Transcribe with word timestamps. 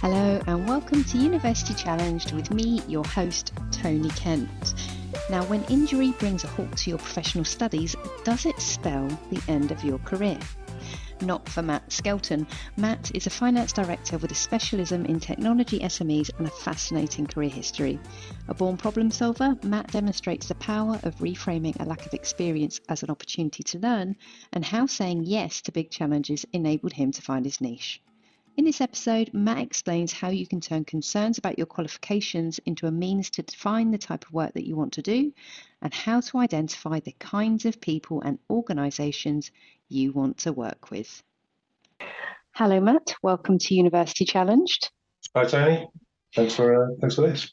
Hello, 0.00 0.40
and 0.46 0.68
welcome 0.68 1.02
to 1.02 1.18
University 1.18 1.74
Challenged 1.74 2.30
with 2.30 2.52
me, 2.52 2.80
your 2.86 3.04
host, 3.04 3.52
Tony 3.72 4.10
Kent. 4.10 4.74
Now, 5.28 5.42
when 5.46 5.64
injury 5.64 6.12
brings 6.20 6.44
a 6.44 6.46
halt 6.46 6.76
to 6.76 6.90
your 6.90 7.00
professional 7.00 7.44
studies, 7.44 7.96
does 8.22 8.46
it 8.46 8.60
spell 8.60 9.08
the 9.32 9.42
end 9.48 9.72
of 9.72 9.82
your 9.82 9.98
career? 9.98 10.38
Not 11.22 11.48
for 11.48 11.62
Matt 11.62 11.90
Skelton. 11.90 12.46
Matt 12.76 13.10
is 13.12 13.26
a 13.26 13.30
finance 13.30 13.72
director 13.72 14.18
with 14.18 14.30
a 14.30 14.36
specialism 14.36 15.04
in 15.04 15.18
technology 15.18 15.80
SMEs 15.80 16.30
and 16.38 16.46
a 16.46 16.50
fascinating 16.50 17.26
career 17.26 17.50
history. 17.50 17.98
A 18.46 18.54
born 18.54 18.76
problem 18.76 19.10
solver, 19.10 19.58
Matt 19.64 19.90
demonstrates 19.90 20.46
the 20.46 20.54
power 20.54 21.00
of 21.02 21.16
reframing 21.16 21.74
a 21.80 21.84
lack 21.84 22.06
of 22.06 22.14
experience 22.14 22.80
as 22.88 23.02
an 23.02 23.10
opportunity 23.10 23.64
to 23.64 23.80
learn 23.80 24.14
and 24.52 24.64
how 24.64 24.86
saying 24.86 25.24
yes 25.24 25.60
to 25.62 25.72
big 25.72 25.90
challenges 25.90 26.46
enabled 26.52 26.92
him 26.92 27.10
to 27.10 27.20
find 27.20 27.44
his 27.44 27.60
niche. 27.60 28.00
In 28.58 28.64
this 28.64 28.80
episode, 28.80 29.32
Matt 29.32 29.58
explains 29.58 30.12
how 30.12 30.30
you 30.30 30.44
can 30.44 30.60
turn 30.60 30.84
concerns 30.84 31.38
about 31.38 31.58
your 31.58 31.66
qualifications 31.68 32.58
into 32.66 32.88
a 32.88 32.90
means 32.90 33.30
to 33.30 33.42
define 33.42 33.92
the 33.92 33.98
type 33.98 34.26
of 34.26 34.32
work 34.32 34.52
that 34.54 34.66
you 34.66 34.74
want 34.74 34.94
to 34.94 35.00
do 35.00 35.32
and 35.80 35.94
how 35.94 36.20
to 36.22 36.38
identify 36.38 36.98
the 36.98 37.14
kinds 37.20 37.66
of 37.66 37.80
people 37.80 38.20
and 38.22 38.40
organisations 38.50 39.52
you 39.88 40.10
want 40.10 40.38
to 40.38 40.52
work 40.52 40.90
with. 40.90 41.22
Hello, 42.56 42.80
Matt. 42.80 43.14
Welcome 43.22 43.58
to 43.58 43.76
University 43.76 44.24
Challenged. 44.24 44.90
Hi, 45.36 45.44
Tony. 45.44 45.88
Thanks 46.34 46.56
for 46.56 46.82
uh, 46.82 46.94
thanks 47.00 47.14
for 47.14 47.28
this. 47.28 47.52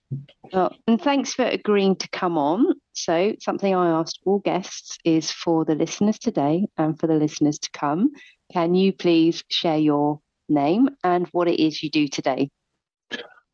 Oh, 0.54 0.72
and 0.88 1.00
thanks 1.00 1.36
for 1.36 1.46
agreeing 1.46 1.98
to 1.98 2.10
come 2.10 2.36
on. 2.36 2.66
So, 2.94 3.36
something 3.40 3.76
I 3.76 3.90
asked 4.00 4.22
all 4.26 4.40
guests 4.40 4.98
is 5.06 5.30
for 5.30 5.66
the 5.66 5.76
listeners 5.76 6.18
today 6.18 6.66
and 6.78 7.00
for 7.00 7.06
the 7.06 7.14
listeners 7.14 7.60
to 7.60 7.70
come. 7.70 8.10
Can 8.52 8.74
you 8.74 8.92
please 8.92 9.44
share 9.50 9.78
your 9.78 10.20
name 10.50 10.90
and 11.04 11.28
what 11.28 11.48
it 11.48 11.62
is 11.62 11.82
you 11.82 11.90
do 11.90 12.08
today. 12.08 12.50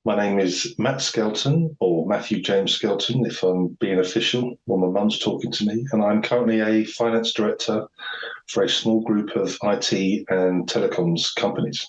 My 0.03 0.15
name 0.15 0.39
is 0.39 0.73
Matt 0.79 0.99
Skelton, 0.99 1.77
or 1.79 2.07
Matthew 2.07 2.41
James 2.41 2.71
Skelton, 2.73 3.23
if 3.23 3.43
I'm 3.43 3.67
being 3.79 3.99
official, 3.99 4.55
when 4.65 4.81
my 4.81 4.87
mum's 4.87 5.19
talking 5.19 5.51
to 5.51 5.65
me. 5.65 5.85
And 5.91 6.03
I'm 6.03 6.23
currently 6.23 6.59
a 6.61 6.85
finance 6.85 7.33
director 7.33 7.85
for 8.47 8.63
a 8.63 8.69
small 8.69 9.01
group 9.01 9.35
of 9.35 9.59
IT 9.61 10.25
and 10.29 10.67
telecoms 10.67 11.35
companies. 11.35 11.87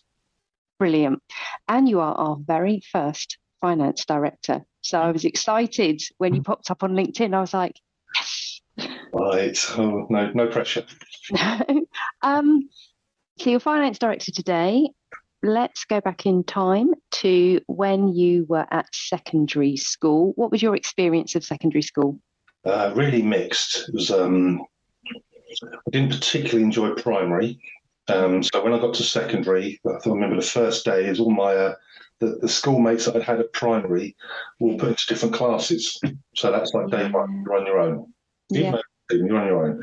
Brilliant. 0.78 1.23
And 1.69 1.89
you 1.89 2.00
are 2.00 2.14
our 2.14 2.36
very 2.39 2.83
first 2.92 3.39
finance 3.62 4.05
director. 4.05 4.61
So 4.83 5.00
I 5.00 5.11
was 5.11 5.25
excited 5.25 6.03
when 6.19 6.34
you 6.34 6.42
popped 6.42 6.70
up 6.70 6.83
on 6.83 6.92
LinkedIn. 6.92 7.34
I 7.34 7.41
was 7.41 7.55
like, 7.55 7.80
yes. 8.14 8.61
Right. 9.14 9.58
Oh, 9.78 10.06
no, 10.11 10.30
no 10.33 10.48
pressure. 10.48 10.84
um, 12.23 12.69
so 13.38 13.50
you're 13.50 13.61
finance 13.61 13.98
director 13.98 14.33
today. 14.33 14.91
Let's 15.42 15.84
go 15.84 16.00
back 16.00 16.27
in 16.27 16.44
time 16.44 16.94
to 17.12 17.61
when 17.66 18.08
you 18.08 18.47
were 18.48 18.66
at 18.70 18.86
secondary 18.94 19.77
school. 19.77 20.33
What 20.36 20.52
was 20.52 20.62
your 20.62 20.77
experience 20.77 21.34
of 21.34 21.44
secondary 21.44 21.83
school? 21.83 22.20
Uh, 22.64 22.92
really 22.94 23.22
mixed. 23.22 23.89
It 23.89 23.94
was. 23.94 24.11
Um, 24.11 24.62
I 25.62 25.91
didn't 25.91 26.12
particularly 26.12 26.62
enjoy 26.62 26.94
primary. 26.94 27.58
Um, 28.08 28.42
so 28.42 28.62
when 28.62 28.72
I 28.72 28.78
got 28.78 28.94
to 28.94 29.02
secondary, 29.02 29.80
I, 29.86 29.91
I 29.91 30.08
remember 30.08 30.36
the 30.36 30.42
first 30.42 30.84
day 30.84 31.06
is 31.06 31.19
all 31.19 31.30
my 31.30 31.55
uh, 31.55 31.74
the, 32.20 32.39
the 32.41 32.48
schoolmates 32.48 33.06
that 33.06 33.17
I'd 33.17 33.22
had 33.22 33.41
at 33.41 33.52
primary 33.52 34.17
were 34.61 34.77
put 34.77 34.91
into 34.91 35.06
different 35.08 35.34
classes. 35.34 36.00
So 36.36 36.52
that's 36.52 36.72
like 36.72 36.89
day 36.89 37.11
one, 37.11 37.42
you're 37.44 37.56
on 37.58 37.67
your 37.67 37.80
own. 37.80 38.12
Yeah. 38.48 38.77
You're 39.11 39.36
on 39.36 39.46
your 39.46 39.67
own. 39.67 39.83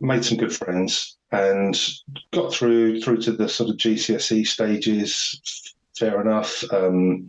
Made 0.00 0.24
some 0.24 0.38
good 0.38 0.54
friends 0.54 1.16
and 1.32 1.78
got 2.32 2.52
through 2.52 3.00
through 3.00 3.16
to 3.16 3.32
the 3.32 3.48
sort 3.48 3.70
of 3.70 3.76
GCSE 3.76 4.46
stages. 4.46 5.74
Fair 5.98 6.20
enough. 6.20 6.62
Um, 6.72 7.28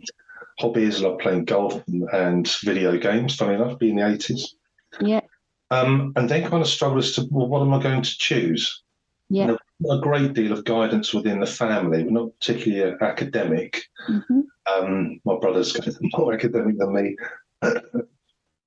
hobbies 0.58 1.00
like 1.00 1.18
playing 1.18 1.46
golf 1.46 1.82
and 2.12 2.48
video 2.62 2.96
games. 2.98 3.34
Funny 3.34 3.54
enough, 3.54 3.78
being 3.78 3.96
the 3.96 4.08
eighties. 4.08 4.54
Yeah. 5.00 5.22
Um, 5.70 6.12
and 6.16 6.28
then 6.28 6.48
kind 6.48 6.62
of 6.62 6.68
struggled 6.68 7.02
as 7.02 7.14
to 7.14 7.26
well, 7.30 7.48
what 7.48 7.62
am 7.62 7.72
I 7.72 7.82
going 7.82 8.02
to 8.02 8.18
choose? 8.18 8.82
Yeah. 9.30 9.56
a 9.90 9.98
great 9.98 10.34
deal 10.34 10.52
of 10.52 10.64
guidance 10.64 11.12
within 11.14 11.40
the 11.40 11.46
family, 11.46 12.04
but 12.04 12.12
not 12.12 12.38
particularly 12.38 12.94
academic. 13.00 13.82
Mm-hmm. 14.08 14.40
Um, 14.70 15.20
my 15.24 15.36
brother's 15.40 15.76
more 16.02 16.32
academic 16.34 16.78
than 16.78 16.92
me. 16.92 17.16
so 17.64 18.06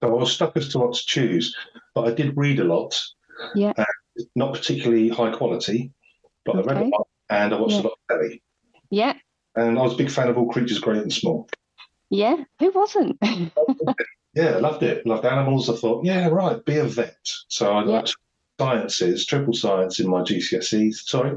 I 0.01 0.05
was 0.07 0.33
stuck 0.33 0.57
as 0.57 0.69
to 0.69 0.79
what 0.79 0.95
to 0.95 1.05
choose, 1.05 1.55
but 1.93 2.07
I 2.07 2.13
did 2.13 2.35
read 2.35 2.59
a 2.59 2.63
lot. 2.63 2.99
Yeah 3.53 3.73
not 4.35 4.53
particularly 4.53 5.09
high 5.09 5.31
quality, 5.31 5.91
but 6.45 6.57
okay. 6.57 6.69
I 6.69 6.73
read 6.73 6.85
a 6.87 6.89
lot 6.89 7.07
and 7.29 7.53
I 7.53 7.59
watched 7.59 7.73
yeah. 7.73 7.81
a 7.81 7.83
lot 7.83 7.91
of 7.91 8.07
telly. 8.09 8.43
Yeah. 8.89 9.13
And 9.55 9.77
I 9.77 9.81
was 9.81 9.93
a 9.93 9.97
big 9.97 10.11
fan 10.11 10.29
of 10.29 10.37
All 10.37 10.51
Creatures 10.51 10.79
Great 10.79 11.01
and 11.01 11.11
Small. 11.11 11.49
Yeah, 12.09 12.37
who 12.59 12.71
wasn't? 12.71 13.17
yeah, 14.33 14.57
loved 14.57 14.83
it. 14.83 15.05
Loved 15.05 15.25
animals. 15.25 15.69
I 15.69 15.75
thought, 15.75 16.05
yeah, 16.05 16.27
right, 16.27 16.63
be 16.63 16.77
a 16.77 16.85
vet. 16.85 17.17
So 17.49 17.71
I 17.71 17.85
yeah. 17.85 18.05
sciences, 18.59 19.25
triple 19.25 19.53
science 19.53 19.99
in 19.99 20.09
my 20.09 20.21
GCSEs. 20.21 21.07
Sorry, 21.07 21.35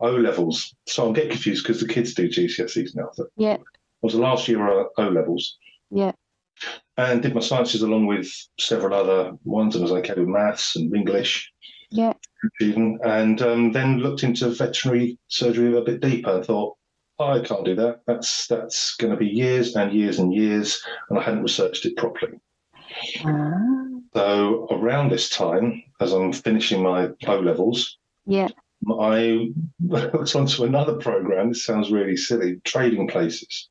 O 0.00 0.10
levels. 0.10 0.74
So 0.86 1.06
I'm 1.06 1.12
getting 1.12 1.32
confused 1.32 1.64
because 1.64 1.80
the 1.80 1.88
kids 1.88 2.14
do 2.14 2.28
GCSEs 2.28 2.94
now. 2.94 3.10
So 3.12 3.26
yeah. 3.36 3.54
It 3.54 3.62
was 4.02 4.14
the 4.14 4.20
last 4.20 4.48
year 4.48 4.66
of 4.66 4.86
O 4.96 5.08
levels. 5.08 5.58
Yeah. 5.90 6.12
And 6.96 7.20
did 7.20 7.34
my 7.34 7.40
sciences 7.40 7.82
along 7.82 8.06
with 8.06 8.30
several 8.58 8.94
other 8.94 9.36
ones, 9.44 9.74
and 9.74 9.82
was 9.82 9.92
okay 9.92 10.14
with 10.16 10.28
maths 10.28 10.76
and 10.76 10.94
English. 10.94 11.52
Even, 12.60 12.98
and 13.04 13.40
um, 13.42 13.72
then 13.72 13.98
looked 13.98 14.22
into 14.22 14.48
veterinary 14.50 15.18
surgery 15.28 15.76
a 15.76 15.82
bit 15.82 16.00
deeper. 16.00 16.30
And 16.30 16.44
thought, 16.44 16.76
oh, 17.18 17.32
I 17.32 17.40
can't 17.40 17.64
do 17.64 17.74
that. 17.76 18.00
That's 18.06 18.46
that's 18.46 18.96
going 18.96 19.12
to 19.12 19.16
be 19.16 19.26
years 19.26 19.76
and 19.76 19.92
years 19.92 20.18
and 20.18 20.32
years, 20.32 20.82
and 21.08 21.18
I 21.18 21.22
hadn't 21.22 21.42
researched 21.42 21.86
it 21.86 21.96
properly. 21.96 22.38
Ah. 23.24 23.52
So 24.14 24.66
around 24.70 25.10
this 25.10 25.28
time, 25.28 25.82
as 26.00 26.12
I'm 26.12 26.32
finishing 26.32 26.82
my 26.82 27.10
O 27.26 27.38
levels, 27.38 27.98
yeah, 28.24 28.48
I 28.98 29.50
looked 29.84 30.34
onto 30.34 30.64
another 30.64 30.94
program. 30.94 31.48
This 31.48 31.64
sounds 31.64 31.90
really 31.90 32.16
silly. 32.16 32.60
Trading 32.64 33.08
places. 33.08 33.68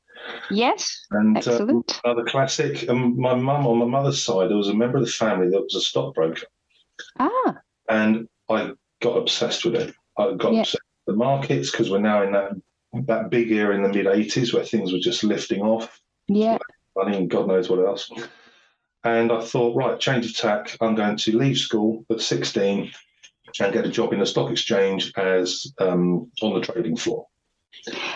Yes, 0.49 1.05
and 1.11 1.37
uh, 1.37 1.39
excellent. 1.39 1.91
Uh, 1.97 2.11
another 2.11 2.25
classic. 2.25 2.87
Um, 2.89 3.19
my 3.19 3.35
mum 3.35 3.67
on 3.67 3.79
my 3.79 3.85
mother's 3.85 4.21
side, 4.21 4.49
there 4.49 4.57
was 4.57 4.69
a 4.69 4.73
member 4.73 4.97
of 4.97 5.05
the 5.05 5.11
family 5.11 5.49
that 5.49 5.61
was 5.61 5.75
a 5.75 5.81
stockbroker. 5.81 6.45
Ah 7.19 7.55
and 7.89 8.27
I 8.49 8.71
got 9.01 9.17
obsessed 9.17 9.65
with 9.65 9.75
it. 9.75 9.93
I 10.17 10.33
got 10.33 10.53
yeah. 10.53 10.61
obsessed 10.61 10.83
with 11.05 11.15
the 11.15 11.17
markets 11.17 11.71
because 11.71 11.89
we're 11.89 11.99
now 11.99 12.23
in 12.23 12.31
that 12.33 12.51
that 13.07 13.29
big 13.29 13.51
era 13.51 13.75
in 13.75 13.83
the 13.83 13.89
mid 13.89 14.05
'80s 14.05 14.53
where 14.53 14.63
things 14.63 14.91
were 14.91 14.99
just 14.99 15.23
lifting 15.23 15.61
off. 15.61 15.99
Yeah, 16.27 16.57
money 16.95 17.17
and 17.17 17.29
God 17.29 17.47
knows 17.47 17.69
what 17.69 17.79
else. 17.79 18.11
And 19.03 19.31
I 19.31 19.41
thought, 19.41 19.75
right, 19.75 19.99
change 19.99 20.25
of 20.25 20.35
tack. 20.35 20.75
I'm 20.81 20.95
going 20.95 21.17
to 21.17 21.37
leave 21.37 21.59
school 21.59 22.03
at 22.09 22.21
16 22.21 22.91
and 23.59 23.73
get 23.73 23.85
a 23.85 23.89
job 23.89 24.13
in 24.13 24.19
the 24.19 24.25
stock 24.25 24.49
exchange 24.51 25.13
as 25.15 25.71
um, 25.77 26.31
on 26.41 26.55
the 26.55 26.61
trading 26.61 26.97
floor. 26.97 27.27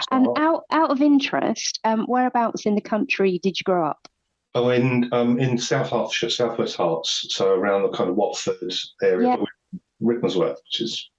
And 0.10 0.28
out 0.38 0.64
out 0.72 0.90
of 0.90 1.02
interest, 1.02 1.80
um, 1.84 2.06
whereabouts 2.08 2.66
in 2.66 2.76
the 2.76 2.82
country 2.82 3.40
did 3.44 3.60
you 3.60 3.64
grow 3.64 3.86
up? 3.86 4.08
Oh, 4.56 4.70
in 4.70 5.10
um, 5.12 5.40
in 5.40 5.58
South 5.60 5.92
Hertfordshire, 5.92 6.32
Southwest 6.32 6.78
Herts, 6.78 7.26
so 7.30 7.54
around 7.54 7.84
the 7.84 7.90
kind 7.90 8.10
of 8.10 8.16
Watford 8.16 8.74
area. 9.04 9.28
Yeah. 9.28 9.44
Rickmansworth, 10.02 10.58
which 10.64 10.82
is 10.82 11.10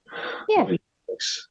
yeah. 0.48 0.66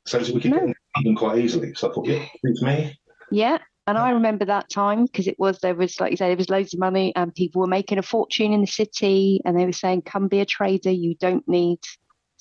So 0.05 0.19
we 0.33 0.41
could 0.41 0.51
no. 0.51 0.65
get 0.67 0.75
London 0.95 1.15
quite 1.15 1.39
easily. 1.39 1.73
So 1.75 1.89
I 1.89 1.93
thought, 1.93 2.07
yeah, 2.07 2.25
it's 2.43 2.61
me. 2.61 2.99
Yeah. 3.31 3.59
And 3.87 3.97
I 3.97 4.11
remember 4.11 4.45
that 4.45 4.69
time 4.69 5.05
because 5.05 5.27
it 5.27 5.39
was 5.39 5.57
there 5.59 5.73
was 5.73 5.99
like 5.99 6.11
you 6.11 6.17
say 6.17 6.27
there 6.27 6.37
was 6.37 6.49
loads 6.49 6.75
of 6.75 6.79
money 6.79 7.11
and 7.15 7.33
people 7.33 7.61
were 7.61 7.67
making 7.67 7.97
a 7.97 8.03
fortune 8.03 8.53
in 8.53 8.61
the 8.61 8.67
city 8.67 9.41
and 9.45 9.57
they 9.57 9.65
were 9.65 9.71
saying 9.71 10.03
come 10.03 10.27
be 10.27 10.41
a 10.41 10.45
trader 10.45 10.91
you 10.91 11.15
don't 11.15 11.47
need 11.47 11.79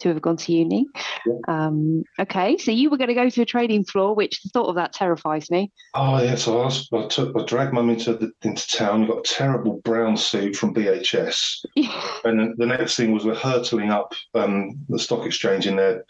to 0.00 0.08
have 0.08 0.22
gone 0.22 0.36
to 0.36 0.52
uni. 0.52 0.86
Yeah. 1.26 1.34
Um, 1.48 2.04
okay, 2.18 2.56
so 2.56 2.70
you 2.70 2.90
were 2.90 2.96
going 2.96 3.08
to 3.08 3.14
go 3.14 3.28
to 3.28 3.42
a 3.42 3.46
trading 3.46 3.84
floor, 3.84 4.14
which 4.14 4.42
the 4.42 4.50
thought 4.50 4.68
of 4.68 4.76
that 4.76 4.92
terrifies 4.92 5.50
me. 5.50 5.72
Oh 5.94 6.22
yeah, 6.22 6.36
so 6.36 6.60
I, 6.60 6.64
was, 6.66 6.88
I 6.92 7.06
took 7.06 7.36
I 7.36 7.44
dragged 7.44 7.72
mum 7.72 7.90
into 7.90 8.14
the, 8.14 8.32
into 8.42 8.66
town. 8.68 9.02
We 9.02 9.08
got 9.08 9.18
a 9.18 9.34
terrible 9.34 9.80
brown 9.84 10.16
suit 10.16 10.56
from 10.56 10.74
BHS, 10.74 11.64
and 12.24 12.56
the 12.56 12.66
next 12.66 12.96
thing 12.96 13.12
was 13.12 13.24
we're 13.24 13.34
hurtling 13.34 13.90
up 13.90 14.12
um, 14.34 14.78
the 14.88 14.98
stock 14.98 15.26
exchange 15.26 15.66
in 15.66 15.76
their 15.76 16.04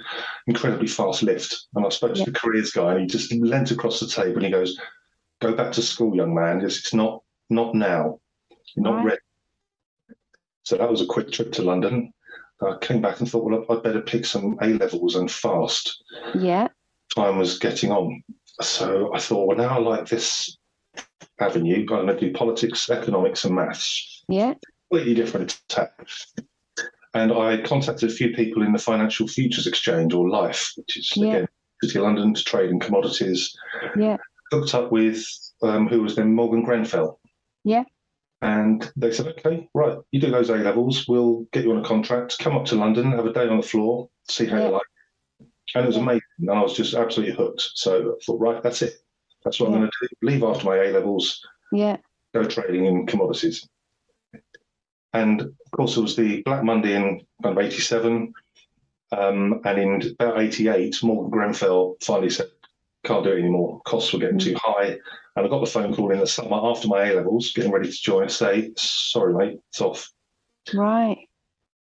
incredibly 0.47 0.89
fast 0.89 1.23
lift. 1.23 1.67
And 1.75 1.85
I 1.85 1.89
spoke 1.89 2.15
to 2.15 2.21
yeah. 2.21 2.25
the 2.27 2.33
careers 2.33 2.71
guy, 2.71 2.93
and 2.93 3.01
he 3.01 3.07
just 3.07 3.33
leant 3.33 3.71
across 3.71 4.01
the 4.01 4.07
table 4.07 4.37
and 4.37 4.45
he 4.45 4.51
goes, 4.51 4.79
"Go 5.41 5.55
back 5.55 5.73
to 5.73 5.83
school, 5.83 6.15
young 6.15 6.35
man. 6.35 6.61
It's, 6.61 6.79
it's 6.79 6.95
not 6.95 7.23
not 7.51 7.75
now. 7.75 8.21
You're 8.75 8.85
not 8.85 8.97
right. 8.97 9.05
ready." 9.05 9.21
So 10.65 10.77
that 10.77 10.91
was 10.91 11.01
a 11.01 11.07
quick 11.07 11.33
trip 11.33 11.53
to 11.53 11.63
London. 11.63 12.13
I 12.61 12.77
came 12.81 13.01
back 13.01 13.21
and 13.21 13.31
thought, 13.31 13.45
well, 13.45 13.65
I'd 13.71 13.83
better 13.83 14.01
pick 14.01 14.25
some 14.25 14.59
A 14.63 14.67
levels 14.67 15.15
and 15.15 15.31
fast. 15.31 16.03
Yeah. 16.35 16.69
Time 17.15 17.39
was 17.39 17.59
getting 17.59 17.93
on. 17.93 18.23
So 18.61 19.15
I 19.15 19.21
thought, 19.21 19.47
well, 19.47 19.57
now 19.57 19.77
I 19.77 19.79
like 19.79 20.09
this 20.09 20.57
avenue. 21.41 21.81
I'm 21.81 21.87
going 21.87 22.07
to 22.09 22.19
do 22.19 22.33
politics, 22.33 22.91
economics, 22.91 23.45
and 23.45 23.55
maths. 23.55 24.25
Yeah. 24.29 24.55
Completely 24.91 25.15
different 25.15 25.61
tack. 25.69 25.93
And 27.15 27.33
I 27.33 27.63
contacted 27.63 28.11
a 28.11 28.13
few 28.13 28.35
people 28.35 28.63
in 28.63 28.73
the 28.73 28.79
Financial 28.79 29.27
Futures 29.27 29.67
Exchange 29.67 30.13
or 30.13 30.29
LIFFE, 30.29 30.73
which 30.77 30.97
is, 30.97 31.13
yeah. 31.17 31.29
again, 31.29 31.49
City 31.83 31.99
of 31.99 32.05
London 32.05 32.35
to 32.35 32.45
trade 32.45 32.71
in 32.71 32.81
commodities. 32.81 33.57
Yeah. 33.97 34.17
hooked 34.51 34.75
up 34.75 34.91
with 34.91 35.25
um, 35.63 35.89
who 35.89 36.03
was 36.03 36.17
then 36.17 36.35
Morgan 36.35 36.65
Grenfell. 36.65 37.21
Yeah. 37.65 37.85
And 38.41 38.91
they 38.97 39.11
said, 39.11 39.27
okay, 39.27 39.69
right, 39.75 39.99
you 40.13 40.21
do 40.21 40.31
those 40.31 40.51
A 40.51 40.57
levels, 40.57 41.09
we'll 41.09 41.47
get 41.53 41.65
you 41.65 41.73
on 41.73 41.85
a 41.85 41.89
contract, 41.89 42.39
come 42.39 42.57
up 42.57 42.65
to 42.67 42.77
London, 42.77 43.11
have 43.13 43.27
a 43.27 43.33
day 43.33 43.49
on 43.49 43.57
the 43.57 43.67
floor, 43.67 44.09
see 44.29 44.47
how 44.47 44.57
Yeah. 44.59 44.67
you 44.67 44.73
like. 44.75 44.83
And 45.75 45.85
it 45.85 45.89
was 45.89 45.97
amazing. 45.97 46.23
And 46.39 46.51
I 46.51 46.63
was 46.63 46.75
just 46.77 46.95
absolutely 46.95 47.35
hooked. 47.35 47.63
So 47.75 48.13
I 48.13 48.25
thought, 48.25 48.41
right, 48.41 48.63
that's 48.63 48.83
it. 48.83 48.95
That's 49.45 49.59
what 49.59 49.67
I'm 49.67 49.75
going 49.75 49.91
to 49.91 50.09
do. 50.09 50.09
Leave 50.23 50.43
after 50.45 50.65
my 50.67 50.77
A 50.77 50.93
levels, 50.93 51.45
Yeah. 51.73 51.97
go 52.33 52.45
trading 52.45 52.87
in 52.87 53.07
commodities. 53.07 53.69
And 55.13 55.41
of 55.41 55.71
course, 55.73 55.97
it 55.97 56.01
was 56.01 56.17
the 56.17 56.43
Black 56.43 56.63
Monday 56.63 56.95
in 56.95 57.21
kind 57.43 57.59
of 57.59 57.65
87. 57.65 58.33
Um, 59.11 59.63
and 59.65 59.79
in 59.79 60.13
about 60.21 60.39
88, 60.41 61.03
Morgan 61.03 61.31
Grenfell 61.31 61.97
finally 62.03 62.31
said, 62.31 62.49
can't 63.09 63.25
do 63.25 63.33
it 63.33 63.39
anymore. 63.41 63.81
Costs 63.85 64.13
were 64.13 64.19
getting 64.19 64.39
too 64.39 64.55
high. 64.59 64.99
And 65.37 65.47
I 65.47 65.49
got 65.49 65.61
the 65.61 65.71
phone 65.71 65.95
call 65.95 66.13
in 66.13 66.19
the 66.19 66.27
summer 66.27 66.59
after 66.63 66.89
my 66.89 67.09
A 67.09 67.15
levels, 67.15 67.53
getting 67.53 67.73
ready 67.73 67.89
to 67.91 68.03
join, 68.03 68.29
say, 68.29 68.71
sorry, 68.77 69.35
mate, 69.35 69.59
it's 69.71 69.81
off. 69.81 70.11
Right. 70.75 71.19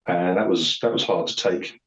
And 0.06 0.36
that 0.38 0.48
was 0.48 0.78
that 0.82 0.92
was 0.92 1.04
hard 1.04 1.26
to 1.28 1.36
take. 1.36 1.78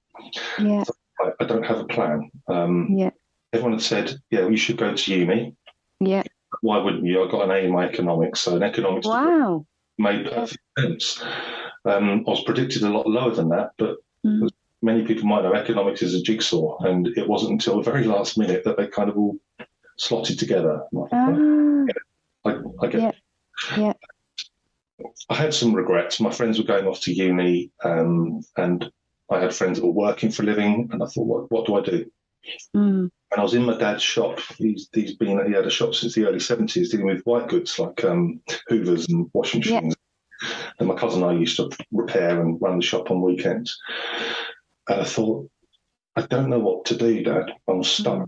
Yeah. 0.60 0.84
I, 1.20 1.32
I 1.40 1.46
don't 1.46 1.66
have 1.66 1.80
a 1.80 1.86
plan. 1.86 2.30
Um, 2.48 2.88
Yeah. 2.92 3.10
everyone 3.54 3.74
had 3.74 3.82
said, 3.82 4.14
yeah, 4.30 4.42
well, 4.42 4.52
you 4.52 4.58
should 4.58 4.78
go 4.78 4.94
to 4.94 5.14
uni. 5.14 5.56
Yeah. 6.00 6.24
Why 6.62 6.78
wouldn't 6.78 7.06
you? 7.06 7.24
I 7.24 7.32
got 7.32 7.44
an 7.46 7.52
A 7.52 7.66
in 7.66 7.72
my 7.72 7.86
economics, 7.86 8.42
so 8.42 8.56
an 8.56 8.64
economics 8.64 9.08
Wow. 9.08 9.66
made 9.98 10.26
perfect 10.30 10.62
sense. 10.80 11.24
Um, 11.86 12.24
I 12.28 12.30
was 12.30 12.44
predicted 12.44 12.84
a 12.84 12.90
lot 12.90 13.08
lower 13.08 13.32
than 13.34 13.50
that, 13.50 13.72
but 13.78 13.98
Mm. 14.26 14.50
Many 14.84 15.04
people 15.04 15.26
might 15.26 15.44
know, 15.44 15.54
economics 15.54 16.02
is 16.02 16.14
a 16.14 16.22
jigsaw, 16.22 16.78
and 16.80 17.08
it 17.18 17.28
wasn't 17.28 17.54
until 17.54 17.78
the 17.78 17.90
very 17.92 18.04
last 18.04 18.38
minute 18.38 18.64
that 18.66 18.78
they 18.78 18.88
kind 18.88 19.10
of 19.10 19.18
all 19.18 19.38
slotted 19.98 20.38
together. 20.38 20.84
Ah. 21.12 21.86
I, 22.46 22.58
I 22.82 22.88
get 22.88 23.02
Yeah. 23.02 23.12
Yeah. 23.78 23.94
I 25.30 25.36
had 25.36 25.54
some 25.54 25.74
regrets. 25.74 26.20
My 26.20 26.32
friends 26.32 26.58
were 26.58 26.66
going 26.66 26.88
off 26.88 27.02
to 27.02 27.14
uni, 27.14 27.72
um, 27.84 28.42
and 28.58 28.90
I 29.32 29.40
had 29.40 29.56
friends 29.56 29.80
that 29.80 29.86
were 29.86 29.92
working 29.92 30.30
for 30.32 30.44
a 30.44 30.46
living, 30.46 30.90
and 30.92 31.02
I 31.02 31.08
thought, 31.08 31.26
what, 31.26 31.52
what 31.52 31.66
do 31.66 31.76
I 31.76 31.82
do? 31.82 32.06
Mm. 32.76 33.10
And 33.32 33.40
I 33.40 33.42
was 33.42 33.54
in 33.54 33.64
my 33.64 33.78
dad's 33.78 34.04
shop. 34.04 34.40
He's, 34.58 34.90
he's 34.94 35.16
been 35.16 35.44
he 35.48 35.54
had 35.54 35.66
a 35.66 35.72
shop 35.72 35.96
since 35.96 36.14
the 36.14 36.28
early 36.28 36.40
seventies, 36.40 36.92
dealing 36.92 37.08
with 37.08 37.24
white 37.24 37.48
goods 37.48 37.80
like 37.80 38.04
um, 38.04 38.42
Hoovers 38.68 39.08
and 39.08 39.30
washing 39.34 39.62
Yeah. 39.64 39.76
machines. 39.80 39.96
And 40.80 40.88
my 40.90 40.96
cousin 40.96 41.24
and 41.24 41.32
I 41.32 41.40
used 41.40 41.56
to 41.58 41.70
repair 41.92 42.42
and 42.42 42.62
run 42.62 42.78
the 42.78 42.86
shop 42.86 43.10
on 43.12 43.22
weekends. 43.22 43.78
And 44.90 45.02
I 45.02 45.04
thought, 45.04 45.50
I 46.16 46.22
don't 46.24 46.50
know 46.50 46.60
what 46.60 46.86
to 46.86 46.98
do, 46.98 47.24
Dad. 47.24 47.52
I'm 47.68 47.84
stuck. 47.84 48.28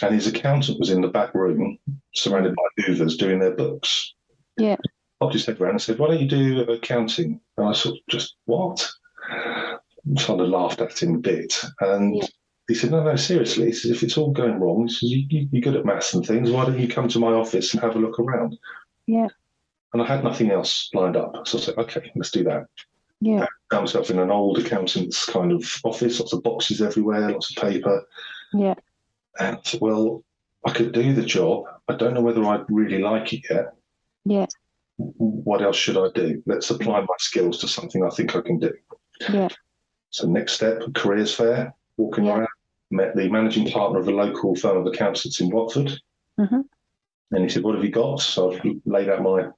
And 0.00 0.14
his 0.14 0.26
accountant 0.26 0.78
was 0.78 0.90
in 0.90 1.02
the 1.02 1.08
back 1.08 1.34
room, 1.34 1.78
surrounded 2.14 2.54
by 2.54 2.82
Hoovers, 2.84 3.16
doing 3.16 3.38
their 3.38 3.54
books. 3.54 4.14
Yeah. 4.56 4.76
Popped 5.20 5.34
his 5.34 5.46
head 5.46 5.60
around 5.60 5.72
and 5.72 5.82
said, 5.82 5.98
"Why 5.98 6.08
don't 6.08 6.20
you 6.20 6.28
do 6.28 6.60
uh, 6.62 6.72
accounting?" 6.72 7.40
And 7.56 7.68
I 7.68 7.72
sort 7.72 7.96
of 7.96 8.00
just 8.08 8.36
what? 8.46 8.88
Kind 9.28 10.40
of 10.40 10.48
laughed 10.48 10.80
at 10.80 11.00
him 11.00 11.16
a 11.16 11.18
bit, 11.18 11.62
and 11.80 12.16
Yeah. 12.16 12.26
he 12.68 12.74
said, 12.74 12.90
"No, 12.90 13.04
no, 13.04 13.14
seriously." 13.16 13.66
He 13.66 13.72
says, 13.72 13.90
"If 13.90 14.02
it's 14.02 14.18
all 14.18 14.32
going 14.32 14.58
wrong, 14.58 14.88
he 14.88 14.92
says, 14.92 15.02
you, 15.02 15.26
you, 15.28 15.48
you're 15.52 15.62
good 15.62 15.76
at 15.76 15.84
maths 15.84 16.12
and 16.14 16.26
things. 16.26 16.50
Why 16.50 16.64
don't 16.64 16.80
you 16.80 16.88
come 16.88 17.08
to 17.08 17.18
my 17.20 17.32
office 17.32 17.72
and 17.72 17.82
have 17.82 17.94
a 17.94 18.00
look 18.00 18.18
around?" 18.18 18.58
Yeah. 19.06 19.28
And 19.92 20.02
I 20.02 20.06
had 20.06 20.24
nothing 20.24 20.50
else 20.50 20.90
lined 20.94 21.16
up, 21.16 21.46
so 21.46 21.58
I 21.58 21.60
said, 21.60 21.78
"Okay, 21.78 22.10
let's 22.16 22.30
do 22.30 22.42
that." 22.44 22.66
Yeah. 23.22 23.46
Found 23.70 23.84
myself 23.84 24.10
in 24.10 24.18
an 24.18 24.30
old 24.32 24.58
accountant's 24.58 25.24
kind 25.24 25.52
of 25.52 25.64
office, 25.84 26.18
lots 26.18 26.32
of 26.32 26.42
boxes 26.42 26.82
everywhere, 26.82 27.30
lots 27.30 27.50
of 27.50 27.62
paper. 27.62 28.04
Yeah. 28.52 28.74
And 29.38 29.60
well, 29.80 30.24
I 30.66 30.72
could 30.72 30.92
do 30.92 31.12
the 31.14 31.22
job. 31.22 31.64
I 31.88 31.94
don't 31.94 32.14
know 32.14 32.20
whether 32.20 32.44
I 32.44 32.64
really 32.68 32.98
like 32.98 33.32
it 33.32 33.42
yet. 33.48 33.74
Yeah. 34.24 34.46
What 34.96 35.62
else 35.62 35.76
should 35.76 35.96
I 35.96 36.08
do? 36.14 36.42
Let's 36.46 36.70
apply 36.70 37.00
my 37.00 37.14
skills 37.18 37.58
to 37.60 37.68
something 37.68 38.04
I 38.04 38.10
think 38.10 38.34
I 38.34 38.40
can 38.40 38.58
do. 38.58 38.72
Yeah. 39.32 39.48
So 40.10 40.26
next 40.26 40.54
step, 40.54 40.82
careers 40.94 41.34
fair, 41.34 41.74
walking 41.96 42.24
Yeah. 42.24 42.38
around, 42.38 42.48
met 42.90 43.14
the 43.16 43.28
managing 43.28 43.70
partner 43.70 44.00
of 44.00 44.08
a 44.08 44.12
local 44.12 44.56
firm 44.56 44.78
of 44.78 44.86
accountants 44.86 45.40
in 45.40 45.48
Watford. 45.50 45.92
Mhm. 46.38 46.64
And 47.30 47.42
he 47.42 47.48
said, 47.48 47.62
what 47.62 47.76
have 47.76 47.84
you 47.84 47.90
got? 47.90 48.20
So 48.20 48.52
I've 48.52 48.60
laid 48.84 49.08
out 49.08 49.22
my 49.22 49.48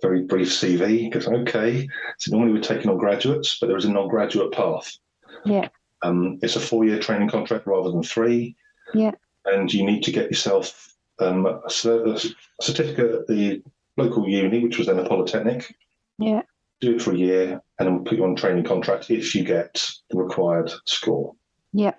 very 0.00 0.22
brief 0.22 0.48
CV. 0.48 0.98
He 0.98 1.10
goes, 1.10 1.26
okay. 1.26 1.88
So 2.18 2.30
normally 2.30 2.52
we're 2.52 2.62
taking 2.62 2.90
on 2.90 2.98
graduates, 2.98 3.58
but 3.58 3.66
there 3.66 3.76
is 3.76 3.84
a 3.84 3.90
non-graduate 3.90 4.52
path. 4.52 4.96
Yeah. 5.44 5.68
Um, 6.02 6.38
it's 6.42 6.56
a 6.56 6.60
four-year 6.60 7.00
training 7.00 7.28
contract 7.28 7.66
rather 7.66 7.90
than 7.90 8.02
three. 8.02 8.56
Yeah. 8.94 9.12
And 9.44 9.72
you 9.72 9.84
need 9.84 10.02
to 10.04 10.12
get 10.12 10.30
yourself 10.30 10.94
um, 11.18 11.46
a, 11.46 11.60
a 11.66 12.20
certificate 12.62 13.14
at 13.14 13.26
the 13.26 13.62
local 13.96 14.28
uni, 14.28 14.60
which 14.60 14.78
was 14.78 14.86
then 14.86 14.98
a 14.98 15.08
polytechnic. 15.08 15.74
Yeah. 16.18 16.42
Do 16.80 16.94
it 16.94 17.02
for 17.02 17.12
a 17.12 17.16
year, 17.16 17.60
and 17.78 17.86
then 17.86 17.94
we'll 17.94 18.04
put 18.04 18.18
you 18.18 18.24
on 18.24 18.36
training 18.36 18.64
contract 18.64 19.10
if 19.10 19.34
you 19.34 19.42
get 19.42 19.84
the 20.10 20.18
required 20.18 20.70
score. 20.86 21.34
Yeah. 21.72 21.94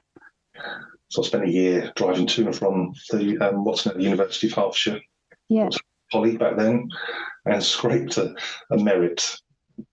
So 1.10 1.22
I 1.22 1.26
spent 1.26 1.46
a 1.46 1.52
year 1.52 1.92
driving 1.96 2.28
to 2.28 2.46
and 2.46 2.56
from 2.56 2.94
the 3.12 3.38
um, 3.40 3.66
what's 3.66 3.86
now 3.86 3.94
the 3.94 4.04
University 4.04 4.48
of 4.48 4.54
Hertfordshire, 4.54 5.02
Yeah. 5.50 5.70
Poly 6.12 6.38
back 6.38 6.58
then, 6.58 6.90
and 7.46 7.64
scraped 7.64 8.18
a, 8.18 8.34
a 8.72 8.78
merit. 8.78 9.38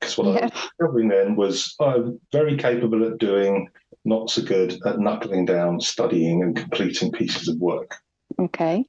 Because 0.00 0.18
what 0.18 0.28
I 0.28 0.42
was 0.42 0.50
discovering 0.50 1.08
then 1.08 1.36
was 1.36 1.74
I'm 1.80 2.20
very 2.32 2.56
capable 2.56 3.06
at 3.06 3.18
doing, 3.18 3.68
not 4.04 4.30
so 4.30 4.42
good 4.42 4.76
at 4.84 4.98
knuckling 4.98 5.44
down, 5.44 5.80
studying, 5.80 6.42
and 6.42 6.56
completing 6.56 7.12
pieces 7.12 7.48
of 7.48 7.58
work. 7.58 7.96
Okay. 8.38 8.84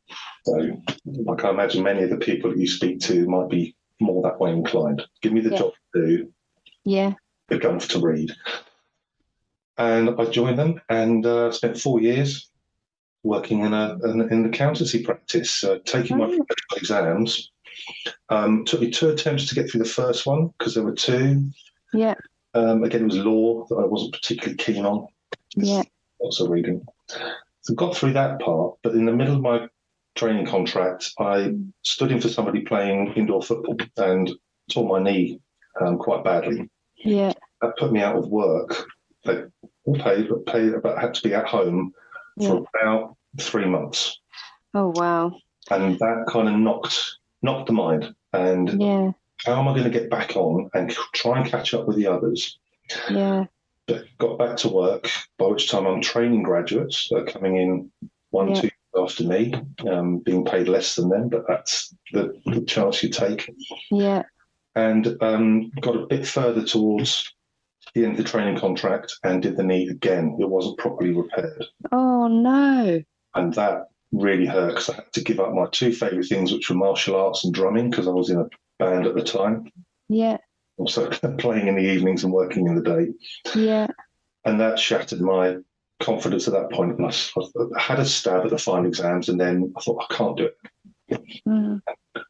So, 0.45 0.81
like 1.05 1.43
I 1.45 1.51
imagine 1.51 1.83
many 1.83 2.03
of 2.03 2.09
the 2.09 2.17
people 2.17 2.49
that 2.49 2.59
you 2.59 2.67
speak 2.67 2.99
to 3.01 3.27
might 3.27 3.49
be 3.49 3.75
more 3.99 4.21
that 4.23 4.39
way 4.39 4.51
inclined. 4.51 5.03
Give 5.21 5.33
me 5.33 5.41
the 5.41 5.51
Yeah. 5.51 5.57
job 5.57 5.73
to 5.95 6.05
do, 6.05 6.33
Yeah. 6.83 7.13
the 7.49 7.59
gun 7.59 7.79
to 7.79 7.99
read. 7.99 8.31
And 9.77 10.09
I 10.19 10.25
joined 10.25 10.57
them 10.57 10.81
and 10.89 11.25
uh, 11.25 11.51
spent 11.51 11.79
four 11.79 12.01
years 12.01 12.49
working 13.27 13.61
in 13.61 13.73
a 13.73 13.97
in, 14.03 14.21
in 14.31 14.45
accountancy 14.45 15.03
practice, 15.03 15.63
uh, 15.63 15.77
taking 15.85 16.17
my 16.17 16.25
Oh. 16.25 16.27
professional 16.27 16.77
exams. 16.77 17.51
Um, 18.29 18.65
took 18.65 18.81
me 18.81 18.89
two 18.89 19.09
attempts 19.09 19.47
to 19.47 19.55
get 19.55 19.69
through 19.69 19.83
the 19.83 19.89
first 19.89 20.25
one 20.25 20.47
because 20.57 20.73
there 20.73 20.83
were 20.83 20.95
two. 20.95 21.49
Yeah. 21.93 22.15
Um, 22.53 22.83
again, 22.83 23.03
it 23.03 23.05
was 23.13 23.17
law 23.17 23.65
that 23.69 23.75
I 23.75 23.85
wasn't 23.85 24.13
particularly 24.13 24.57
keen 24.57 24.85
on. 24.85 25.07
Yeah. 25.55 25.83
Also 26.19 26.47
reading. 26.47 26.83
So 27.61 27.73
got 27.75 27.95
through 27.95 28.13
that 28.13 28.39
part, 28.39 28.75
but 28.81 28.93
in 28.93 29.05
the 29.05 29.13
middle 29.13 29.35
of 29.35 29.41
my 29.41 29.67
training 30.15 30.47
contract, 30.47 31.11
I 31.19 31.53
stood 31.83 32.11
in 32.11 32.19
for 32.19 32.29
somebody 32.29 32.61
playing 32.61 33.13
indoor 33.15 33.41
football 33.41 33.77
and 33.97 34.31
tore 34.71 34.87
my 34.87 34.99
knee 35.03 35.39
um, 35.79 35.97
quite 35.97 36.23
badly. 36.23 36.69
Yeah. 36.97 37.33
That 37.61 37.77
put 37.77 37.91
me 37.91 38.01
out 38.01 38.15
of 38.15 38.27
work. 38.27 38.85
They 39.25 39.43
all 39.85 39.95
paid, 39.99 40.29
but 40.29 40.45
paid, 40.45 40.73
but 40.81 40.97
had 40.97 41.13
to 41.13 41.21
be 41.21 41.33
at 41.33 41.45
home 41.45 41.93
Yeah. 42.37 42.47
for 42.49 42.65
about 42.81 43.16
three 43.39 43.65
months, 43.65 44.19
Oh 44.73 44.91
wow. 44.95 45.33
and 45.71 45.97
that 45.99 46.25
kind 46.29 46.47
of 46.47 46.55
knocked 46.55 46.99
knocked 47.41 47.67
the 47.67 47.73
mind. 47.73 48.13
And 48.33 48.81
Yeah. 48.81 49.11
how 49.45 49.59
am 49.59 49.67
I 49.67 49.71
going 49.73 49.83
to 49.83 49.89
get 49.99 50.09
back 50.09 50.35
on 50.35 50.69
and 50.73 50.91
try 51.13 51.39
and 51.39 51.49
catch 51.49 51.73
up 51.73 51.87
with 51.87 51.95
the 51.97 52.07
others? 52.07 52.57
Yeah. 53.09 53.45
But 53.85 54.05
got 54.17 54.37
back 54.37 54.57
to 54.57 54.69
work, 54.69 55.09
by 55.37 55.45
which 55.47 55.69
time 55.69 55.85
I'm 55.85 56.01
training 56.01 56.43
graduates 56.43 57.07
that 57.09 57.17
are 57.17 57.25
coming 57.25 57.57
in 57.57 57.91
one, 58.31 58.49
Yeah. 58.49 58.55
two 58.61 58.67
years 58.67 59.09
after 59.11 59.23
me, 59.23 59.53
um, 59.89 60.17
being 60.19 60.43
paid 60.43 60.67
less 60.67 60.95
than 60.95 61.09
them, 61.09 61.29
but 61.29 61.47
that's 61.47 61.93
the, 62.11 62.33
the 62.45 62.61
chance 62.61 63.01
you 63.03 63.09
take. 63.09 63.49
Yeah. 63.91 64.23
And 64.75 65.15
um, 65.21 65.71
got 65.81 65.95
a 65.95 66.05
bit 66.07 66.27
further 66.27 66.63
towards 66.65 67.33
the 67.93 68.03
end 68.03 68.11
of 68.13 68.17
the 68.17 68.23
training 68.29 68.57
contract 68.59 69.13
and 69.23 69.41
did 69.41 69.55
the 69.57 69.63
knee 69.63 69.87
again. 69.87 70.37
It 70.39 70.49
wasn't 70.49 70.77
properly 70.79 71.11
repaired. 71.13 71.65
Oh 71.91 72.27
no. 72.27 73.01
And 73.37 73.53
that 73.55 73.87
really 74.11 74.45
hurt 74.45 74.69
because 74.69 74.89
I 74.89 74.95
had 74.95 75.13
to 75.13 75.23
give 75.23 75.39
up 75.39 75.53
my 75.53 75.67
two 75.71 75.93
favourite 75.93 76.27
things, 76.27 76.51
which 76.51 76.69
were 76.69 76.75
martial 76.75 77.15
arts 77.15 77.43
and 77.43 77.53
drumming, 77.53 77.89
because 77.89 78.07
I 78.07 78.11
was 78.11 78.29
in 78.29 78.39
a 78.39 78.49
band 78.79 79.05
at 79.05 79.15
the 79.15 79.23
time. 79.23 79.71
Yeah. 80.09 80.37
Also 80.77 81.09
playing 81.37 81.67
in 81.67 81.75
the 81.75 81.81
evenings 81.81 82.23
and 82.23 82.33
working 82.33 82.67
in 82.67 82.75
the 82.75 82.81
day. 82.81 83.07
Yeah. 83.55 83.87
and 84.45 84.59
that 84.59 84.79
shattered 84.79 85.21
my 85.21 85.57
confidence 85.99 86.47
at 86.47 86.53
that 86.53 86.71
point. 86.71 86.97
And 86.97 87.05
I 87.05 87.79
had 87.79 87.99
a 87.99 88.05
stab 88.05 88.43
at 88.45 88.51
the 88.51 88.57
final 88.57 88.85
exams, 88.85 89.29
and 89.29 89.39
then 89.39 89.73
I 89.75 89.81
thought 89.81 90.05
I 90.09 90.13
can't 90.13 90.37
do 90.37 90.45
it. 90.45 90.57
Mm. 91.47 91.81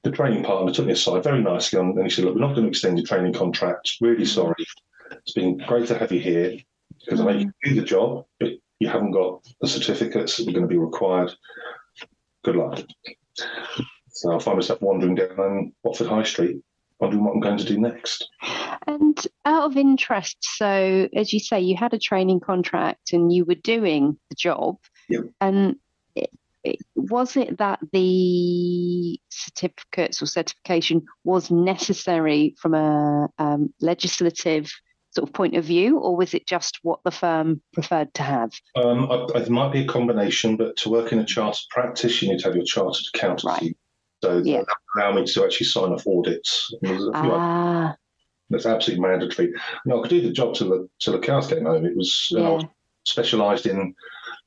The 0.04 0.12
training 0.12 0.44
partner 0.44 0.72
took 0.72 0.86
me 0.86 0.94
aside 0.94 1.24
very 1.24 1.42
nicely, 1.42 1.80
and 1.80 2.02
he 2.02 2.10
said, 2.10 2.26
"Look, 2.26 2.36
we're 2.36 2.42
not 2.42 2.54
going 2.54 2.64
to 2.64 2.70
extend 2.70 2.98
your 2.98 3.08
training 3.08 3.34
contract. 3.34 3.92
Really 4.02 4.26
sorry. 4.26 4.56
It's 5.12 5.34
been 5.34 5.58
great 5.58 5.88
to 5.88 5.98
have 5.98 6.12
you 6.12 6.20
here 6.20 6.58
because 7.00 7.22
I 7.22 7.24
know 7.24 7.32
you 7.32 7.52
can 7.64 7.74
do 7.74 7.82
the 7.82 7.88
job, 7.88 8.26
but 8.40 8.52
you 8.80 8.90
haven't 8.90 9.12
got 9.12 9.44
the 9.62 9.68
certificates 9.68 10.38
that 10.38 10.48
are 10.48 10.52
going 10.52 10.64
to 10.64 10.68
be 10.68 10.78
required. 10.78 11.32
Good 12.44 12.56
luck." 12.56 12.82
So 14.10 14.36
I 14.36 14.40
find 14.40 14.58
myself 14.58 14.82
wandering 14.82 15.16
down 15.16 15.74
Watford 15.84 16.08
High 16.08 16.24
Street, 16.24 16.58
wondering 17.00 17.24
what 17.24 17.34
I'm 17.34 17.40
going 17.40 17.58
to 17.58 17.66
do 17.66 17.80
next. 17.80 18.28
And 18.88 19.18
out 19.46 19.66
of 19.66 19.78
interest, 19.78 20.38
so 20.42 21.08
as 21.16 21.34
you 21.34 21.40
say, 21.40 21.62
you 21.62 21.76
had 21.76 21.94
a 21.94 22.00
training 22.00 22.40
contract 22.40 23.14
and 23.14 23.32
you 23.32 23.46
were 23.46 23.56
doing 23.56 24.18
the 24.30 24.36
job, 24.36 24.78
Yeah. 25.10 25.22
and 25.40 25.76
was 26.96 27.38
it 27.38 27.60
that 27.60 27.80
the 27.94 29.20
certificates 29.30 30.22
or 30.22 30.26
certification 30.26 31.04
was 31.24 31.50
necessary 31.50 32.56
from 32.60 32.74
a 32.74 33.30
um, 33.38 33.74
legislative 33.80 34.70
sort 35.18 35.28
of 35.28 35.34
point 35.34 35.56
of 35.56 35.66
view, 35.66 35.98
or 35.98 36.16
was 36.16 36.36
it 36.36 36.46
just 36.46 36.78
what 36.84 37.00
the 37.04 37.10
firm 37.10 37.60
preferred 37.74 38.14
to 38.14 38.22
have? 38.22 38.54
Um, 38.76 39.08
it 39.34 39.50
might 39.50 39.72
be 39.72 39.82
a 39.82 39.88
combination, 39.88 40.58
but 40.58 40.78
to 40.78 40.90
work 40.90 41.12
in 41.12 41.18
a 41.18 41.26
chartered 41.26 41.66
practice, 41.72 42.22
you 42.22 42.30
need 42.30 42.40
to 42.40 42.46
have 42.46 42.56
your 42.56 42.66
chartered 42.66 43.04
accountancy. 43.14 43.48
Right. 43.48 43.78
So 44.24 44.42
yeah. 44.46 44.60
that 44.60 44.76
allowed 44.96 45.16
me 45.16 45.26
to 45.26 45.44
actually 45.44 45.66
sign 45.66 45.92
off 45.92 46.06
audits. 46.06 46.72
Ah. 47.16 47.96
That's 48.52 48.68
absolutely 48.68 49.02
mandatory. 49.02 49.54
No, 49.86 50.00
I 50.00 50.02
could 50.02 50.12
do 50.12 50.22
the 50.22 50.32
job 50.32 50.54
till 50.54 50.70
the 50.70 50.90
till 51.00 51.14
the 51.14 51.20
cows 51.20 51.48
came 51.48 51.66
home. 51.66 51.86
It 51.86 51.98
was, 51.98 52.28
yeah. 52.30 52.42
I 52.42 52.50
was 52.52 52.66
specialised 53.06 53.66
in 53.66 53.96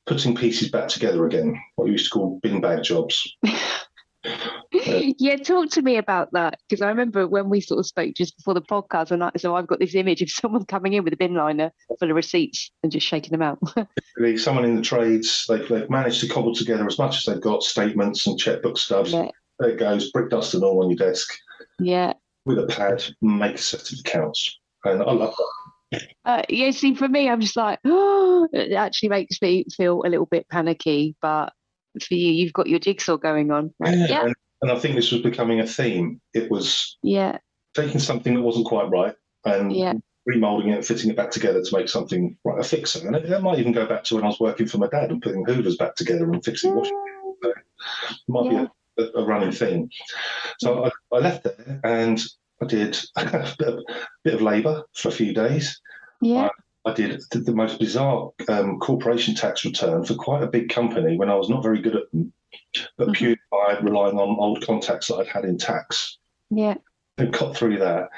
putting 0.05 0.35
pieces 0.35 0.71
back 0.71 0.87
together 0.87 1.25
again, 1.25 1.61
what 1.75 1.85
we 1.85 1.91
used 1.91 2.05
to 2.05 2.11
call 2.11 2.39
bin 2.41 2.61
bag 2.61 2.83
jobs. 2.83 3.35
yeah, 4.71 5.35
talk 5.37 5.69
to 5.71 5.81
me 5.81 5.97
about 5.97 6.31
that 6.33 6.59
because 6.67 6.81
I 6.81 6.89
remember 6.89 7.27
when 7.27 7.49
we 7.49 7.59
sort 7.61 7.79
of 7.79 7.85
spoke 7.87 8.13
just 8.15 8.37
before 8.37 8.53
the 8.53 8.61
podcast, 8.61 9.11
and 9.11 9.23
I, 9.23 9.31
so 9.37 9.55
I've 9.55 9.67
got 9.67 9.79
this 9.79 9.95
image 9.95 10.21
of 10.21 10.29
someone 10.31 10.65
coming 10.65 10.93
in 10.93 11.03
with 11.03 11.13
a 11.13 11.17
bin 11.17 11.33
liner 11.33 11.71
full 11.99 12.09
of 12.09 12.15
receipts 12.15 12.71
and 12.83 12.91
just 12.91 13.07
shaking 13.07 13.31
them 13.31 13.41
out. 13.41 13.59
someone 14.37 14.65
in 14.65 14.75
the 14.75 14.81
trades, 14.81 15.45
they've, 15.49 15.67
they've 15.67 15.89
managed 15.89 16.21
to 16.21 16.27
cobble 16.27 16.53
together 16.53 16.85
as 16.85 16.99
much 16.99 17.17
as 17.17 17.23
they've 17.25 17.41
got 17.41 17.63
statements 17.63 18.27
and 18.27 18.39
checkbook 18.39 18.77
stubs. 18.77 19.11
Yeah. 19.11 19.29
There 19.59 19.69
it 19.69 19.79
goes, 19.79 20.11
brick 20.11 20.29
dust 20.29 20.53
and 20.53 20.63
all 20.63 20.83
on 20.83 20.89
your 20.89 20.97
desk. 20.97 21.29
Yeah. 21.79 22.13
With 22.45 22.59
a 22.59 22.67
pad, 22.67 23.03
make 23.21 23.55
a 23.55 23.57
set 23.59 23.91
of 23.91 23.99
accounts. 23.99 24.59
And 24.83 25.01
I 25.01 25.11
love 25.11 25.35
that. 25.37 26.07
Uh, 26.25 26.41
yeah, 26.49 26.71
see, 26.71 26.95
for 26.95 27.07
me, 27.07 27.29
I'm 27.29 27.41
just 27.41 27.57
like, 27.57 27.79
oh, 27.85 28.47
it 28.53 28.73
actually 28.73 29.09
makes 29.09 29.41
me 29.41 29.65
feel 29.75 30.03
a 30.05 30.09
little 30.09 30.25
bit 30.25 30.47
panicky. 30.49 31.15
But 31.21 31.53
for 32.01 32.13
you, 32.13 32.31
you've 32.31 32.53
got 32.53 32.67
your 32.67 32.79
jigsaw 32.79 33.17
going 33.17 33.51
on. 33.51 33.73
Right? 33.79 33.97
Yeah. 33.97 34.07
yeah. 34.07 34.25
And, 34.25 34.35
and, 34.61 34.71
I 34.71 34.79
think 34.79 34.95
this 34.95 35.11
was 35.11 35.21
becoming 35.21 35.59
a 35.59 35.67
theme. 35.67 36.21
It 36.33 36.49
was 36.49 36.97
yeah 37.03 37.37
taking 37.73 37.99
something 37.99 38.33
that 38.35 38.41
wasn't 38.41 38.65
quite 38.65 38.89
right 38.89 39.15
and 39.45 39.73
yeah. 39.75 39.93
remolding 40.29 40.75
it, 40.75 40.85
fitting 40.85 41.09
it 41.09 41.15
back 41.15 41.31
together 41.31 41.61
to 41.63 41.77
make 41.77 41.89
something 41.89 42.37
right, 42.43 42.59
a 42.59 42.63
fixer. 42.63 43.05
And 43.05 43.15
that 43.15 43.41
might 43.41 43.59
even 43.59 43.71
go 43.71 43.85
back 43.85 44.03
to 44.05 44.15
when 44.15 44.23
I 44.23 44.27
was 44.27 44.39
working 44.39 44.67
for 44.67 44.77
my 44.77 44.87
dad 44.87 45.09
and 45.09 45.21
putting 45.21 45.45
hoovers 45.45 45.77
back 45.77 45.95
together 45.95 46.25
and 46.25 46.43
fixing 46.43 46.75
washing. 46.75 46.97
So 47.43 47.49
it 47.49 47.55
might 48.27 48.51
yeah. 48.51 48.67
be 48.97 49.03
a, 49.03 49.19
a, 49.19 49.25
running 49.25 49.51
thing. 49.51 49.89
So 50.59 50.85
I, 50.85 50.91
I 51.15 51.19
left 51.19 51.43
there 51.43 51.79
and 51.83 52.21
I 52.61 52.65
did 52.65 52.97
a 53.15 53.55
bit 53.57 53.67
of, 53.67 53.79
of 54.25 54.41
labour 54.41 54.83
for 54.95 55.09
a 55.09 55.13
few 55.13 55.33
days. 55.33 55.79
Yeah. 56.21 56.47
I, 56.47 56.49
I 56.85 56.93
did 56.93 57.21
the, 57.31 57.39
the, 57.39 57.53
most 57.53 57.79
bizarre 57.79 58.31
um, 58.49 58.79
corporation 58.79 59.35
tax 59.35 59.63
return 59.63 60.03
for 60.03 60.15
quite 60.15 60.43
a 60.43 60.47
big 60.47 60.69
company 60.69 61.15
when 61.15 61.29
I 61.29 61.35
was 61.35 61.49
not 61.49 61.61
very 61.61 61.79
good 61.79 61.95
at 61.95 62.11
them, 62.11 62.33
but 62.97 63.05
mm-hmm. 63.05 63.13
purely 63.13 63.39
by 63.51 63.77
relying 63.81 64.17
on 64.17 64.39
old 64.39 64.65
contacts 64.65 65.07
that 65.07 65.17
I'd 65.17 65.27
had 65.27 65.45
in 65.45 65.57
tax. 65.57 66.17
Yeah. 66.49 66.75
And 67.17 67.33
cut 67.33 67.55
through 67.55 67.77
that. 67.79 68.09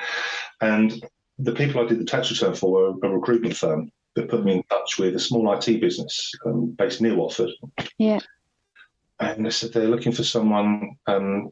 And 0.62 0.94
the 1.40 1.52
people 1.52 1.82
I 1.82 1.88
did 1.88 2.00
the 2.00 2.06
tax 2.06 2.32
return 2.32 2.56
for 2.56 2.72
were 2.72 2.90
a 3.04 3.10
recruitment 3.10 3.58
firm 3.58 3.92
that 4.16 4.30
put 4.30 4.46
me 4.46 4.54
in 4.54 4.64
touch 4.70 4.98
with 4.98 5.16
a 5.16 5.20
small 5.20 5.52
IT 5.54 5.82
business 5.82 6.32
um, 6.46 6.68
based 6.78 7.02
near 7.02 7.16
Watford. 7.16 7.50
Yeah. 7.98 8.20
And 9.20 9.46
they 9.46 9.50
said 9.50 9.74
they're 9.74 9.88
looking 9.88 10.12
for 10.12 10.24
someone 10.24 10.98
um, 11.08 11.50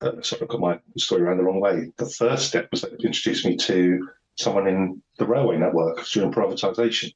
uh, 0.00 0.20
sorry, 0.20 0.42
I 0.42 0.46
got 0.46 0.60
my 0.60 0.78
story 0.98 1.22
around 1.22 1.38
the 1.38 1.44
wrong 1.44 1.60
way. 1.60 1.90
The 1.96 2.06
first 2.06 2.46
step 2.48 2.68
was 2.70 2.82
they 2.82 2.88
introduced 2.88 3.46
me 3.46 3.56
to 3.56 4.08
someone 4.36 4.66
in 4.66 5.02
the 5.18 5.26
railway 5.26 5.56
network 5.56 6.04
during 6.06 6.32
privatisation. 6.32 7.12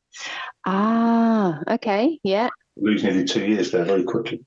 Ah, 0.67 1.59
okay, 1.69 2.19
yeah. 2.23 2.49
Lose 2.77 3.03
nearly 3.03 3.25
two 3.25 3.45
years 3.45 3.73
there 3.73 3.85
very 3.85 4.05
quickly. 4.05 4.41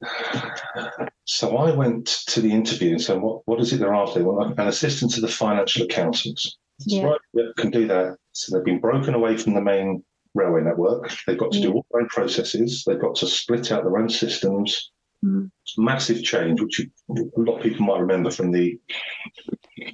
So 1.25 1.57
I 1.57 1.71
went 1.75 2.05
to 2.27 2.41
the 2.41 2.51
interview 2.51 2.91
and 2.91 3.01
said, 3.01 3.21
"What 3.21 3.41
what 3.45 3.59
is 3.59 3.73
it 3.73 3.79
they're 3.79 3.93
after?" 3.93 4.23
Well, 4.23 4.53
an 4.57 4.67
assistant 4.67 5.11
to 5.13 5.21
the 5.21 5.27
financial 5.27 5.83
accountants. 5.83 6.57
Yeah. 6.85 7.03
Right, 7.03 7.19
yeah, 7.33 7.43
can 7.57 7.71
do 7.71 7.87
that. 7.87 8.17
So 8.31 8.55
they've 8.55 8.65
been 8.65 8.79
broken 8.79 9.13
away 9.13 9.37
from 9.37 9.53
the 9.53 9.61
main 9.61 10.03
railway 10.33 10.61
network. 10.61 11.11
They've 11.27 11.37
got 11.37 11.51
to 11.51 11.57
yeah. 11.59 11.65
do 11.65 11.73
all 11.73 11.85
their 11.91 12.01
own 12.01 12.07
processes. 12.07 12.83
They've 12.87 12.99
got 12.99 13.15
to 13.15 13.27
split 13.27 13.71
out 13.71 13.83
their 13.83 13.97
own 13.97 14.09
systems. 14.09 14.91
Mm. 15.23 15.51
Massive 15.77 16.23
change, 16.23 16.61
which 16.61 16.79
a 16.79 17.39
lot 17.39 17.57
of 17.57 17.63
people 17.63 17.85
might 17.85 17.99
remember 17.99 18.31
from 18.31 18.51
the, 18.51 18.79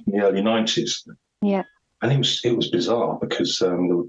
the 0.06 0.20
early 0.20 0.42
nineties. 0.42 1.06
Yeah, 1.42 1.64
and 2.02 2.12
it 2.12 2.18
was 2.18 2.40
it 2.44 2.56
was 2.56 2.70
bizarre 2.70 3.18
because 3.20 3.60
um, 3.62 3.88
there 3.88 3.96
were 3.96 4.04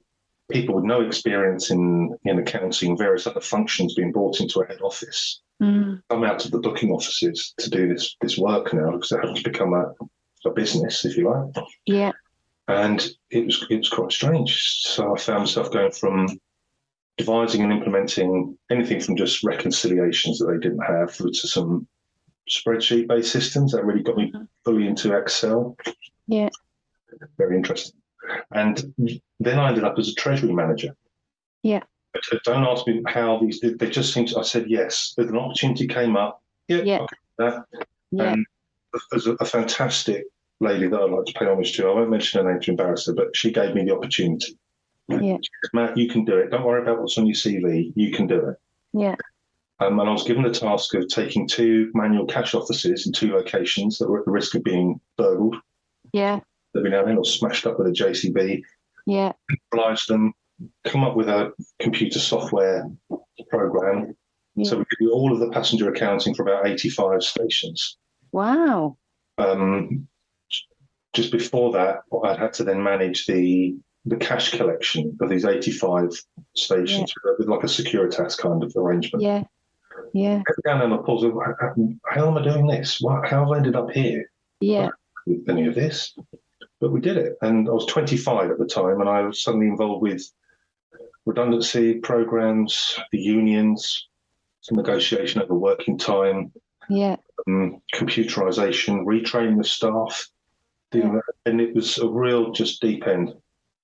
people 0.52 0.76
with 0.76 0.84
no 0.84 1.02
experience 1.02 1.72
in 1.72 2.16
in 2.26 2.40
accounting, 2.40 2.98
various 2.98 3.28
other 3.28 3.42
functions 3.42 3.96
being 3.96 4.12
brought 4.12 4.40
into 4.40 4.62
a 4.62 4.68
head 4.68 4.82
office, 4.82 5.42
mm. 5.62 6.02
come 6.10 6.24
out 6.24 6.46
of 6.46 6.52
the 6.52 6.60
booking 6.60 6.92
offices 6.92 7.54
to 7.58 7.70
do 7.70 7.88
this 7.88 8.16
this 8.22 8.38
work 8.38 8.74
now 8.74 8.92
because 8.92 9.12
have 9.12 9.34
to 9.34 9.44
become 9.44 9.74
a, 9.74 9.92
a 10.46 10.52
business, 10.52 11.06
if 11.06 11.18
you 11.18 11.30
like. 11.30 11.66
Yeah, 11.86 12.12
and 12.68 13.08
it 13.32 13.46
was 13.46 13.66
it 13.70 13.78
was 13.78 13.90
quite 13.90 14.12
strange. 14.12 14.82
So 14.84 15.16
I 15.16 15.20
found 15.20 15.42
myself 15.42 15.72
going 15.72 15.92
from 15.92 16.28
devising 17.18 17.64
and 17.64 17.74
implementing 17.74 18.58
anything 18.72 19.02
from 19.02 19.18
just 19.18 19.44
reconciliations 19.44 20.40
that 20.40 20.46
they 20.46 20.58
didn't 20.58 20.86
have 20.86 21.12
through 21.12 21.32
to 21.32 21.48
some 21.48 21.86
spreadsheet 22.50 23.08
based 23.08 23.32
systems 23.32 23.72
that 23.72 23.86
really 23.86 24.02
got 24.02 24.18
me 24.18 24.32
mm-hmm. 24.32 24.46
fully 24.64 24.88
into 24.88 25.16
Excel. 25.16 25.78
Yeah. 26.28 26.50
Very 27.38 27.56
interesting. 27.56 28.00
And 28.52 28.94
then 29.40 29.60
I 29.60 29.70
ended 29.70 29.84
up 29.84 29.98
as 29.98 30.10
a 30.10 30.14
treasury 30.14 30.54
manager. 30.54 30.96
Yeah. 31.64 31.84
But 32.14 32.44
don't 32.44 32.64
ask 32.64 32.88
me 32.88 33.02
how 33.08 33.40
these, 33.40 33.62
they 33.62 33.90
just 33.90 34.14
seemed 34.14 34.30
to, 34.30 34.40
I 34.40 34.44
said 34.44 34.66
yes. 34.68 35.14
An 35.18 35.38
opportunity 35.38 35.88
came 35.88 36.16
up. 36.16 36.42
Yeah. 36.68 36.82
Yeah. 36.84 37.06
That. 37.38 37.66
yeah. 38.12 38.34
And 38.34 38.46
there's 39.12 39.28
a, 39.28 39.34
a 39.40 39.46
fantastic 39.46 40.26
lady 40.60 40.88
that 40.88 41.00
I'd 41.00 41.12
like 41.12 41.26
to 41.26 41.34
pay 41.34 41.46
homage 41.46 41.76
to. 41.78 41.88
I 41.88 41.94
won't 41.94 42.10
mention 42.10 42.44
her 42.44 42.52
name 42.52 42.62
to 42.62 42.72
embarrass 42.72 43.06
her, 43.08 43.14
but 43.14 43.36
she 43.36 43.52
gave 43.52 43.74
me 43.76 43.86
the 43.86 43.96
opportunity. 43.96 44.58
Yeah. 45.08 45.38
Matt, 45.74 45.98
you 45.98 46.08
can 46.08 46.26
do 46.26 46.38
it. 46.38 46.52
Don't 46.52 46.64
worry 46.64 46.82
about 46.82 47.00
what's 47.00 47.18
on 47.18 47.26
your 47.26 47.36
CV. 47.36 47.92
You 47.96 48.12
can 48.12 48.28
do 48.28 48.50
it. 48.50 48.58
Yeah. 48.94 49.16
Um, 49.80 50.00
and 50.00 50.10
I 50.10 50.12
was 50.12 50.24
given 50.24 50.44
the 50.44 50.52
task 50.52 50.94
of 50.94 51.08
taking 51.08 51.48
two 51.48 51.90
manual 51.94 52.26
cash 52.26 52.54
offices 52.54 53.08
in 53.08 53.14
two 53.14 53.34
locations 53.34 53.98
that 53.98 54.10
were 54.10 54.20
at 54.20 54.26
the 54.26 54.32
risk 54.32 54.56
of 54.56 54.64
being 54.64 55.00
burgled. 55.18 55.56
Yeah. 56.12 56.42
Been 56.74 56.94
out 56.94 57.10
or 57.10 57.26
smashed 57.26 57.66
up 57.66 57.80
with 57.80 57.88
a 57.88 57.92
JCB. 57.92 58.62
Yeah. 59.06 59.32
Oblige 59.74 60.06
them, 60.06 60.34
come 60.86 61.04
up 61.04 61.16
with 61.16 61.30
a 61.30 61.52
computer 61.80 62.20
software 62.20 62.90
program. 63.50 64.16
Yeah. 64.56 64.70
So 64.70 64.78
we 64.78 64.86
could 64.86 65.00
do 65.00 65.12
all 65.12 65.34
of 65.34 65.40
the 65.40 65.50
passenger 65.50 65.90
accounting 65.90 66.36
for 66.36 66.44
about 66.44 66.68
85 66.68 67.24
stations. 67.24 67.98
Wow. 68.32 68.98
Um, 69.38 70.08
just 71.14 71.32
before 71.32 71.72
that, 71.74 72.02
I 72.24 72.36
had 72.36 72.54
to 72.54 72.64
then 72.64 72.84
manage 72.84 73.26
the 73.26 73.78
the 74.06 74.16
cash 74.16 74.52
collection 74.56 75.18
of 75.22 75.30
these 75.30 75.46
85 75.46 76.12
stations 76.56 77.14
yeah. 77.26 77.32
with 77.38 77.48
like 77.48 77.64
a 77.64 77.68
Securitas 77.68 78.38
kind 78.38 78.64
of 78.64 78.74
arrangement. 78.76 79.22
Yeah. 79.22 79.44
Yeah. 80.14 80.42
Down 80.66 80.82
on 80.82 80.92
the 80.92 80.98
pause, 81.00 81.24
how 82.06 82.28
am 82.28 82.38
I 82.38 82.44
doing 82.44 82.68
this? 82.68 83.02
How 83.06 83.22
have 83.24 83.52
I 83.52 83.58
ended 83.58 83.76
up 83.76 83.92
here? 83.92 84.32
Yeah. 84.62 84.90
With 85.28 85.50
any 85.50 85.68
of 85.68 85.76
this? 85.76 86.16
But 86.80 86.92
we 86.92 87.02
did 87.02 87.18
it. 87.18 87.38
And 87.42 87.68
I 87.68 87.72
was 87.72 87.86
25 87.88 88.52
at 88.52 88.58
the 88.58 88.66
time, 88.66 89.02
and 89.02 89.10
I 89.10 89.22
was 89.22 89.44
suddenly 89.44 89.68
involved 89.68 90.02
with 90.02 90.24
redundancy 91.26 91.96
programs, 91.96 92.98
the 93.12 93.20
unions, 93.20 94.08
some 94.62 94.78
negotiation 94.78 95.42
over 95.42 95.54
working 95.54 95.98
time, 95.98 96.52
yeah, 96.90 97.18
um, 97.48 97.82
computerization, 97.94 99.06
retraining 99.06 99.60
of 99.60 99.68
staff. 99.68 100.28
Yeah. 100.92 101.20
And 101.46 101.62
it 101.62 101.76
was 101.76 101.98
a 102.00 102.08
real 102.08 102.52
just 102.52 102.82
deep 102.82 103.06
end. 103.08 103.34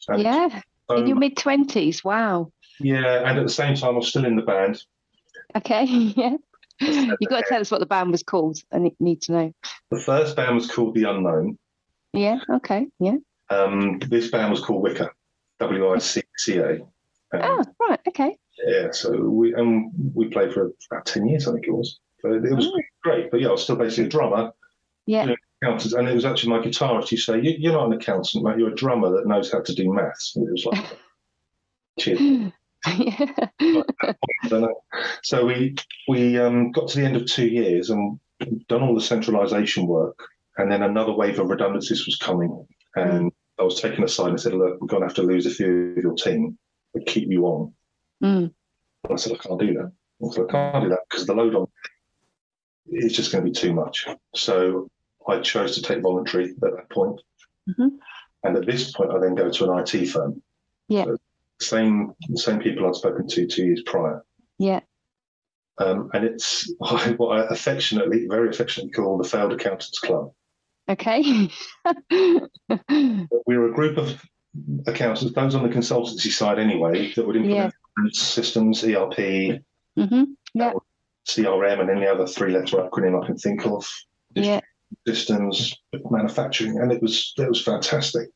And 0.08 0.22
yeah, 0.22 0.62
so, 0.90 0.98
in 0.98 1.08
your 1.08 1.18
mid 1.18 1.38
twenties. 1.38 2.04
Wow. 2.04 2.52
Yeah, 2.80 3.30
and 3.30 3.38
at 3.38 3.46
the 3.46 3.52
same 3.52 3.76
time, 3.76 3.94
I 3.94 3.98
was 3.98 4.10
still 4.10 4.26
in 4.26 4.36
the 4.36 4.42
band. 4.42 4.84
Okay. 5.56 5.86
Yeah. 6.16 6.38
You've 6.82 7.30
got 7.30 7.44
to 7.44 7.46
tell 7.48 7.62
us 7.62 7.72
what 7.72 7.80
the 7.80 7.86
band 7.86 8.12
was 8.12 8.22
called. 8.22 8.58
I 8.74 8.92
need 9.00 9.22
to 9.22 9.32
know. 9.32 9.54
The 9.92 10.02
first 10.02 10.36
band 10.36 10.56
was 10.56 10.70
called 10.70 10.94
The 10.94 11.10
Unknown. 11.10 11.58
Yeah. 12.16 12.40
Okay. 12.50 12.88
Yeah. 13.00 13.18
Um, 13.50 14.00
this 14.00 14.30
band 14.32 14.52
was 14.52 14.62
called 14.62 14.82
Wicca, 14.82 15.12
W 15.60 15.90
I 15.90 15.98
C 16.00 16.22
C 16.38 16.58
A. 16.58 16.80
Oh, 17.34 17.64
right. 17.80 18.00
Okay. 18.08 18.38
Yeah. 18.66 18.92
So 18.92 19.12
we 19.12 19.54
and 19.54 19.92
we 20.14 20.30
played 20.30 20.54
for 20.54 20.72
about 20.92 21.06
ten 21.06 21.28
years, 21.28 21.48
I 21.48 21.54
think 21.54 21.68
it 21.68 21.72
was. 21.72 22.00
So 22.22 22.34
it 22.34 22.56
was 22.56 22.68
oh. 22.68 22.82
great. 23.04 23.30
But 23.32 23.42
yeah, 23.42 23.50
I 23.50 23.52
was 23.52 23.64
still 23.64 23.76
basically 23.76 24.06
a 24.06 24.10
drummer. 24.10 24.52
Yeah. 25.06 25.26
You 25.26 25.36
know, 25.62 25.78
and 25.98 26.08
it 26.08 26.16
was 26.16 26.26
actually 26.26 26.50
my 26.50 26.60
guitarist 26.60 27.10
who 27.10 27.18
said, 27.18 27.46
you, 27.46 27.56
"You're 27.58 27.74
not 27.74 27.88
an 27.88 27.94
accountant, 27.94 28.44
mate. 28.44 28.58
You're 28.58 28.72
a 28.72 28.76
drummer 28.76 29.12
that 29.12 29.28
knows 29.28 29.52
how 29.52 29.62
to 29.62 29.74
do 29.74 29.92
maths." 29.92 30.36
And 30.36 30.48
it 30.48 30.52
was 30.52 30.66
like, 30.66 30.86
cheers. 32.00 32.52
Uh, 34.52 34.68
so 35.24 35.46
we 35.46 35.76
we 36.08 36.38
um, 36.38 36.72
got 36.72 36.88
to 36.90 37.00
the 37.00 37.06
end 37.06 37.16
of 37.16 37.26
two 37.26 37.48
years 37.48 37.90
and 37.90 38.20
done 38.68 38.84
all 38.84 38.94
the 38.94 39.02
centralisation 39.02 39.88
work, 39.88 40.20
and 40.58 40.72
then 40.72 40.84
another 40.84 41.14
wave 41.14 41.40
of 41.40 41.50
redundancies 41.50 42.06
was 42.06 42.18
coming, 42.18 42.66
and 42.96 43.32
mm. 43.32 43.36
I 43.60 43.64
was 43.64 43.82
taken 43.82 44.04
aside 44.04 44.30
and 44.30 44.40
said, 44.40 44.54
"Look, 44.54 44.80
we're 44.80 44.88
going 44.88 45.02
to 45.02 45.08
have 45.08 45.16
to 45.16 45.24
lose 45.24 45.46
a 45.46 45.52
few 45.52 45.94
of 45.98 46.04
your 46.04 46.14
team, 46.14 46.58
but 46.94 47.06
keep 47.06 47.30
you 47.30 47.46
on." 47.46 47.74
Mm. 48.24 48.54
I 49.10 49.16
said, 49.16 49.34
"I 49.34 49.38
can't 49.38 49.60
do 49.60 49.74
that." 49.74 49.92
I 50.24 50.34
said, 50.34 50.46
"I 50.50 50.52
can't 50.52 50.84
do 50.84 50.90
that 50.90 51.00
because 51.10 51.26
the 51.26 51.34
load 51.34 51.56
on 51.56 51.68
is 52.88 53.16
just 53.16 53.32
going 53.32 53.44
to 53.44 53.50
be 53.50 53.56
too 53.56 53.74
much. 53.74 54.08
So 54.36 54.90
I 55.28 55.40
chose 55.40 55.76
to 55.76 55.82
take 55.82 56.02
voluntary 56.02 56.52
at 56.52 56.62
that 56.62 56.90
point. 56.92 57.20
Mhm. 57.70 57.98
And 58.44 58.58
at 58.58 58.66
this 58.66 58.92
point, 58.92 59.12
I 59.12 59.20
then 59.20 59.36
go 59.36 59.50
to 59.50 59.72
an 59.72 59.80
IT 59.80 60.06
firm. 60.06 60.42
Yeah. 60.88 61.06
So 61.06 61.18
same 61.62 62.14
same 62.36 62.60
people 62.60 62.86
I'd 62.86 62.96
spoken 62.96 63.28
to 63.28 63.48
two 63.48 63.66
years 63.66 63.82
prior. 63.86 64.24
Yeah. 64.60 64.82
Um, 65.78 66.10
and 66.14 66.24
it's 66.24 66.72
what 67.18 67.40
I 67.40 67.46
affectionately, 67.48 68.28
very 68.28 68.50
affectionately 68.50 68.92
call 68.92 69.18
the 69.18 69.28
Failed 69.28 69.54
Accountants 69.54 70.00
Club. 70.00 70.32
Okay. 70.90 71.50
We 73.48 73.58
were 73.58 73.70
a 73.70 73.74
group 73.74 73.98
of 73.98 74.22
accountants, 74.88 75.34
those 75.34 75.56
on 75.56 75.64
the 75.64 75.70
consultancy 75.76 76.32
side 76.32 76.60
anyway, 76.60 77.14
that 77.14 77.26
would 77.26 77.36
implement 77.36 77.74
systems, 78.12 78.84
ERP, 78.84 79.62
hmm 79.98 80.24
CRM, 81.28 81.80
and 81.82 81.90
any 81.90 82.08
other 82.08 82.28
three-letter 82.28 82.78
acronym 82.78 83.22
I 83.22 83.26
can 83.26 83.38
think 83.38 83.66
of. 83.66 83.88
Yeah. 84.36 84.62
Systems, 85.08 85.76
manufacturing, 86.10 86.80
and 86.80 86.92
it 86.92 87.02
was 87.02 87.34
it 87.38 87.50
was 87.50 87.64
fantastic. 87.64 88.30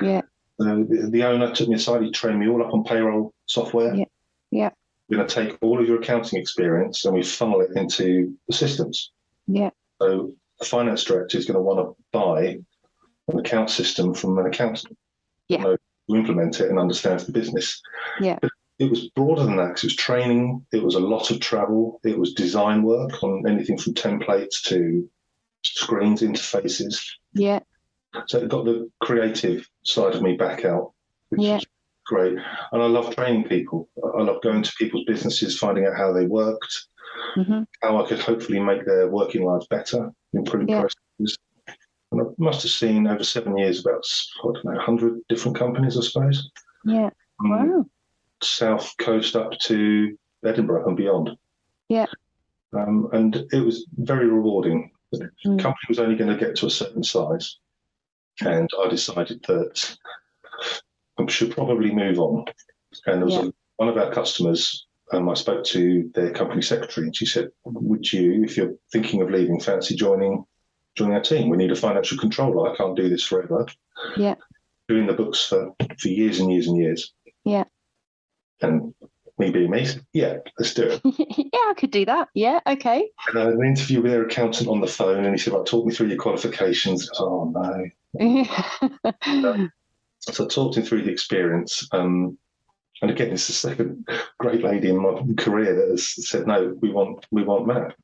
Yeah. 0.00 0.22
Uh, 0.58 0.84
the, 0.88 1.08
the 1.10 1.24
owner 1.24 1.54
took 1.54 1.68
me 1.68 1.76
aside. 1.76 2.02
He 2.02 2.10
trained 2.10 2.40
me 2.40 2.48
all 2.48 2.62
up 2.62 2.72
on 2.72 2.84
payroll 2.84 3.34
software. 3.46 3.94
Yeah. 3.94 4.04
Yeah. 4.50 4.70
We're 5.08 5.18
going 5.18 5.28
to 5.28 5.34
take 5.34 5.58
all 5.60 5.80
of 5.80 5.86
your 5.86 6.00
accounting 6.00 6.40
experience 6.40 7.04
and 7.04 7.14
we 7.14 7.22
funnel 7.22 7.60
it 7.60 7.76
into 7.76 8.36
the 8.48 8.54
systems. 8.54 9.10
Yeah. 9.46 9.70
So 10.00 10.32
the 10.60 10.66
finance 10.66 11.02
director 11.04 11.38
is 11.38 11.46
going 11.46 11.56
to 11.56 11.62
want 11.62 11.78
to 11.78 12.02
buy 12.12 12.58
an 13.28 13.38
account 13.38 13.70
system 13.70 14.14
from 14.14 14.38
an 14.38 14.46
accountant. 14.46 14.96
Yeah. 15.48 15.62
Knows 15.62 15.78
To 16.08 16.16
implement 16.16 16.60
it 16.60 16.70
and 16.70 16.78
understands 16.78 17.24
the 17.26 17.32
business. 17.32 17.80
Yeah. 18.20 18.38
But 18.40 18.52
it 18.78 18.88
was 18.90 19.08
broader 19.10 19.44
than 19.44 19.56
that 19.56 19.68
because 19.68 19.84
it 19.84 19.86
was 19.88 19.96
training. 19.96 20.64
It 20.72 20.82
was 20.82 20.94
a 20.94 21.00
lot 21.00 21.30
of 21.30 21.40
travel. 21.40 22.00
It 22.04 22.18
was 22.18 22.34
design 22.34 22.82
work 22.82 23.22
on 23.22 23.44
anything 23.48 23.78
from 23.78 23.94
templates 23.94 24.62
to 24.64 25.08
screens, 25.62 26.22
interfaces. 26.22 27.02
Yeah. 27.32 27.60
So 28.26 28.38
it 28.38 28.48
got 28.48 28.64
the 28.64 28.90
creative 29.00 29.68
side 29.84 30.14
of 30.14 30.22
me 30.22 30.36
back 30.36 30.64
out, 30.64 30.92
which 31.30 31.40
Yeah. 31.42 31.56
was 31.56 31.66
great. 32.06 32.38
And 32.72 32.82
I 32.82 32.86
love 32.86 33.14
training 33.14 33.44
people. 33.44 33.88
I 34.18 34.22
love 34.22 34.42
going 34.42 34.62
to 34.62 34.72
people's 34.78 35.04
businesses, 35.06 35.58
finding 35.58 35.86
out 35.86 35.96
how 35.96 36.12
they 36.12 36.26
worked, 36.26 36.86
hmm 37.34 37.62
how 37.82 38.02
I 38.04 38.08
could 38.08 38.18
hopefully 38.20 38.60
make 38.60 38.84
their 38.84 39.08
working 39.08 39.44
lives 39.44 39.66
better, 39.68 40.10
improve 40.34 40.68
Yeah. 40.68 40.80
processes. 40.80 41.38
And 42.12 42.20
I 42.20 42.24
must 42.38 42.62
have 42.62 42.70
seen 42.72 43.06
over 43.06 43.24
seven 43.24 43.56
years 43.56 43.80
about, 43.80 44.04
I 44.40 44.52
don't 44.52 44.64
know, 44.64 44.72
100 44.72 45.20
different 45.28 45.56
companies, 45.56 45.96
I 45.96 46.02
suppose. 46.02 46.50
Yeah. 46.84 47.10
From 47.38 47.50
Wow. 47.50 47.86
South 48.42 48.92
Coast 48.98 49.36
up 49.36 49.52
to 49.60 50.18
Edinburgh 50.44 50.88
and 50.88 50.96
beyond. 50.96 51.30
Yeah. 51.88 52.06
Um, 52.72 53.08
and 53.12 53.36
it 53.52 53.64
was 53.64 53.86
very 53.96 54.28
rewarding. 54.28 54.90
The 55.12 55.30
Mm. 55.46 55.58
company 55.58 55.86
was 55.88 55.98
only 55.98 56.16
going 56.16 56.30
to 56.30 56.36
get 56.44 56.56
to 56.56 56.66
a 56.66 56.70
certain 56.70 57.02
size. 57.02 57.58
And 58.42 58.68
I 58.84 58.88
decided 58.88 59.42
that 59.48 59.96
I 61.18 61.26
should 61.26 61.52
probably 61.52 61.92
move 61.94 62.18
on. 62.18 62.44
And 63.06 63.18
there 63.20 63.24
was 63.26 63.34
Yeah. 63.34 63.46
a, 63.48 63.52
one 63.76 63.88
of 63.88 63.96
our 63.96 64.12
customers, 64.12 64.86
um, 65.12 65.28
I 65.28 65.34
spoke 65.34 65.64
to 65.66 66.10
their 66.14 66.30
company 66.30 66.62
secretary, 66.62 67.06
and 67.06 67.16
she 67.16 67.26
said, 67.26 67.48
Would 67.64 68.12
you, 68.12 68.44
if 68.44 68.56
you're 68.56 68.74
thinking 68.92 69.22
of 69.22 69.30
leaving, 69.30 69.60
fancy 69.60 69.96
joining 69.96 70.44
joining 70.96 71.14
our 71.14 71.22
team? 71.22 71.48
We 71.48 71.56
need 71.56 71.72
a 71.72 71.76
financial 71.76 72.18
controller. 72.18 72.70
I 72.70 72.76
can't 72.76 72.96
do 72.96 73.08
this 73.08 73.24
forever. 73.24 73.66
Yeah. 74.16 74.36
Doing 74.88 75.06
the 75.06 75.12
books 75.12 75.44
for, 75.46 75.72
for 75.98 76.08
years 76.08 76.40
and 76.40 76.50
years 76.50 76.66
and 76.66 76.76
years. 76.76 77.12
Yeah. 77.44 77.64
And 78.60 78.94
me 79.38 79.50
being 79.50 79.70
me, 79.70 79.86
yeah, 80.12 80.36
let's 80.58 80.74
do 80.74 80.82
it. 80.82 81.00
yeah, 81.04 81.70
I 81.70 81.74
could 81.76 81.90
do 81.90 82.04
that. 82.04 82.28
Yeah. 82.34 82.60
Okay. 82.66 83.08
And 83.28 83.38
I 83.38 83.44
had 83.46 83.54
an 83.54 83.64
interview 83.64 84.02
with 84.02 84.12
their 84.12 84.24
accountant 84.24 84.68
on 84.68 84.80
the 84.80 84.86
phone, 84.86 85.24
and 85.24 85.34
he 85.34 85.38
said, 85.38 85.52
"Well, 85.54 85.64
talk 85.64 85.86
me 85.86 85.94
through 85.94 86.08
your 86.08 86.18
qualifications." 86.18 87.08
Was, 87.08 87.20
oh 87.20 87.88
no! 88.14 89.68
So 90.20 90.44
I 90.44 90.48
talked 90.48 90.76
him 90.76 90.82
through 90.82 91.04
the 91.04 91.10
experience. 91.10 91.88
Um, 91.92 92.36
and 93.02 93.10
again, 93.10 93.32
it's 93.32 93.46
the 93.46 93.52
second 93.52 94.06
great 94.38 94.62
lady 94.62 94.90
in 94.90 94.98
my 94.98 95.22
career 95.38 95.74
that 95.74 95.90
has 95.90 96.28
said, 96.28 96.46
"No, 96.46 96.76
we 96.80 96.90
want 96.90 97.26
we 97.30 97.42
want 97.42 97.66
Matt." 97.66 97.94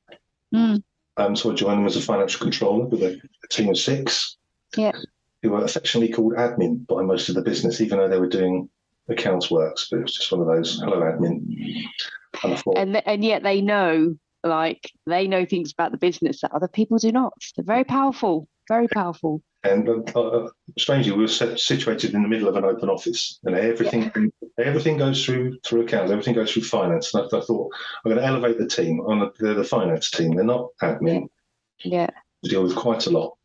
Mm. 0.54 0.82
Um, 1.18 1.36
so 1.36 1.50
I 1.50 1.54
joined 1.54 1.78
them 1.78 1.86
as 1.86 1.96
a 1.96 2.00
financial 2.00 2.40
controller 2.40 2.86
with 2.86 3.02
a, 3.02 3.20
a 3.44 3.48
team 3.48 3.70
of 3.70 3.78
six. 3.78 4.36
Yeah. 4.76 4.92
Who 5.42 5.50
were 5.50 5.64
affectionately 5.64 6.12
called 6.12 6.34
admin 6.34 6.86
by 6.86 7.02
most 7.02 7.28
of 7.28 7.34
the 7.34 7.42
business, 7.42 7.80
even 7.80 7.98
though 7.98 8.08
they 8.08 8.18
were 8.18 8.28
doing 8.28 8.68
accounts 9.08 9.50
works. 9.50 9.88
But 9.90 9.98
it 9.98 10.02
was 10.02 10.14
just 10.14 10.32
one 10.32 10.40
of 10.40 10.46
those, 10.46 10.80
"Hello, 10.80 11.00
admin." 11.00 11.84
And 12.42 12.58
thought, 12.58 12.78
and 12.78 12.92
th- 12.94 13.04
and 13.06 13.24
yet 13.24 13.42
they 13.42 13.60
know, 13.60 14.16
like 14.44 14.90
they 15.06 15.28
know 15.28 15.44
things 15.44 15.72
about 15.72 15.92
the 15.92 15.98
business 15.98 16.40
that 16.40 16.52
other 16.52 16.68
people 16.68 16.98
do 16.98 17.12
not. 17.12 17.34
They're 17.54 17.64
very 17.64 17.84
powerful. 17.84 18.48
Very 18.68 18.88
powerful. 18.88 19.42
And 19.62 19.88
uh, 19.88 20.18
uh, 20.18 20.48
strangely, 20.78 21.12
we 21.12 21.22
were 21.22 21.28
set, 21.28 21.58
situated 21.58 22.14
in 22.14 22.22
the 22.22 22.28
middle 22.28 22.48
of 22.48 22.56
an 22.56 22.64
open 22.64 22.88
office, 22.88 23.38
and 23.44 23.54
everything 23.54 24.10
everything 24.58 24.96
goes 24.98 25.24
through 25.24 25.58
through 25.64 25.82
accounts, 25.82 26.10
everything 26.10 26.34
goes 26.34 26.52
through 26.52 26.62
finance. 26.62 27.12
And 27.14 27.22
I, 27.24 27.26
I 27.38 27.40
thought 27.40 27.72
I'm 28.04 28.10
going 28.12 28.22
to 28.22 28.26
elevate 28.26 28.58
the 28.58 28.66
team. 28.66 29.00
On 29.00 29.20
the, 29.20 29.32
they're 29.38 29.54
the 29.54 29.64
finance 29.64 30.10
team. 30.10 30.34
They're 30.34 30.44
not 30.44 30.70
admin. 30.82 31.28
Yeah. 31.84 32.10
They 32.42 32.50
deal 32.50 32.62
with 32.62 32.76
quite 32.76 33.06
a 33.06 33.10
lot. 33.10 33.36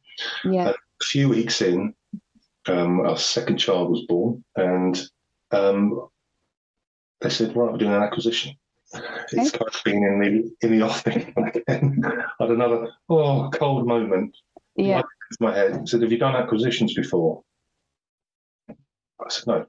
Yeah. 0.43 0.69
A 0.69 1.03
few 1.03 1.29
weeks 1.29 1.61
in, 1.61 1.93
um, 2.67 3.01
our 3.01 3.17
second 3.17 3.57
child 3.57 3.89
was 3.89 4.05
born, 4.07 4.43
and 4.55 5.01
um, 5.51 6.07
they 7.21 7.29
said, 7.29 7.55
"Right, 7.55 7.71
we're 7.71 7.77
doing 7.77 7.93
an 7.93 8.03
acquisition." 8.03 8.53
It's 9.31 9.51
kind 9.51 9.69
of 9.73 9.81
been 9.85 10.03
in 10.03 10.19
the 10.19 10.67
in 10.67 10.77
the 10.77 10.85
offing. 10.85 11.33
And 11.67 12.05
I 12.05 12.23
had 12.41 12.49
another 12.51 12.89
oh 13.09 13.49
cold 13.53 13.87
moment 13.87 14.35
Yeah. 14.75 14.97
into 14.97 15.37
my 15.39 15.55
head 15.55 15.71
and 15.71 15.87
said, 15.87 16.01
Have 16.01 16.11
you 16.11 16.17
done 16.17 16.35
acquisitions 16.35 16.93
before? 16.93 17.41
I 18.69 19.29
said, 19.29 19.47
No. 19.47 19.65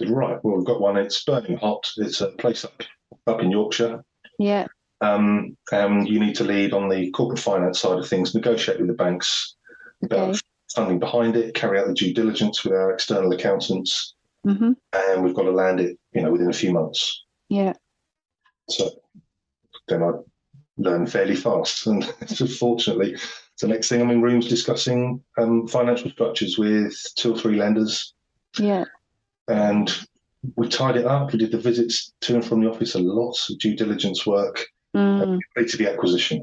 Said, 0.00 0.08
right, 0.08 0.42
well, 0.42 0.56
we've 0.56 0.64
got 0.66 0.80
one. 0.80 0.96
It's 0.96 1.22
burning 1.24 1.58
hot. 1.58 1.90
It's 1.98 2.22
a 2.22 2.28
place 2.28 2.64
up, 2.64 2.82
up 3.26 3.42
in 3.42 3.50
Yorkshire. 3.50 4.02
Yeah. 4.38 4.66
Um, 5.02 5.58
and 5.72 6.08
you 6.08 6.18
need 6.18 6.34
to 6.36 6.44
lead 6.44 6.72
on 6.72 6.88
the 6.88 7.10
corporate 7.10 7.38
finance 7.38 7.80
side 7.80 7.98
of 7.98 8.08
things, 8.08 8.34
negotiate 8.34 8.78
with 8.78 8.88
the 8.88 8.94
banks 8.94 9.56
about 10.02 10.30
Okay. 10.30 10.38
funding 10.74 10.98
behind 10.98 11.36
it, 11.36 11.54
carry 11.54 11.78
out 11.78 11.86
the 11.86 11.92
due 11.92 12.14
diligence 12.14 12.64
with 12.64 12.72
our 12.72 12.92
external 12.92 13.30
accountants, 13.32 14.14
hmm 14.42 14.72
and 14.94 15.22
we've 15.22 15.34
got 15.34 15.42
to 15.42 15.50
land 15.50 15.80
it, 15.80 15.98
you 16.12 16.22
know, 16.22 16.32
within 16.32 16.48
a 16.48 16.54
few 16.54 16.72
months. 16.72 17.22
Yeah. 17.50 17.74
So 18.70 18.88
then 19.88 20.02
I 20.02 20.12
learned 20.78 21.12
fairly 21.12 21.36
fast. 21.36 21.86
And 21.86 22.04
so 22.26 22.46
fortunately, 22.46 23.16
the 23.60 23.68
next 23.68 23.90
thing 23.90 24.00
I'm 24.00 24.10
in 24.10 24.22
rooms 24.22 24.48
discussing 24.48 25.22
um, 25.36 25.66
financial 25.68 26.10
structures 26.10 26.56
with 26.56 26.94
two 27.16 27.34
or 27.34 27.38
three 27.38 27.56
lenders. 27.56 28.14
Yeah. 28.58 28.84
And 29.48 29.92
we 30.56 30.68
tied 30.68 30.96
it 30.96 31.06
up. 31.06 31.32
We 31.32 31.38
did 31.38 31.52
the 31.52 31.58
visits 31.58 32.12
to 32.22 32.34
and 32.36 32.44
from 32.44 32.62
the 32.62 32.70
office, 32.70 32.94
and 32.94 33.06
lots 33.06 33.50
of 33.50 33.58
due 33.58 33.76
diligence 33.76 34.26
work, 34.26 34.66
Mm. 34.96 35.38
completed 35.54 35.78
the 35.78 35.92
acquisition, 35.92 36.42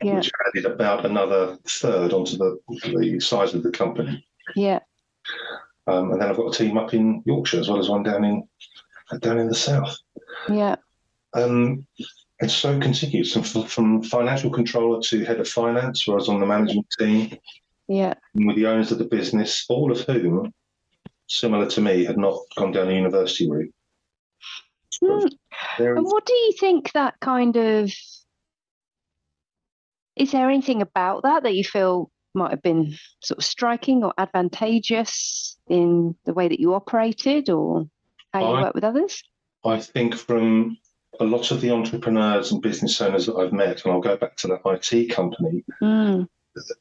Yeah. 0.00 0.16
which 0.16 0.30
added 0.46 0.64
about 0.70 1.04
another 1.04 1.58
third 1.66 2.12
onto 2.12 2.36
the, 2.36 2.56
the 2.84 3.18
size 3.18 3.52
of 3.54 3.64
the 3.64 3.72
company. 3.72 4.24
Yeah. 4.54 4.78
Um, 5.88 6.12
and 6.12 6.20
then 6.22 6.28
I've 6.28 6.36
got 6.36 6.54
a 6.54 6.56
team 6.56 6.78
up 6.78 6.94
in 6.94 7.22
Yorkshire 7.26 7.58
as 7.58 7.68
well 7.68 7.80
as 7.80 7.88
one 7.88 8.02
down 8.04 8.24
in 8.24 8.48
down 9.20 9.38
in 9.38 9.48
the 9.48 9.54
south. 9.54 9.96
Yeah. 10.48 10.76
Um, 11.34 11.84
and 12.40 12.50
so 12.50 12.78
continues 12.78 13.32
from, 13.32 13.64
from 13.64 14.02
financial 14.02 14.50
controller 14.50 15.00
to 15.02 15.24
head 15.24 15.40
of 15.40 15.48
finance, 15.48 16.06
where 16.06 16.14
I 16.14 16.20
was 16.20 16.28
on 16.28 16.38
the 16.40 16.46
management 16.46 16.86
team 16.98 17.36
Yeah. 17.88 18.14
with 18.34 18.54
the 18.54 18.66
owners 18.66 18.92
of 18.92 18.98
the 18.98 19.04
business, 19.06 19.64
all 19.68 19.90
of 19.90 20.00
whom, 20.02 20.52
similar 21.28 21.66
to 21.70 21.80
me, 21.80 22.04
had 22.04 22.18
not 22.18 22.38
gone 22.56 22.72
down 22.72 22.88
the 22.88 22.94
university 22.94 23.48
route. 23.50 23.72
Mm. 25.02 25.30
And 25.78 26.04
what 26.04 26.26
do 26.26 26.32
you 26.32 26.52
think 26.58 26.92
that 26.92 27.14
kind 27.20 27.56
of 27.56 27.92
is 30.16 30.32
there 30.32 30.50
anything 30.50 30.82
about 30.82 31.22
that 31.22 31.44
that 31.44 31.54
you 31.54 31.62
feel 31.62 32.10
might 32.34 32.50
have 32.50 32.62
been 32.62 32.96
sort 33.20 33.38
of 33.38 33.44
striking 33.44 34.02
or 34.02 34.12
advantageous 34.18 35.56
in 35.68 36.16
the 36.24 36.32
way 36.34 36.48
that 36.48 36.58
you 36.58 36.74
operated 36.74 37.48
or 37.48 37.86
how 38.32 38.40
you 38.40 38.46
I- 38.56 38.62
work 38.62 38.74
with 38.74 38.84
others? 38.84 39.22
I 39.64 39.80
think, 39.80 40.14
from 40.14 40.76
a 41.20 41.24
lot 41.24 41.50
of 41.50 41.60
the 41.60 41.70
entrepreneurs 41.72 42.52
and 42.52 42.62
business 42.62 43.00
owners 43.00 43.26
that 43.26 43.34
I've 43.34 43.52
met, 43.52 43.84
and 43.84 43.92
I'll 43.92 44.00
go 44.00 44.16
back 44.16 44.36
to 44.38 44.48
that 44.48 44.60
IT 44.64 45.10
company, 45.10 45.64
Mm. 45.82 46.28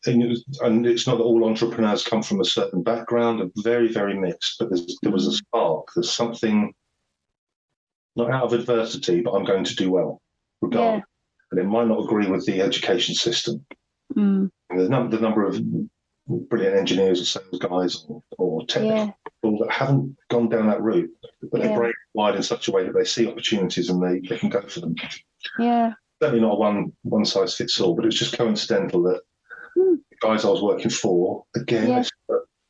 And, 0.05 0.23
it 0.23 0.27
was, 0.29 0.45
and 0.61 0.85
it's 0.85 1.07
not 1.07 1.17
that 1.17 1.23
all 1.23 1.45
entrepreneurs 1.45 2.03
come 2.03 2.23
from 2.23 2.41
a 2.41 2.45
certain 2.45 2.83
background, 2.83 3.39
they're 3.39 3.63
very, 3.63 3.91
very 3.91 4.17
mixed, 4.17 4.57
but 4.59 4.69
there's, 4.69 4.97
there 5.03 5.11
was 5.11 5.27
a 5.27 5.33
spark. 5.33 5.87
There's 5.95 6.11
something, 6.11 6.73
not 8.15 8.31
out 8.31 8.43
of 8.45 8.53
adversity, 8.53 9.21
but 9.21 9.31
I'm 9.33 9.45
going 9.45 9.63
to 9.63 9.75
do 9.75 9.91
well, 9.91 10.21
regardless. 10.61 11.03
And 11.51 11.59
it 11.61 11.65
might 11.65 11.87
not 11.87 12.03
agree 12.03 12.27
with 12.27 12.45
the 12.45 12.61
education 12.61 13.15
system. 13.15 13.65
Mm. 14.15 14.49
The, 14.69 14.89
num- 14.89 15.09
the 15.09 15.19
number 15.19 15.45
of 15.45 15.61
brilliant 16.27 16.75
engineers 16.75 17.21
or 17.21 17.25
sales 17.25 17.59
guys 17.59 18.05
or, 18.09 18.21
or 18.37 18.65
technical 18.65 18.97
Yeah. 18.97 19.11
people 19.41 19.59
that 19.59 19.71
haven't 19.71 20.17
gone 20.29 20.49
down 20.49 20.67
that 20.67 20.81
route, 20.81 21.09
but 21.51 21.61
Yeah. 21.61 21.67
they're 21.67 21.77
brain 21.77 21.93
wide 22.13 22.35
in 22.35 22.43
such 22.43 22.67
a 22.67 22.71
way 22.71 22.83
that 22.83 22.93
they 22.93 23.05
see 23.05 23.27
opportunities 23.27 23.89
and 23.89 24.01
they, 24.03 24.19
they 24.27 24.37
can 24.37 24.49
go 24.49 24.61
for 24.67 24.81
them. 24.81 24.95
Yeah. 25.59 25.93
certainly 26.21 26.41
not 26.41 26.53
a 26.53 26.55
one 26.55 26.91
one 27.03 27.23
size 27.23 27.55
fits 27.55 27.79
all, 27.79 27.95
but 27.95 28.03
it 28.03 28.07
was 28.07 28.19
just 28.19 28.37
coincidental 28.37 29.03
that. 29.03 29.21
The 29.77 30.15
guys 30.21 30.45
I 30.45 30.49
was 30.49 30.61
working 30.61 30.89
for, 30.89 31.43
again, 31.55 31.87
Yeah. 31.89 32.03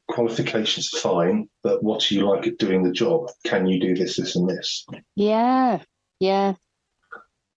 qualifications 0.10 0.94
are 0.94 1.00
fine, 1.00 1.50
but 1.64 1.84
what 1.84 2.02
do 2.02 2.16
you 2.16 2.28
like 2.30 2.48
at 2.48 2.58
doing 2.58 2.84
the 2.84 2.92
job? 2.92 3.30
Can 3.46 3.66
you 3.68 3.80
do 3.80 3.96
this, 3.96 4.18
this, 4.18 4.36
and 4.36 4.50
this? 4.50 4.86
Yeah. 5.16 5.82
Yeah. 6.20 6.54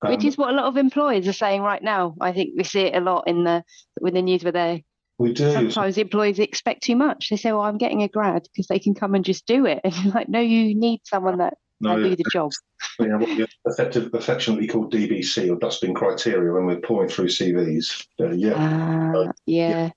Which 0.02 0.20
Um, 0.20 0.26
is 0.26 0.38
what 0.38 0.50
a 0.50 0.56
lot 0.56 0.64
of 0.66 0.76
employers 0.76 1.28
are 1.28 1.32
saying 1.32 1.62
right 1.62 1.82
now. 1.82 2.14
I 2.20 2.32
think 2.32 2.54
we 2.56 2.64
see 2.64 2.80
it 2.82 2.96
a 2.96 3.00
lot 3.00 3.24
in 3.26 3.44
the 3.44 3.62
with 4.00 4.14
the 4.14 4.22
news 4.22 4.42
where 4.42 4.52
they 4.52 4.84
we 5.18 5.32
do. 5.34 5.52
sometimes 5.52 5.98
employees 5.98 6.38
expect 6.38 6.82
too 6.82 6.96
much. 6.96 7.28
They 7.28 7.36
say, 7.36 7.52
"Well, 7.52 7.60
I'm 7.62 7.76
getting 7.76 8.02
a 8.02 8.08
grad 8.08 8.44
because 8.44 8.66
they 8.68 8.78
can 8.78 8.94
come 8.94 9.14
and 9.14 9.24
just 9.24 9.44
do 9.46 9.66
it." 9.66 9.80
And 9.84 9.94
you're 9.96 10.14
like, 10.14 10.28
"No, 10.30 10.40
you 10.40 10.74
need 10.74 11.00
someone 11.04 11.36
that 11.38 11.58
No, 11.80 11.94
can 11.94 12.02
do 12.10 12.16
the 12.16 12.24
job." 12.32 12.50
you 12.98 13.08
know, 13.08 13.18
what 13.18 13.28
we 13.28 13.46
effective, 13.66 14.10
affectionately 14.14 14.66
called 14.66 14.92
DBC 14.92 15.50
or 15.50 15.56
dustbin 15.58 15.94
criteria 15.94 16.52
when 16.52 16.66
we're 16.66 16.80
pouring 16.80 17.08
through 17.08 17.28
CVs. 17.28 18.06
Uh, 18.20 18.30
yeah, 18.32 18.54
Ah, 18.56 19.30
yeah, 19.46 19.90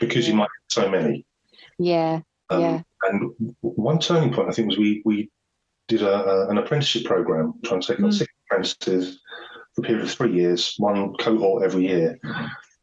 because 0.00 0.28
you 0.28 0.34
might 0.34 0.44
have 0.44 0.84
so 0.84 0.90
many. 0.90 1.24
yeah, 1.78 2.20
Um, 2.50 2.60
Yeah. 2.60 2.82
And 3.02 3.54
one 3.60 3.98
turning 3.98 4.32
point, 4.32 4.48
I 4.48 4.52
think, 4.52 4.68
was 4.68 4.78
we 4.78 5.02
we 5.04 5.30
did 5.88 6.00
a, 6.02 6.24
a, 6.24 6.48
an 6.48 6.56
apprenticeship 6.58 7.04
program, 7.04 7.52
trying 7.64 7.80
to 7.82 7.86
take 7.86 8.00
on 8.02 8.10
Mm. 8.10 8.14
six 8.14 8.32
apprentices 8.46 9.20
for 9.74 9.82
a 9.82 9.86
period 9.86 10.04
of 10.04 10.10
three 10.10 10.32
years, 10.32 10.74
one 10.78 11.12
cohort 11.16 11.62
every 11.64 11.86
year. 11.86 12.18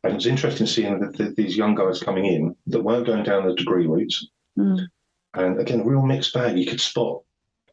And 0.03 0.13
it 0.13 0.15
was 0.15 0.27
interesting 0.27 0.67
seeing 0.67 0.99
that 0.99 1.17
the, 1.17 1.33
these 1.37 1.55
young 1.57 1.73
guys 1.75 1.99
coming 2.03 2.25
in 2.25 2.55
that 2.67 2.83
weren't 2.83 3.07
going 3.07 3.23
down 3.23 3.47
the 3.47 3.55
degree 3.55 3.87
route. 3.87 4.13
Mm. 4.59 4.85
And 5.33 5.59
again, 5.59 5.79
a 5.79 5.83
real 5.85 6.01
mixed 6.03 6.33
bag. 6.33 6.57
You 6.57 6.65
could 6.67 6.81
spot 6.81 7.21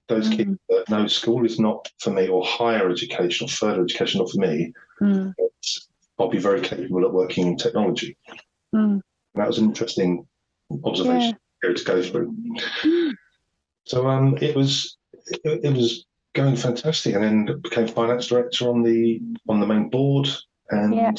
those 0.09 0.29
Mm. 0.29 0.37
kids 0.37 0.59
that 0.68 0.88
no, 0.88 1.07
school 1.07 1.44
is 1.44 1.59
not 1.61 1.90
for 1.99 2.11
me, 2.11 2.29
or 2.29 2.44
higher 2.44 2.88
education 2.90 3.44
or 3.47 3.49
further 3.49 3.83
education 3.83 4.18
not 4.21 4.31
for 4.31 4.38
me. 4.38 4.73
Mm. 5.01 5.35
But 5.38 5.68
I'll 6.18 6.29
be 6.29 6.38
very 6.38 6.61
capable 6.61 7.05
at 7.05 7.12
working 7.12 7.47
in 7.49 7.57
technology. 7.57 8.16
Mm. 8.75 9.01
That 9.35 9.47
was 9.47 9.59
an 9.59 9.66
interesting 9.66 10.27
observation 10.85 11.37
here 11.62 11.75
to 11.75 11.85
go 11.85 12.03
through. 12.03 12.35
Mm. 12.85 13.12
So 13.85 14.07
um, 14.09 14.37
it 14.40 14.57
was 14.57 14.97
it, 15.44 15.64
it 15.64 15.73
was 15.75 16.07
going 16.35 16.57
fantastic, 16.57 17.14
and 17.14 17.25
then 17.25 17.61
became 17.61 17.88
finance 17.88 18.27
director 18.29 18.68
on 18.68 18.83
the 18.83 19.21
on 19.49 19.61
the 19.61 19.66
main 19.66 19.88
board, 19.90 20.29
and 20.71 20.94
Yeah. 20.94 21.12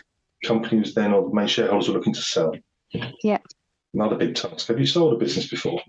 company 0.44 0.80
was 0.80 0.94
then 0.94 1.14
or 1.14 1.28
the 1.30 1.36
main 1.36 1.48
shareholders 1.48 1.88
were 1.90 1.96
looking 1.96 2.14
to 2.14 2.22
sell. 2.22 2.54
Yeah. 3.24 3.40
Another 3.94 4.16
big 4.18 4.36
task. 4.36 4.68
Have 4.68 4.80
you 4.80 4.86
sold 4.86 5.14
a 5.14 5.18
business 5.18 5.48
before? 5.50 5.82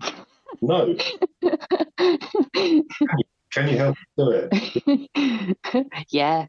No. 0.61 0.95
Can 3.51 3.67
you 3.67 3.77
help 3.77 3.97
do 4.17 4.31
it? 4.31 5.87
yeah, 6.09 6.47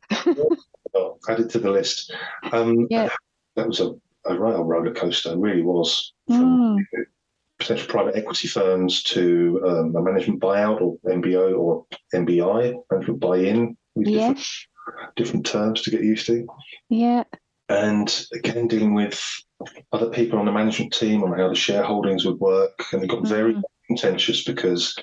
Oh, 0.94 1.18
added 1.28 1.50
to 1.50 1.58
the 1.58 1.70
list. 1.70 2.12
Um, 2.52 2.86
Yeah. 2.90 3.08
That 3.56 3.66
was 3.66 3.80
a, 3.80 3.90
a 4.26 4.38
real 4.38 4.62
roller 4.64 4.94
coaster. 4.94 5.32
It 5.32 5.38
really 5.38 5.62
was. 5.62 6.12
Mm. 6.30 6.78
potential 7.58 7.86
private 7.88 8.16
equity 8.16 8.48
firms 8.48 9.02
to 9.04 9.62
um, 9.66 9.96
a 9.96 10.02
management 10.02 10.40
buyout 10.40 10.80
or 10.80 10.96
MBO 11.06 11.58
or 11.58 11.86
MBI, 12.14 12.74
management 12.90 13.20
buy-in, 13.20 13.76
with 13.94 14.06
different, 14.06 14.38
yes, 14.38 14.66
different 15.16 15.46
terms 15.46 15.82
to 15.82 15.90
get 15.90 16.02
used 16.02 16.26
to. 16.26 16.46
yeah, 16.88 17.24
And 17.68 18.26
again, 18.32 18.68
dealing 18.68 18.94
with 18.94 19.22
other 19.92 20.08
people 20.10 20.38
on 20.38 20.46
the 20.46 20.52
management 20.52 20.92
team 20.92 21.22
on 21.22 21.38
how 21.38 21.48
the 21.48 21.54
shareholdings 21.54 22.24
would 22.26 22.38
work, 22.40 22.84
and 22.92 23.04
it 23.04 23.08
got 23.08 23.26
very 23.26 23.54
Mm. 23.54 23.62
Contentious 23.86 24.44
because 24.44 24.96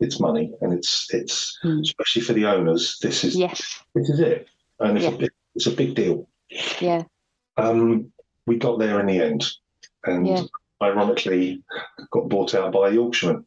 it's 0.00 0.20
money 0.20 0.52
and 0.60 0.72
it's 0.72 1.12
it's 1.14 1.58
Mm. 1.64 1.80
especially 1.82 2.22
for 2.22 2.32
the 2.32 2.46
owners. 2.46 2.98
This 3.00 3.24
is 3.24 3.36
yes, 3.36 3.82
this 3.94 4.08
is 4.10 4.20
it, 4.20 4.48
and 4.80 4.96
it's 4.98 5.06
Yeah. 5.06 5.12
a 5.14 5.18
big, 5.18 5.30
it's 5.54 5.66
a 5.66 5.70
big 5.70 5.94
deal. 5.94 6.28
yeah, 6.80 7.04
Um, 7.56 8.12
we 8.46 8.56
got 8.56 8.78
there 8.78 9.00
in 9.00 9.06
the 9.06 9.20
end, 9.20 9.46
and 10.04 10.26
Yeah. 10.26 10.42
ironically, 10.82 11.62
got 12.10 12.28
bought 12.28 12.54
out 12.54 12.72
by 12.72 12.88
a 12.88 12.92
Yorkshireman. 12.92 13.44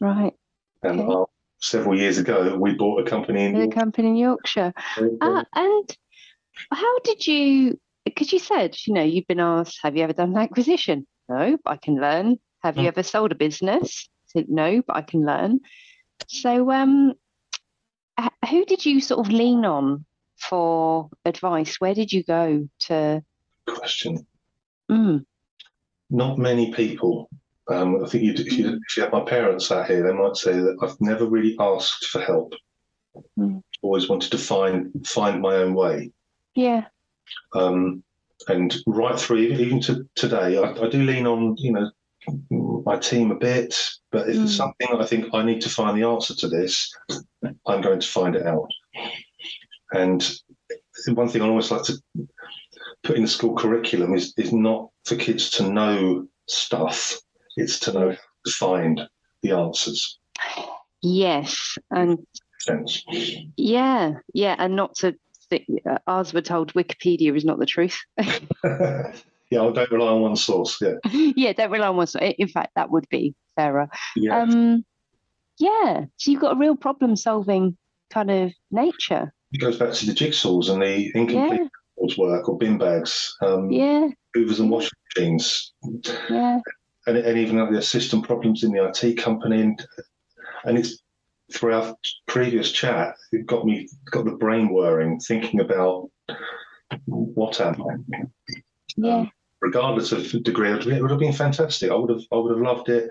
right. 0.00 0.34
And 0.82 1.00
Okay. 1.00 1.12
uh, 1.12 1.24
several 1.58 1.98
years 1.98 2.18
ago, 2.18 2.56
we 2.56 2.74
bought 2.74 3.00
a 3.04 3.10
company 3.10 3.44
in 3.44 3.52
The 3.52 3.58
York- 3.64 3.74
company 3.74 4.08
in 4.08 4.16
Yorkshire. 4.16 4.72
Uh, 5.20 5.44
and 5.54 5.96
how 6.70 6.98
did 7.00 7.26
you? 7.26 7.78
Because 8.04 8.32
you 8.32 8.38
said, 8.38 8.76
you 8.86 8.94
know, 8.94 9.02
you've 9.02 9.26
been 9.26 9.40
asked, 9.40 9.80
have 9.82 9.96
you 9.96 10.02
ever 10.04 10.12
done 10.14 10.30
an 10.30 10.38
acquisition? 10.38 11.06
No, 11.28 11.58
I 11.66 11.76
can 11.76 11.96
learn. 12.00 12.38
Have 12.62 12.76
you 12.76 12.84
Mm. 12.84 12.88
ever 12.88 13.02
sold 13.02 13.32
a 13.32 13.34
business? 13.36 14.08
I 14.34 14.40
said, 14.40 14.48
no, 14.48 14.82
but 14.86 14.96
I 14.96 15.02
can 15.02 15.24
learn. 15.24 15.60
So, 16.26 16.70
um, 16.70 17.14
who 18.50 18.64
did 18.64 18.84
you 18.84 19.00
sort 19.00 19.24
of 19.26 19.32
lean 19.32 19.64
on 19.64 20.04
for 20.36 21.08
advice? 21.24 21.76
Where 21.80 21.94
did 21.94 22.12
you 22.12 22.22
go 22.24 22.68
to? 22.86 23.22
question. 23.66 24.26
Mm, 24.90 25.24
Not 26.10 26.38
many 26.38 26.72
people. 26.72 27.28
Um, 27.68 28.02
I 28.02 28.08
think 28.08 28.24
you'd, 28.24 28.40
if, 28.40 28.52
you, 28.54 28.80
if 28.88 28.96
you 28.96 29.02
had 29.02 29.12
my 29.12 29.20
parents 29.20 29.66
sat 29.68 29.86
here, 29.90 30.02
they 30.02 30.12
might 30.14 30.36
say 30.36 30.52
that 30.54 30.78
I've 30.80 30.98
never 31.00 31.26
really 31.26 31.54
asked 31.60 32.06
for 32.06 32.20
help. 32.22 32.54
Mm. 33.38 33.62
Always 33.82 34.08
wanted 34.08 34.30
to 34.30 34.38
find 34.38 35.06
find 35.06 35.42
my 35.42 35.56
own 35.56 35.74
way. 35.74 36.12
yeah, 36.54 36.86
Um, 37.54 38.02
and 38.48 38.74
right 38.86 39.18
through, 39.20 39.38
even 39.38 39.80
to 39.82 40.08
today, 40.14 40.56
I, 40.56 40.72
I 40.72 40.88
do 40.88 41.02
lean 41.02 41.26
on 41.26 41.56
you 41.58 41.72
know 41.72 41.90
my 42.50 42.96
team 42.98 43.30
a 43.30 43.34
bit. 43.36 43.74
But 44.10 44.28
if 44.28 44.34
Mm. 44.36 44.38
there's 44.38 44.56
something 44.56 44.88
that 44.90 45.00
I 45.00 45.06
think 45.06 45.26
I 45.32 45.42
need 45.42 45.60
to 45.62 45.68
find 45.68 45.96
the 45.96 46.06
answer 46.06 46.34
to 46.34 46.48
this, 46.48 46.92
I'm 47.66 47.80
going 47.80 48.00
to 48.00 48.06
find 48.08 48.34
it 48.36 48.46
out. 48.46 48.68
And 49.92 50.22
one 51.08 51.28
thing 51.28 51.42
I 51.42 51.48
always 51.48 51.70
like 51.70 51.84
to 51.84 51.94
put 53.02 53.16
in 53.16 53.22
the 53.22 53.28
school 53.28 53.54
curriculum 53.56 54.14
is 54.14 54.34
is 54.36 54.52
not 54.52 54.90
for 55.04 55.16
kids 55.16 55.50
to 55.52 55.70
know 55.70 56.26
stuff; 56.46 57.16
it's 57.56 57.78
to 57.80 57.92
know 57.92 58.12
to 58.46 58.50
find 58.52 59.00
the 59.42 59.52
answers. 59.52 60.18
yes, 61.02 61.78
and 61.90 62.18
Sense. 62.60 63.04
yeah, 63.56 64.14
yeah, 64.34 64.56
and 64.58 64.76
not 64.76 64.94
to. 64.96 65.14
Think, 65.50 65.64
uh, 65.90 65.96
ours 66.06 66.34
were 66.34 66.42
told 66.42 66.74
Wikipedia 66.74 67.34
is 67.34 67.42
not 67.42 67.58
the 67.58 67.64
truth. 67.64 67.96
yeah, 69.50 69.62
I 69.62 69.70
don't 69.72 69.90
rely 69.90 70.08
on 70.12 70.20
one 70.22 70.36
source. 70.36 70.78
Yeah, 70.80 70.94
yeah, 71.12 71.52
don't 71.52 71.70
rely 71.70 71.88
on 71.88 71.96
one. 71.96 72.06
source. 72.06 72.34
In 72.38 72.48
fact, 72.48 72.70
that 72.76 72.90
would 72.90 73.08
be 73.08 73.34
fairer. 73.56 73.88
yeah. 74.16 74.42
Um, 74.42 74.84
yeah. 75.58 76.04
So 76.18 76.30
you've 76.30 76.40
got 76.40 76.56
a 76.56 76.58
real 76.58 76.76
problem 76.76 77.16
solving 77.16 77.76
kind 78.10 78.30
of 78.30 78.52
nature. 78.70 79.32
it 79.52 79.58
goes 79.60 79.78
back 79.78 79.92
to 79.92 80.06
the 80.06 80.12
jigsaws 80.12 80.70
and 80.70 80.80
the 80.82 81.10
incomplete 81.14 81.60
Yeah. 81.96 82.14
work 82.16 82.48
or 82.48 82.56
bin 82.58 82.78
bags, 82.78 83.34
um, 83.42 83.70
Yeah. 83.70 84.08
hoovers 84.34 84.60
and 84.60 84.70
washing 84.70 84.90
machines, 85.16 85.72
Yeah. 86.30 86.60
and, 87.06 87.16
and 87.16 87.38
even 87.38 87.58
like 87.58 87.72
the 87.72 87.82
system 87.82 88.22
problems 88.22 88.62
in 88.62 88.72
the 88.72 88.84
IT 88.88 89.16
company. 89.18 89.62
And, 89.62 89.86
and 90.64 90.78
it's 90.78 91.02
through 91.52 91.74
our 91.74 91.96
previous 92.26 92.70
chat, 92.70 93.16
it 93.32 93.46
got 93.46 93.64
me 93.64 93.88
got 94.10 94.26
the 94.26 94.32
brain 94.32 94.68
whirring, 94.68 95.18
thinking 95.18 95.60
about 95.60 96.08
what 97.06 97.60
am 97.60 97.82
I. 97.82 98.22
Yeah. 98.96 99.14
Um, 99.16 99.30
regardless 99.60 100.12
of 100.12 100.30
the 100.30 100.40
degree, 100.40 100.70
it 100.70 100.84
would 101.02 101.10
have 101.10 101.20
been 101.20 101.32
fantastic. 101.32 101.90
I 101.90 101.94
would 101.94 102.10
have, 102.10 102.22
I 102.32 102.36
would 102.36 102.52
have 102.52 102.60
loved 102.64 102.88
it. 102.88 103.10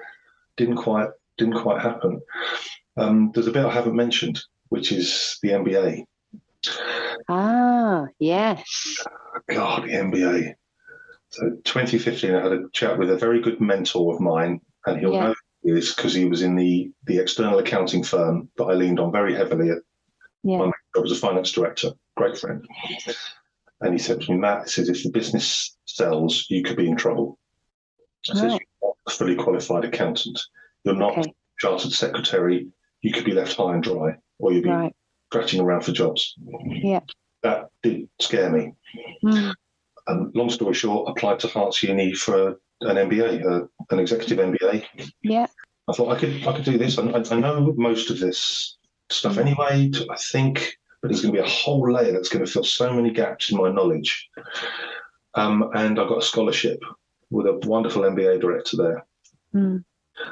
Didn't 0.55 0.77
quite, 0.77 1.09
didn't 1.37 1.61
quite 1.61 1.81
happen. 1.81 2.21
Um, 2.97 3.31
there's 3.33 3.47
a 3.47 3.51
bit 3.51 3.65
I 3.65 3.71
haven't 3.71 3.95
mentioned, 3.95 4.41
which 4.69 4.91
is 4.91 5.37
the 5.43 5.49
MBA. 5.49 6.03
Ah, 7.29 8.05
yes. 8.19 8.63
God, 9.49 9.83
the 9.83 9.89
MBA. 9.93 10.53
So 11.29 11.49
2015, 11.65 12.33
I 12.33 12.41
had 12.41 12.51
a 12.53 12.63
chat 12.73 12.97
with 12.97 13.11
a 13.11 13.17
very 13.17 13.41
good 13.41 13.59
mentor 13.61 14.15
of 14.15 14.21
mine, 14.21 14.61
and 14.85 14.99
he'll 14.99 15.13
Yeah. 15.13 15.27
know 15.27 15.35
this 15.63 15.93
because 15.93 16.13
he 16.13 16.25
was 16.25 16.41
in 16.41 16.55
the 16.55 16.91
the 17.03 17.17
external 17.19 17.59
accounting 17.59 18.01
firm 18.03 18.49
that 18.57 18.63
I 18.65 18.73
leaned 18.73 18.99
on 18.99 19.11
very 19.11 19.35
heavily 19.35 19.69
at 19.69 19.79
Yeah. 20.43 20.57
my 20.59 20.71
job 20.95 21.05
as 21.05 21.11
a 21.11 21.15
finance 21.15 21.51
director. 21.51 21.91
Great 22.15 22.37
friend. 22.37 22.65
And 23.81 23.93
he 23.93 23.99
said 23.99 24.21
to 24.21 24.31
me, 24.31 24.37
Matt, 24.37 24.63
he 24.63 24.69
says, 24.71 24.89
if 24.89 25.03
the 25.03 25.09
business 25.11 25.75
sells, 25.85 26.45
you 26.49 26.63
could 26.63 26.77
be 26.77 26.87
in 26.87 26.95
trouble. 26.97 27.37
He 28.23 28.33
says, 28.33 28.53
you're 28.53 28.59
not 28.81 28.95
a 29.07 29.11
fully 29.11 29.35
qualified 29.35 29.85
accountant. 29.85 30.39
You're 30.83 30.95
not 30.95 31.17
Okay. 31.17 31.31
chartered 31.59 31.91
secretary. 31.91 32.67
You 33.01 33.11
could 33.13 33.25
be 33.25 33.33
left 33.33 33.55
high 33.55 33.73
and 33.75 33.83
dry, 33.83 34.15
or 34.39 34.51
you'd 34.51 34.63
be 34.63 34.69
Right. 34.69 34.95
scratching 35.31 35.61
around 35.61 35.81
for 35.81 35.91
jobs. 35.91 36.33
Yeah. 36.65 37.01
That 37.43 37.69
did 37.83 38.09
scare 38.19 38.49
me. 38.49 38.73
Mm. 39.23 39.53
Um, 40.07 40.31
long 40.33 40.49
story 40.49 40.73
short, 40.73 41.09
applied 41.09 41.39
to 41.41 41.47
Herts 41.47 41.83
Uni 41.83 42.13
for 42.13 42.59
an 42.81 42.97
MBA, 42.97 43.43
uh, 43.45 43.67
an 43.91 43.99
executive 43.99 44.39
MBA. 44.39 44.85
Yeah. 45.21 45.45
I 45.87 45.93
thought 45.93 46.15
I 46.15 46.19
could 46.19 46.45
I 46.47 46.53
could 46.55 46.65
do 46.65 46.77
this. 46.77 46.97
I, 46.97 47.03
I 47.03 47.39
know 47.39 47.73
most 47.77 48.09
of 48.09 48.19
this 48.19 48.77
stuff 49.09 49.35
Mm. 49.35 49.41
anyway. 49.41 49.91
I 50.09 50.15
think, 50.17 50.77
but 51.07 51.13
there's 51.13 51.21
going 51.21 51.33
to 51.33 51.41
be 51.41 51.45
a 51.47 51.49
whole 51.49 51.89
layer 51.91 52.11
that's 52.11 52.27
going 52.29 52.45
to 52.45 52.51
fill 52.51 52.63
so 52.65 52.91
many 52.93 53.11
gaps 53.11 53.49
in 53.51 53.57
my 53.57 53.71
knowledge. 53.71 54.29
Um, 55.35 55.69
and 55.73 55.97
I 55.99 56.07
got 56.07 56.17
a 56.17 56.21
scholarship 56.21 56.79
with 57.29 57.45
a 57.47 57.53
wonderful 57.67 58.01
MBA 58.03 58.41
director 58.41 58.77
there, 58.77 59.05
Mm. 59.55 59.83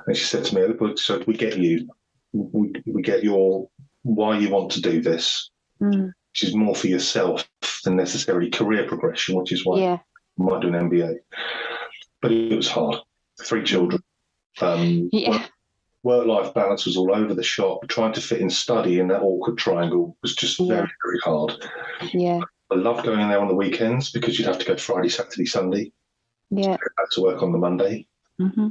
and 0.07 0.17
she 0.17 0.25
said 0.25 0.43
to 0.45 0.55
me, 0.55 0.95
"So 0.97 1.23
we 1.27 1.35
get 1.35 1.57
you. 1.57 1.87
We, 2.33 2.73
we 2.85 3.01
get 3.01 3.23
your 3.23 3.69
why 4.03 4.37
you 4.37 4.49
want 4.49 4.71
to 4.73 4.81
do 4.81 5.01
this. 5.01 5.49
Mm. 5.81 6.11
which 6.31 6.43
is 6.43 6.55
more 6.55 6.75
for 6.75 6.87
yourself 6.87 7.47
than 7.85 7.95
necessarily 7.95 8.49
career 8.49 8.85
progression, 8.87 9.35
which 9.35 9.51
is 9.53 9.65
why 9.65 9.79
Yeah. 9.79 9.99
you 10.37 10.45
might 10.45 10.61
do 10.61 10.67
an 10.67 10.73
MBA. 10.89 11.15
But 12.21 12.31
it 12.33 12.55
was 12.55 12.67
hard. 12.69 12.97
Three 13.41 13.63
children. 13.63 14.01
Um, 14.61 15.09
Yeah. 15.13 15.45
Work 16.05 16.27
life 16.27 16.53
balance 16.53 16.85
was 16.85 16.95
all 16.95 17.13
over 17.13 17.33
the 17.33 17.43
shop. 17.43 17.85
Trying 17.87 18.13
to 18.13 18.21
fit 18.21 18.39
in 18.39 18.49
study 18.49 18.99
in 18.99 19.07
that 19.09 19.21
awkward 19.23 19.57
triangle 19.57 20.15
was 20.21 20.35
just 20.35 20.59
Yeah. 20.59 20.67
very, 20.67 20.89
very 21.03 21.19
hard. 21.23 21.67
Yeah. 22.13 22.41
I 22.71 22.75
loved 22.75 23.05
going 23.05 23.19
in 23.19 23.29
there 23.29 23.39
on 23.41 23.47
the 23.47 23.55
weekends 23.55 24.11
because 24.11 24.37
you'd 24.37 24.47
have 24.47 24.59
to 24.59 24.65
go 24.65 24.77
Friday, 24.77 25.09
Saturday, 25.09 25.45
Sunday, 25.47 25.91
Yeah. 26.51 26.77
back 26.77 27.09
to 27.13 27.21
work 27.21 27.41
on 27.41 27.51
the 27.51 27.57
Monday. 27.57 28.07
Mm-hmm. 28.39 28.67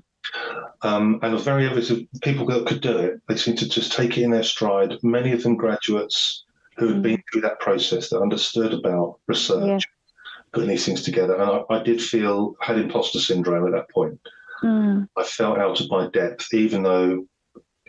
Um, 0.82 1.18
and 1.22 1.32
it 1.32 1.34
was 1.34 1.44
very 1.44 1.66
obvious 1.66 1.88
that 1.88 2.06
people 2.22 2.46
that 2.46 2.66
could 2.66 2.80
do 2.80 2.96
it, 2.96 3.20
they 3.28 3.36
seemed 3.36 3.58
to 3.58 3.68
just 3.68 3.92
take 3.92 4.16
it 4.16 4.22
in 4.22 4.30
their 4.30 4.42
stride. 4.44 4.96
Many 5.02 5.32
of 5.32 5.42
them 5.42 5.56
graduates 5.56 6.44
who 6.76 6.86
had 6.88 6.96
Mm. 6.98 7.02
been 7.02 7.22
through 7.32 7.42
that 7.42 7.60
process 7.60 8.10
that 8.10 8.20
understood 8.22 8.72
about 8.74 9.18
research, 9.26 9.82
Yeah. 9.84 10.18
putting 10.52 10.68
these 10.70 10.86
things 10.86 11.02
together. 11.02 11.34
And 11.34 11.50
I, 11.50 11.62
I 11.70 11.82
did 11.82 12.00
feel, 12.00 12.54
had 12.60 12.78
imposter 12.78 13.18
syndrome 13.18 13.66
at 13.66 13.72
that 13.72 13.90
point. 13.90 14.18
Mm. 14.64 15.06
I 15.16 15.22
felt 15.24 15.58
out 15.58 15.80
of 15.80 15.90
my 15.90 16.08
depth, 16.10 16.52
even 16.54 16.82
though 16.82 17.26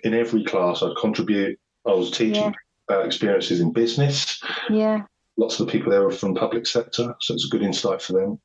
in 0.04 0.14
every 0.14 0.44
class 0.44 0.84
I'd 0.84 0.98
contribute. 1.00 1.58
I 1.88 1.94
was 1.94 2.12
teaching 2.12 2.36
Yeah. 2.44 2.52
about 2.90 3.06
experiences 3.06 3.62
in 3.62 3.72
business. 3.72 4.42
Yeah. 4.70 5.04
Lots 5.38 5.60
of 5.60 5.66
the 5.68 5.72
people 5.72 5.92
there 5.92 6.04
were 6.04 6.12
from 6.12 6.36
public 6.36 6.66
sector, 6.68 7.16
so 7.22 7.34
it's 7.34 7.46
a 7.46 7.50
good 7.50 7.62
insight 7.64 8.02
for 8.02 8.14
them. 8.14 8.40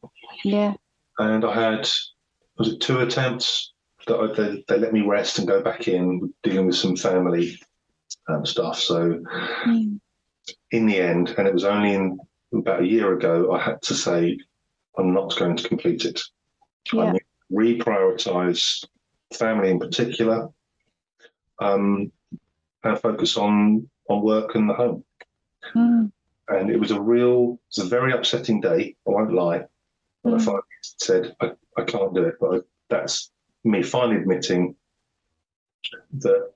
Yeah. 0.44 0.74
And 1.18 1.44
I 1.44 1.54
had, 1.54 1.88
was 2.58 2.68
it 2.68 2.80
two 2.80 3.00
attempts 3.00 3.72
that 4.06 4.18
I, 4.18 4.32
they, 4.34 4.64
they 4.68 4.78
let 4.78 4.92
me 4.92 5.02
rest 5.02 5.38
and 5.38 5.48
go 5.48 5.62
back 5.62 5.88
in 5.88 6.32
dealing 6.42 6.66
with 6.66 6.76
some 6.76 6.96
family 6.96 7.58
um, 8.28 8.46
stuff. 8.46 8.78
So 8.78 9.20
Mm. 9.66 10.00
in 10.70 10.86
the 10.86 10.98
end, 11.00 11.34
and 11.36 11.46
it 11.48 11.54
was 11.54 11.64
only 11.64 11.94
in 11.94 12.18
about 12.52 12.82
a 12.82 12.86
year 12.86 13.12
ago, 13.12 13.52
I 13.52 13.60
had 13.60 13.80
to 13.82 13.94
say, 13.94 14.38
I'm 14.98 15.12
not 15.14 15.36
going 15.38 15.56
to 15.56 15.68
complete 15.68 16.04
it. 16.04 16.20
Yeah. 16.92 17.12
I 17.50 17.62
need 17.62 17.78
to 17.78 17.84
reprioritize 17.84 18.84
family 19.32 19.70
in 19.70 19.78
particular, 19.78 20.48
um, 21.60 22.12
and 22.84 22.98
focus 22.98 23.36
on 23.36 23.88
on 24.08 24.22
work 24.22 24.54
and 24.54 24.68
the 24.68 24.74
home. 24.74 25.04
Mm. 25.74 26.12
And 26.48 26.70
it 26.70 26.80
was 26.80 26.90
a 26.90 27.00
real, 27.00 27.60
it 27.68 27.76
was 27.76 27.86
a 27.86 27.88
very 27.88 28.12
upsetting 28.12 28.60
day. 28.60 28.96
I 29.06 29.10
won't 29.10 29.32
lie. 29.32 29.64
When 30.22 30.34
I 30.34 30.38
Mm. 30.38 30.44
finally 30.44 30.62
said 30.82 31.36
I, 31.40 31.52
I 31.76 31.84
can't 31.84 32.14
do 32.14 32.24
it, 32.24 32.34
but 32.40 32.54
I, 32.54 32.58
that's 32.88 33.30
me 33.62 33.82
finally 33.82 34.16
admitting 34.16 34.74
that 36.14 36.52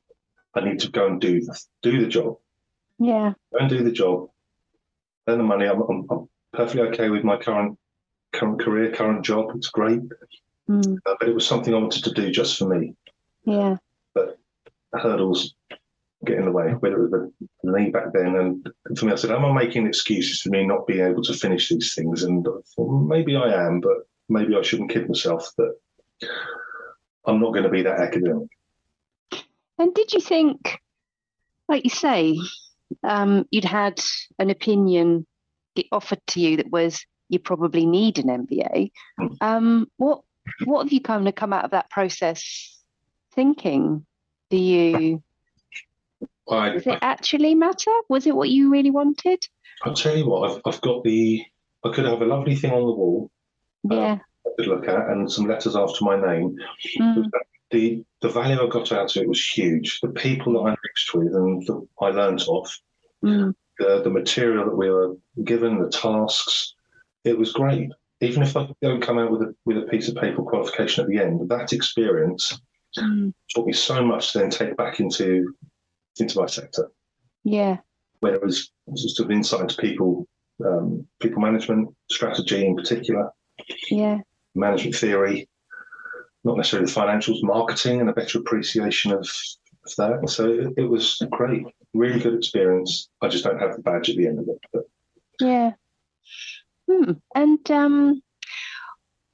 I 0.54 0.60
need 0.60 0.80
to 0.80 0.90
go 0.90 1.06
and 1.06 1.20
do 1.20 1.40
the, 1.40 1.60
do 1.82 2.00
the 2.00 2.08
job. 2.08 2.38
Yeah. 2.98 3.34
Go 3.52 3.58
and 3.58 3.70
do 3.70 3.84
the 3.84 3.92
job. 3.92 4.30
Earn 5.28 5.38
the 5.38 5.44
money. 5.44 5.66
I'm, 5.66 5.80
I'm, 5.82 6.06
I'm 6.10 6.28
perfectly 6.52 6.82
okay 6.88 7.08
with 7.08 7.24
my 7.24 7.36
current 7.36 7.78
current 8.32 8.60
career, 8.60 8.90
current 8.90 9.24
job. 9.24 9.52
It's 9.54 9.68
great, 9.68 10.00
Mm. 10.68 10.96
uh, 11.06 11.14
but 11.20 11.28
it 11.28 11.34
was 11.34 11.46
something 11.46 11.74
I 11.74 11.78
wanted 11.78 12.04
to 12.04 12.12
do 12.12 12.30
just 12.30 12.58
for 12.58 12.66
me. 12.66 12.94
Yeah. 13.44 13.76
But 14.14 14.38
hurdles 14.94 15.54
get 16.24 16.38
in 16.38 16.46
the 16.46 16.52
way, 16.52 16.72
whether 16.72 17.04
it 17.04 17.10
was 17.10 17.30
the 17.62 17.70
knee 17.70 17.90
back 17.90 18.12
then. 18.12 18.36
And 18.36 18.98
for 18.98 19.06
me, 19.06 19.12
I 19.12 19.16
said, 19.16 19.30
Am 19.30 19.44
I 19.44 19.52
making 19.52 19.86
excuses 19.86 20.40
for 20.40 20.48
me 20.50 20.66
not 20.66 20.86
being 20.86 21.06
able 21.06 21.22
to 21.22 21.34
finish 21.34 21.68
these 21.68 21.94
things? 21.94 22.22
And 22.22 22.46
I 22.46 22.60
thought, 22.74 23.06
maybe 23.06 23.36
I 23.36 23.66
am, 23.66 23.80
but 23.80 24.08
maybe 24.28 24.56
I 24.56 24.62
shouldn't 24.62 24.90
kid 24.90 25.08
myself 25.08 25.50
that 25.58 25.74
I'm 27.26 27.40
not 27.40 27.52
going 27.52 27.64
to 27.64 27.70
be 27.70 27.82
that 27.82 28.00
academic. 28.00 28.48
And 29.78 29.94
did 29.94 30.12
you 30.12 30.20
think, 30.20 30.80
like 31.68 31.84
you 31.84 31.90
say, 31.90 32.38
um, 33.02 33.46
you'd 33.50 33.64
had 33.64 34.00
an 34.38 34.50
opinion 34.50 35.26
offered 35.90 36.20
to 36.28 36.40
you 36.40 36.58
that 36.58 36.70
was 36.70 37.04
you 37.28 37.38
probably 37.38 37.86
need 37.86 38.18
an 38.18 38.46
MBA? 38.46 38.92
Mm. 39.20 39.36
Um, 39.40 39.90
what 39.96 40.22
what 40.64 40.84
have 40.84 40.92
you 40.92 41.00
kind 41.00 41.26
of 41.28 41.34
come 41.34 41.52
out 41.52 41.64
of 41.64 41.70
that 41.72 41.90
process 41.90 42.82
thinking? 43.34 44.04
Do 44.50 44.56
you 44.56 45.22
I, 46.50 46.70
does 46.70 46.86
it 46.86 46.98
actually 47.00 47.54
matter? 47.54 47.90
Was 48.08 48.26
it 48.26 48.36
what 48.36 48.50
you 48.50 48.70
really 48.70 48.90
wanted? 48.90 49.46
I'll 49.82 49.94
tell 49.94 50.16
you 50.16 50.28
what, 50.28 50.50
I've, 50.50 50.60
I've 50.66 50.80
got 50.82 51.02
the, 51.04 51.42
I 51.84 51.90
could 51.90 52.04
have 52.04 52.20
a 52.20 52.26
lovely 52.26 52.54
thing 52.54 52.72
on 52.72 52.80
the 52.86 52.92
wall 52.92 53.30
Yeah. 53.90 54.18
I 54.46 54.50
could 54.56 54.66
look 54.66 54.88
at 54.88 55.08
and 55.08 55.30
some 55.30 55.46
letters 55.46 55.76
after 55.76 56.04
my 56.04 56.16
name. 56.20 56.56
Mm. 56.98 57.30
The, 57.70 58.04
the 58.20 58.28
value 58.28 58.62
I 58.62 58.68
got 58.68 58.92
out 58.92 59.16
of 59.16 59.22
it 59.22 59.28
was 59.28 59.42
huge. 59.42 60.00
The 60.00 60.08
people 60.10 60.52
that 60.52 60.70
I 60.70 60.76
mixed 60.84 61.14
with 61.14 61.34
and 61.34 61.66
that 61.66 61.86
I 62.00 62.08
learned 62.10 62.44
of, 62.48 62.70
Mm. 63.24 63.54
the, 63.78 64.02
the 64.04 64.10
material 64.10 64.66
that 64.66 64.76
we 64.76 64.90
were 64.90 65.16
given, 65.44 65.78
the 65.80 65.88
tasks, 65.88 66.74
it 67.24 67.38
was 67.38 67.52
great. 67.52 67.90
Even 68.20 68.42
if 68.42 68.56
I 68.56 68.68
don't 68.80 69.02
come 69.02 69.18
out 69.18 69.30
with 69.30 69.42
a 69.42 69.54
with 69.64 69.78
a 69.78 69.82
piece 69.82 70.08
of 70.08 70.14
paper 70.16 70.42
qualification 70.42 71.02
at 71.04 71.08
the 71.10 71.18
end, 71.18 71.48
that 71.48 71.72
experience 71.72 72.60
Mm. 72.96 73.34
taught 73.52 73.66
me 73.66 73.72
so 73.72 74.04
much 74.06 74.32
to 74.32 74.38
then 74.38 74.50
take 74.50 74.76
back 74.76 75.00
into 75.00 75.52
into 76.20 76.38
my 76.38 76.46
sector, 76.46 76.92
Yeah. 77.42 77.78
where 78.20 78.34
it 78.34 78.42
was 78.42 78.70
just 78.94 79.18
an 79.18 79.32
insight 79.32 79.62
into 79.62 79.76
people, 79.78 80.28
um, 80.64 81.04
people 81.18 81.42
management, 81.42 81.92
strategy 82.08 82.64
in 82.64 82.76
particular, 82.76 83.32
Yeah. 83.90 84.20
management 84.54 84.94
theory, 84.94 85.48
not 86.44 86.56
necessarily 86.56 86.86
the 86.86 86.92
financials, 87.00 87.42
marketing, 87.42 88.00
and 88.00 88.08
a 88.08 88.12
better 88.12 88.38
appreciation 88.38 89.10
of, 89.10 89.28
of 89.86 89.96
that. 89.96 90.28
So 90.30 90.48
it, 90.52 90.74
it 90.76 90.84
was 90.88 91.20
great, 91.32 91.64
really 91.94 92.20
good 92.20 92.34
experience. 92.34 93.08
I 93.22 93.26
just 93.26 93.42
don't 93.42 93.58
have 93.58 93.74
the 93.74 93.82
badge 93.82 94.08
at 94.08 94.16
the 94.16 94.28
end 94.28 94.38
of 94.38 94.48
it. 94.48 94.58
But 94.72 94.84
Yeah. 95.40 95.72
Hmm. 96.90 97.12
And 97.34 97.70
um, 97.70 98.22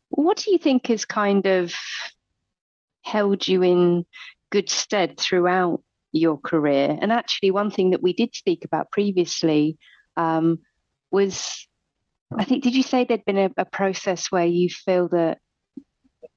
what 0.09 0.39
do 0.39 0.51
you 0.51 0.59
think 0.59 0.87
has 0.89 1.05
kind 1.05 1.47
of 1.47 1.75
held 3.03 3.47
you 3.47 3.63
in 3.63 4.05
good 4.51 4.69
stead 4.69 5.19
throughout 5.19 5.83
your 6.13 6.39
career? 6.39 6.97
And 7.01 7.13
actually, 7.13 7.51
one 7.51 7.71
thing 7.71 7.91
that 7.91 8.03
we 8.03 8.13
did 8.13 8.35
speak 8.35 8.65
about 8.65 8.91
previously 8.91 9.79
um, 10.17 10.59
was, 11.11 11.67
I 12.37 12.45
think, 12.45 12.63
did 12.63 12.75
you 12.75 12.83
say 12.83 13.05
there'd 13.05 13.25
been 13.25 13.39
a, 13.39 13.51
a 13.57 13.65
process 13.65 14.31
where 14.31 14.47
you 14.47 14.69
feel 14.69 15.09
that 15.09 15.39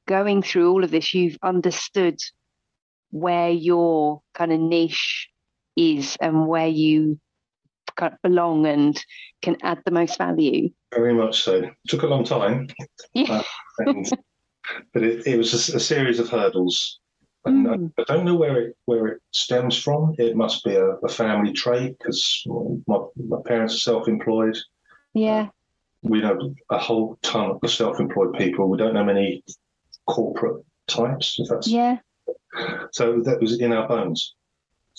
going 0.07 0.41
through 0.41 0.71
all 0.71 0.83
of 0.83 0.91
this, 0.91 1.13
you've 1.13 1.37
understood 1.43 2.19
where 3.11 3.49
your 3.49 4.21
kind 4.33 4.51
of 4.51 4.59
niche 4.59 5.29
is 5.75 6.17
and 6.19 6.47
where 6.47 6.67
you 6.67 7.19
kind 7.95 8.13
of 8.13 8.21
belong 8.21 8.65
and 8.65 9.03
can 9.41 9.57
add 9.63 9.79
the 9.85 9.91
most 9.91 10.17
value? 10.17 10.69
very 10.93 11.13
much 11.13 11.41
so. 11.41 11.55
It 11.55 11.73
took 11.87 12.03
a 12.03 12.07
long 12.07 12.23
time, 12.23 12.67
Yeah. 13.15 13.41
and, 13.79 14.07
but 14.93 15.01
it, 15.03 15.25
it 15.25 15.37
was 15.37 15.51
a 15.73 15.79
series 15.79 16.19
of 16.19 16.29
hurdles. 16.29 16.99
And 17.45 17.67
I- 17.67 17.75
Mm. 17.77 17.91
I 17.97 18.03
don't 18.03 18.25
know 18.25 18.35
where 18.35 18.57
it 18.61 18.77
where 18.85 19.07
it 19.07 19.21
stems 19.31 19.75
from. 19.77 20.13
It 20.17 20.35
must 20.37 20.63
be 20.63 20.75
a, 20.75 20.85
a 21.03 21.09
family 21.09 21.51
trait 21.51 21.97
because 21.97 22.43
my, 22.87 22.99
my 23.27 23.37
parents 23.45 23.73
are 23.75 23.79
self-employed. 23.79 24.57
Yeah. 25.13 25.49
We 26.03 26.21
know 26.21 26.53
a 26.69 26.77
whole 26.77 27.17
ton 27.21 27.57
of 27.61 27.71
self-employed 27.71 28.33
people. 28.37 28.69
We 28.69 28.77
don't 28.77 28.93
know 28.93 29.03
many 29.03 29.43
corporate 30.05 30.63
types. 30.87 31.35
If 31.39 31.49
that's 31.49 31.67
Yeah. 31.67 31.97
so, 32.91 33.19
that 33.21 33.41
was 33.41 33.59
in 33.59 33.73
our 33.73 33.87
bones. 33.87 34.35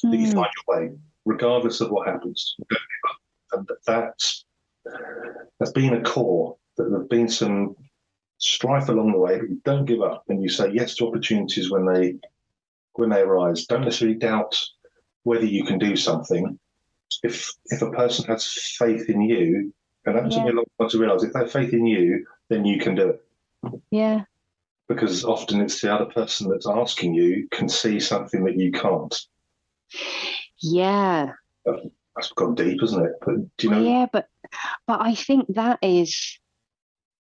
That 0.03 0.17
you 0.19 0.27
Mm. 0.29 0.35
find 0.35 0.51
your 0.57 0.67
way, 0.81 0.91
regardless 1.25 1.81
of 1.81 1.91
what 1.91 2.07
happens. 2.07 2.57
Don't 2.59 2.69
give 2.71 3.11
up. 3.11 3.17
And 3.53 3.69
that's 3.87 4.45
that's 5.59 5.73
been 5.73 5.95
a 5.95 6.03
core. 6.03 6.57
That 6.77 6.91
there've 6.91 7.09
been 7.09 7.29
some 7.29 7.77
strife 8.39 8.89
along 8.89 9.13
the 9.13 9.19
way, 9.19 9.39
but 9.39 9.49
you 9.49 9.61
don't 9.65 9.85
give 9.85 10.03
up, 10.03 10.25
and 10.29 10.43
you 10.43 10.49
say 10.49 10.71
yes 10.71 10.95
to 10.97 11.07
opportunities 11.07 11.71
when 11.71 11.87
they 11.87 12.17
when 12.95 13.11
they 13.11 13.21
arise. 13.21 13.67
Don't 13.67 13.83
necessarily 13.83 14.17
doubt 14.17 14.59
whether 15.23 15.45
you 15.45 15.65
can 15.65 15.79
do 15.79 15.97
something. 15.97 16.59
If 17.23 17.53
if 17.67 17.83
a 17.83 17.91
person 17.91 18.25
has 18.27 18.47
faith 18.79 19.09
in 19.09 19.23
you, 19.23 19.73
and 20.05 20.17
that 20.17 20.31
took 20.31 20.45
me 20.45 20.51
a 20.51 20.55
long 20.55 20.65
time 20.81 20.89
to 20.91 20.99
realise, 20.99 21.23
if 21.23 21.33
they 21.33 21.39
have 21.41 21.53
faith 21.53 21.73
in 21.73 21.87
you, 21.87 22.27
then 22.49 22.65
you 22.65 22.79
can 22.79 22.95
do 22.95 23.11
it. 23.11 23.25
Yeah. 23.91 24.25
Because 24.89 25.25
often 25.25 25.61
it's 25.61 25.81
the 25.81 25.95
other 25.95 26.05
person 26.07 26.51
that's 26.51 26.69
asking 26.69 27.15
you 27.15 27.49
can 27.51 27.69
see 27.69 27.99
something 27.99 28.45
that 28.45 28.59
you 28.59 28.71
can't. 28.71 29.19
Yeah. 30.65 31.33
That's 31.65 32.33
gone 32.33 32.55
deep, 32.55 32.83
isn't 32.83 33.05
it? 33.05 33.13
But 33.21 33.57
do 33.57 33.67
you 33.67 33.71
know? 33.71 33.83
Yeah, 33.83 34.07
but 34.13 34.29
but 34.87 35.01
I 35.01 35.15
think 35.15 35.47
that 35.55 35.79
is 35.83 36.39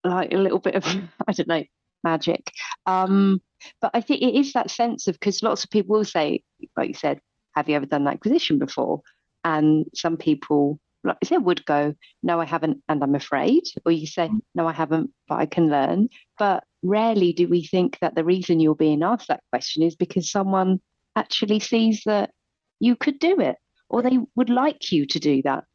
like 0.03 0.33
a 0.33 0.37
little 0.37 0.59
bit 0.59 0.75
of 0.75 0.85
I 1.27 1.31
don't 1.33 1.47
know 1.47 1.63
magic. 2.03 2.51
Um, 2.85 3.41
but 3.81 3.91
I 3.93 4.01
think 4.01 4.21
it 4.21 4.35
is 4.35 4.53
that 4.53 4.71
sense 4.71 5.07
of 5.07 5.15
because 5.19 5.43
lots 5.43 5.63
of 5.63 5.69
people 5.69 5.97
will 5.97 6.05
say, 6.05 6.43
like 6.77 6.87
you 6.87 6.93
said, 6.93 7.19
have 7.55 7.67
you 7.67 7.75
ever 7.75 7.85
done 7.85 8.05
that 8.05 8.15
acquisition 8.15 8.57
before? 8.57 9.01
And 9.43 9.85
some 9.93 10.17
people, 10.17 10.79
like 11.03 11.17
I 11.21 11.25
said, 11.25 11.43
would 11.43 11.65
go, 11.65 11.93
no, 12.23 12.39
I 12.39 12.45
haven't, 12.45 12.81
and 12.87 13.03
I'm 13.03 13.15
afraid. 13.15 13.63
Or 13.85 13.91
you 13.91 14.07
say, 14.07 14.29
no, 14.55 14.67
I 14.67 14.73
haven't, 14.73 15.11
but 15.27 15.39
I 15.39 15.45
can 15.45 15.69
learn. 15.69 16.09
But 16.37 16.63
rarely 16.83 17.33
do 17.33 17.47
we 17.47 17.65
think 17.65 17.97
that 17.99 18.15
the 18.15 18.23
reason 18.23 18.59
you're 18.59 18.75
being 18.75 19.03
asked 19.03 19.27
that 19.27 19.43
question 19.51 19.83
is 19.83 19.95
because 19.95 20.31
someone 20.31 20.79
actually 21.15 21.59
sees 21.59 22.03
that 22.05 22.31
you 22.79 22.95
could 22.95 23.19
do 23.19 23.39
it, 23.39 23.57
or 23.89 24.01
they 24.01 24.19
would 24.35 24.49
like 24.49 24.91
you 24.91 25.05
to 25.05 25.19
do 25.19 25.41
that. 25.43 25.65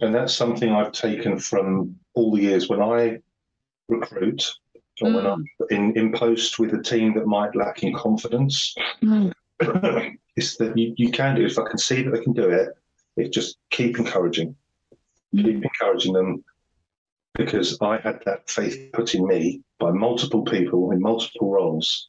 and 0.00 0.14
that's 0.14 0.34
something 0.34 0.70
I've 0.70 0.92
taken 0.92 1.38
from 1.38 1.96
all 2.14 2.34
the 2.34 2.42
years 2.42 2.68
when 2.68 2.82
I 2.82 3.18
recruit 3.88 4.52
or 5.00 5.12
when 5.12 5.26
I'm 5.26 5.44
in, 5.70 5.96
in 5.96 6.12
post 6.12 6.58
with 6.58 6.72
a 6.74 6.82
team 6.82 7.14
that 7.14 7.26
might 7.26 7.54
lack 7.54 7.82
in 7.82 7.94
confidence. 7.94 8.74
Mm. 9.02 9.32
is 10.36 10.56
that 10.56 10.76
you, 10.76 10.94
you 10.96 11.10
can 11.10 11.34
do 11.34 11.42
it. 11.42 11.50
If 11.50 11.58
I 11.58 11.68
can 11.68 11.78
see 11.78 12.02
that 12.02 12.10
they 12.10 12.22
can 12.22 12.32
do 12.32 12.48
it, 12.48 12.68
it's 13.16 13.34
just 13.34 13.56
keep 13.70 13.98
encouraging, 13.98 14.54
keep 15.34 15.64
encouraging 15.64 16.12
them 16.12 16.44
because 17.34 17.78
I 17.80 17.98
had 17.98 18.22
that 18.26 18.48
faith 18.48 18.90
put 18.92 19.14
in 19.14 19.26
me 19.26 19.62
by 19.78 19.90
multiple 19.90 20.42
people 20.42 20.90
in 20.92 21.00
multiple 21.00 21.50
roles. 21.50 22.08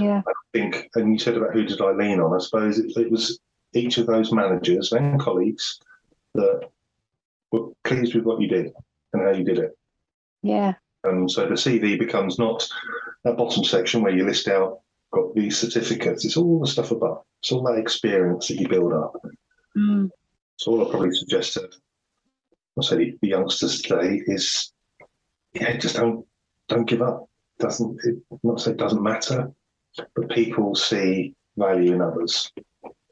Yeah. 0.00 0.22
I 0.26 0.32
think, 0.52 0.88
and 0.94 1.12
you 1.12 1.18
said 1.18 1.36
about 1.36 1.52
who 1.52 1.64
did 1.64 1.80
I 1.80 1.92
lean 1.92 2.20
on? 2.20 2.34
I 2.34 2.42
suppose 2.42 2.78
it, 2.78 2.96
it 2.96 3.10
was 3.10 3.38
each 3.74 3.98
of 3.98 4.06
those 4.06 4.32
managers 4.32 4.92
and 4.92 5.20
colleagues 5.20 5.80
that 6.34 6.68
were 7.52 7.68
pleased 7.84 8.14
with 8.14 8.24
what 8.24 8.40
you 8.40 8.48
did 8.48 8.72
and 9.12 9.22
how 9.22 9.30
you 9.32 9.44
did 9.44 9.58
it. 9.58 9.76
Yeah. 10.42 10.74
And 11.04 11.30
so 11.30 11.46
the 11.46 11.54
CV 11.54 11.98
becomes 11.98 12.38
not 12.38 12.68
that 13.24 13.36
bottom 13.36 13.64
section 13.64 14.02
where 14.02 14.14
you 14.14 14.24
list 14.24 14.48
out 14.48 14.80
got 15.12 15.34
these 15.34 15.58
certificates. 15.58 16.24
It's 16.24 16.36
all 16.36 16.60
the 16.60 16.66
stuff 16.66 16.90
above. 16.90 17.22
It's 17.40 17.52
all 17.52 17.62
that 17.64 17.78
experience 17.78 18.48
that 18.48 18.58
you 18.58 18.68
build 18.68 18.92
up. 18.92 19.14
Mm. 19.76 20.10
So 20.56 20.72
all 20.72 20.86
I 20.86 20.90
probably 20.90 21.14
suggest 21.14 21.54
to 21.54 21.68
I 22.76 22.82
say 22.82 23.14
the 23.22 23.28
youngsters 23.28 23.82
today 23.82 24.22
is 24.26 24.72
yeah, 25.52 25.76
just 25.76 25.96
don't 25.96 26.26
don't 26.68 26.86
give 26.86 27.02
up. 27.02 27.28
Doesn't 27.60 28.00
it, 28.04 28.16
not 28.42 28.60
say 28.60 28.72
it 28.72 28.78
doesn't 28.78 29.02
matter, 29.02 29.52
but 30.16 30.30
people 30.30 30.74
see 30.74 31.34
value 31.56 31.94
in 31.94 32.00
others. 32.00 32.50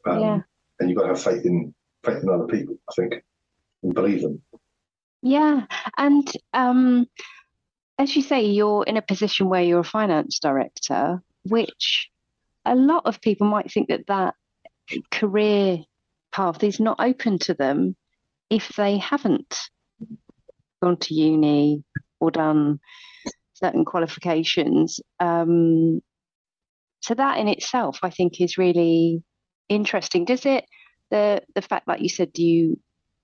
Um, 0.05 0.19
Yeah. 0.21 0.41
And 0.83 0.91
you've 0.91 0.99
got 0.99 1.05
to 1.05 1.15
have 1.15 1.23
faith 1.23 1.47
in 1.47 1.73
faith 2.05 2.25
in 2.25 2.29
other 2.29 2.47
people, 2.47 2.77
I 2.91 2.93
think, 2.95 3.23
and 3.85 3.95
believe 3.95 4.23
them. 4.23 4.43
Yeah, 5.23 5.67
and 5.97 6.29
um, 6.53 7.07
as 7.99 8.17
you 8.17 8.23
say, 8.23 8.47
you're 8.47 8.83
in 8.85 8.97
a 8.97 9.03
position 9.03 9.49
where 9.49 9.63
you're 9.63 9.81
a 9.81 9.85
finance 9.85 10.41
director, 10.41 11.23
which 11.45 12.11
a 12.65 12.75
lot 12.75 13.07
of 13.07 13.21
people 13.21 13.47
might 13.47 13.71
think 13.71 13.89
that 13.89 14.09
that 14.09 14.35
career 15.13 15.79
path 16.33 16.65
is 16.65 16.81
not 16.81 16.97
open 16.99 17.39
to 17.39 17.55
them 17.55 17.95
if 18.51 18.71
they 18.71 18.99
haven't 18.99 19.57
gone 20.83 20.97
to 20.97 21.15
uni 21.15 21.85
or 22.19 22.33
done 22.33 22.81
certain 23.55 23.85
qualifications. 23.85 25.01
Um, 25.21 26.03
so 27.03 27.15
that 27.15 27.39
in 27.39 27.47
itself, 27.47 28.01
I 28.03 28.11
think, 28.11 28.41
is 28.41 28.59
really 28.59 29.23
interesting. 29.75 30.25
Does 30.25 30.47
it 30.47 30.65
the 31.11 31.43
the 31.55 31.63
fact 31.63 31.87
that 31.87 32.01
you 32.01 32.09
said 32.09 32.39
you 32.39 32.79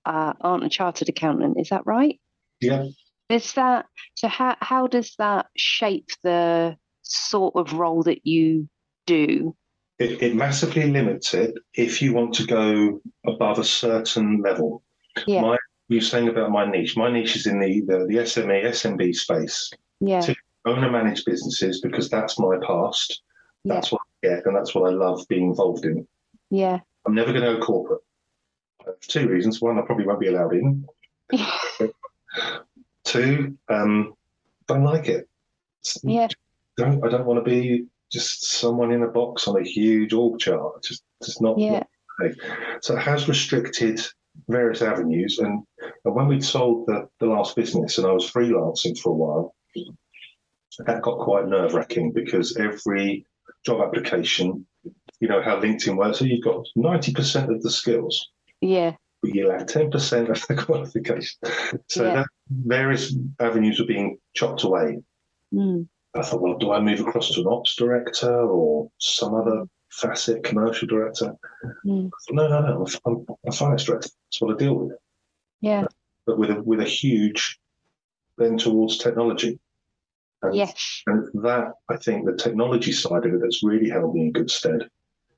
uh, 0.05 0.33
aren't 0.41 0.63
a 0.63 0.69
chartered 0.69 1.09
accountant, 1.09 1.59
is 1.59 1.69
that 1.69 1.85
right? 1.85 2.19
Yeah. 2.61 2.85
Is 3.29 3.53
that 3.53 3.85
so? 4.15 4.27
How 4.27 4.55
how 4.59 4.87
does 4.87 5.15
that 5.19 5.47
shape 5.55 6.09
the 6.23 6.77
sort 7.03 7.55
of 7.55 7.73
role 7.73 8.03
that 8.03 8.25
you 8.25 8.67
do? 9.05 9.55
It, 9.99 10.21
it 10.23 10.35
massively 10.35 10.89
limits 10.89 11.33
it 11.33 11.53
if 11.73 12.01
you 12.01 12.13
want 12.13 12.33
to 12.35 12.45
go 12.45 13.01
above 13.27 13.59
a 13.59 13.65
certain 13.65 14.41
level. 14.41 14.81
Yeah. 15.27 15.41
My, 15.41 15.57
you're 15.89 16.01
saying 16.01 16.29
about 16.29 16.51
my 16.51 16.69
niche. 16.69 16.95
My 16.95 17.11
niche 17.11 17.35
is 17.35 17.47
in 17.47 17.59
the, 17.59 17.81
the, 17.81 18.05
the 18.05 18.15
SME, 18.23 18.63
SMB 18.63 19.13
space. 19.15 19.69
Yeah, 19.99 20.21
to 20.21 20.35
owner 20.65 20.89
managed 20.89 21.25
businesses 21.25 21.81
because 21.81 22.09
that's 22.09 22.39
my 22.39 22.57
past. 22.65 23.21
yeah, 23.63 23.73
That's 23.73 23.91
what 23.91 24.01
I 24.23 24.27
get, 24.27 24.45
and 24.45 24.55
that's 24.55 24.73
what 24.73 24.89
I 24.89 24.95
love 24.95 25.25
being 25.27 25.49
involved 25.49 25.83
in. 25.83 26.07
Yeah, 26.49 26.79
I'm 27.05 27.15
never 27.15 27.31
going 27.31 27.43
to 27.45 27.59
go 27.59 27.65
corporate. 27.65 28.01
For 28.83 28.95
two 29.07 29.27
reasons. 29.27 29.61
One, 29.61 29.77
I 29.77 29.81
probably 29.81 30.05
won't 30.07 30.19
be 30.19 30.27
allowed 30.27 30.53
in. 30.53 30.85
Two, 33.03 33.57
um, 33.69 34.13
don't 34.67 34.83
like 34.83 35.07
it. 35.07 35.27
Yeah, 36.03 36.27
Don't, 36.77 37.03
I 37.03 37.09
don't 37.09 37.25
want 37.25 37.43
to 37.43 37.49
be 37.49 37.85
just 38.11 38.51
someone 38.59 38.91
in 38.91 39.03
a 39.03 39.07
box 39.07 39.47
on 39.47 39.59
a 39.59 39.63
huge 39.67 40.13
org 40.13 40.39
chart. 40.39 40.83
Just, 40.83 41.03
just 41.23 41.41
not. 41.41 41.57
yeah, 41.57 41.83
not- 42.19 42.31
so 42.81 42.95
it 42.97 43.01
has 43.01 43.27
restricted 43.29 44.01
various 44.47 44.81
avenues. 44.81 45.39
And, 45.39 45.63
and 46.05 46.15
when 46.15 46.27
we'd 46.27 46.43
sold 46.43 46.85
the, 46.87 47.07
the 47.19 47.25
last 47.27 47.55
business 47.55 47.97
and 47.97 48.05
I 48.05 48.11
was 48.11 48.29
freelancing 48.29 48.97
for 48.99 49.09
a 49.11 49.13
while, 49.15 49.55
that 50.85 51.01
got 51.01 51.19
quite 51.19 51.47
nerve 51.47 51.73
wracking 51.73 52.11
because 52.11 52.57
every 52.57 53.25
job 53.65 53.81
application, 53.81 54.65
you 55.19 55.27
know 55.27 55.41
how 55.41 55.59
LinkedIn 55.59 55.97
works, 55.97 56.19
so 56.19 56.25
you've 56.25 56.43
got 56.43 56.65
90% 56.77 57.53
of 57.53 57.61
the 57.61 57.69
skills, 57.71 58.29
yeah, 58.61 58.95
but 59.21 59.33
you 59.35 59.47
lack 59.47 59.67
10% 59.67 60.29
of 60.29 60.47
the 60.47 60.55
qualification. 60.65 61.39
So 61.87 62.05
Yeah. 62.05 62.13
that 62.13 62.27
various 62.49 63.15
avenues 63.39 63.79
were 63.79 63.85
being 63.85 64.17
chopped 64.33 64.63
away. 64.63 64.99
mm, 65.53 65.87
I 66.15 66.21
thought, 66.23 66.41
well, 66.41 66.57
do 66.57 66.71
I 66.71 66.79
move 66.79 67.01
across 67.01 67.31
to 67.31 67.41
an 67.41 67.47
ops 67.47 67.75
director 67.75 68.33
or 68.49 68.89
some 68.97 69.35
other 69.35 69.65
facet, 69.91 70.43
commercial 70.43 70.87
director? 70.87 71.35
mm, 71.85 72.09
No, 72.31 72.47
no, 72.47 72.61
no. 72.61 72.87
I'm 73.05 73.25
a 73.45 73.51
finance 73.51 73.83
director. 73.83 74.09
That's 74.27 74.41
what 74.41 74.55
I 74.55 74.57
deal 74.57 74.73
with. 74.75 74.97
yeah, 75.61 75.85
But 76.25 76.37
with 76.39 76.49
a 76.51 76.61
with 76.63 76.79
a 76.79 76.85
huge 76.85 77.59
bend 78.37 78.59
towards 78.61 78.97
technology. 78.97 79.59
And, 80.41 80.55
yes, 80.55 81.01
and 81.07 81.27
that 81.43 81.73
I 81.89 81.97
think 81.97 82.25
the 82.25 82.35
technology 82.35 82.91
side 82.91 83.25
of 83.25 83.33
it 83.33 83.41
that's 83.41 83.63
really 83.63 83.89
held 83.89 84.15
me 84.15 84.21
in 84.21 84.31
good 84.31 84.49
stead. 84.49 84.89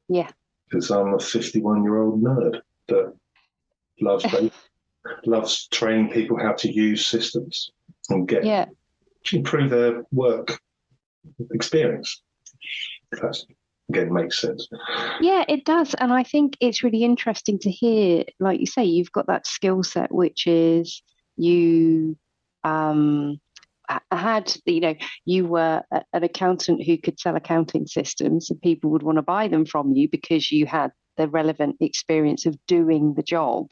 Yeah. 0.07 0.29
Because 0.69 0.91
I'm 0.91 1.13
a 1.13 1.19
51 1.19 1.83
year 1.83 2.01
old 2.01 2.23
nerd 2.23 2.61
that 2.87 3.13
loves 3.99 4.25
loves 5.25 5.67
training 5.67 6.11
people 6.11 6.37
how 6.37 6.53
to 6.53 6.71
use 6.71 7.05
systems 7.05 7.71
and 8.09 8.27
get 8.27 8.45
yeah, 8.45 8.65
to 9.25 9.37
improve 9.37 9.71
their 9.71 10.03
work 10.11 10.59
experience. 11.51 12.21
If 13.11 13.21
that's 13.21 13.45
again 13.89 14.13
makes 14.13 14.39
sense. 14.39 14.67
yeah. 15.19 15.43
It 15.47 15.65
does, 15.65 15.95
and 15.95 16.13
I 16.13 16.23
think 16.23 16.57
it's 16.61 16.83
really 16.83 17.03
interesting 17.03 17.57
to 17.59 17.71
hear, 17.71 18.23
like 18.39 18.59
you 18.59 18.65
say, 18.65 18.83
you've 18.83 19.11
got 19.11 19.27
that 19.27 19.47
skill 19.47 19.83
set, 19.83 20.13
which 20.13 20.45
is 20.45 21.01
you 21.37 22.17
um 22.63 23.39
had 24.12 24.54
you 24.65 24.80
know 24.80 24.95
you 25.25 25.45
were 25.45 25.84
an 25.91 26.23
accountant 26.23 26.84
who 26.84 26.97
could 26.97 27.19
sell 27.19 27.36
accounting 27.36 27.88
systems 27.88 28.49
and 28.49 28.62
people 28.62 28.89
would 28.91 29.04
want 29.04 29.17
to 29.17 29.21
buy 29.21 29.47
them 29.47 29.65
from 29.65 29.93
you 29.93 30.08
because 30.10 30.51
you 30.51 30.65
had 30.65 30.91
the 31.17 31.27
relevant 31.27 31.75
experience 31.82 32.45
of 32.45 32.58
doing 32.67 33.13
the 33.13 33.23
job. 33.23 33.71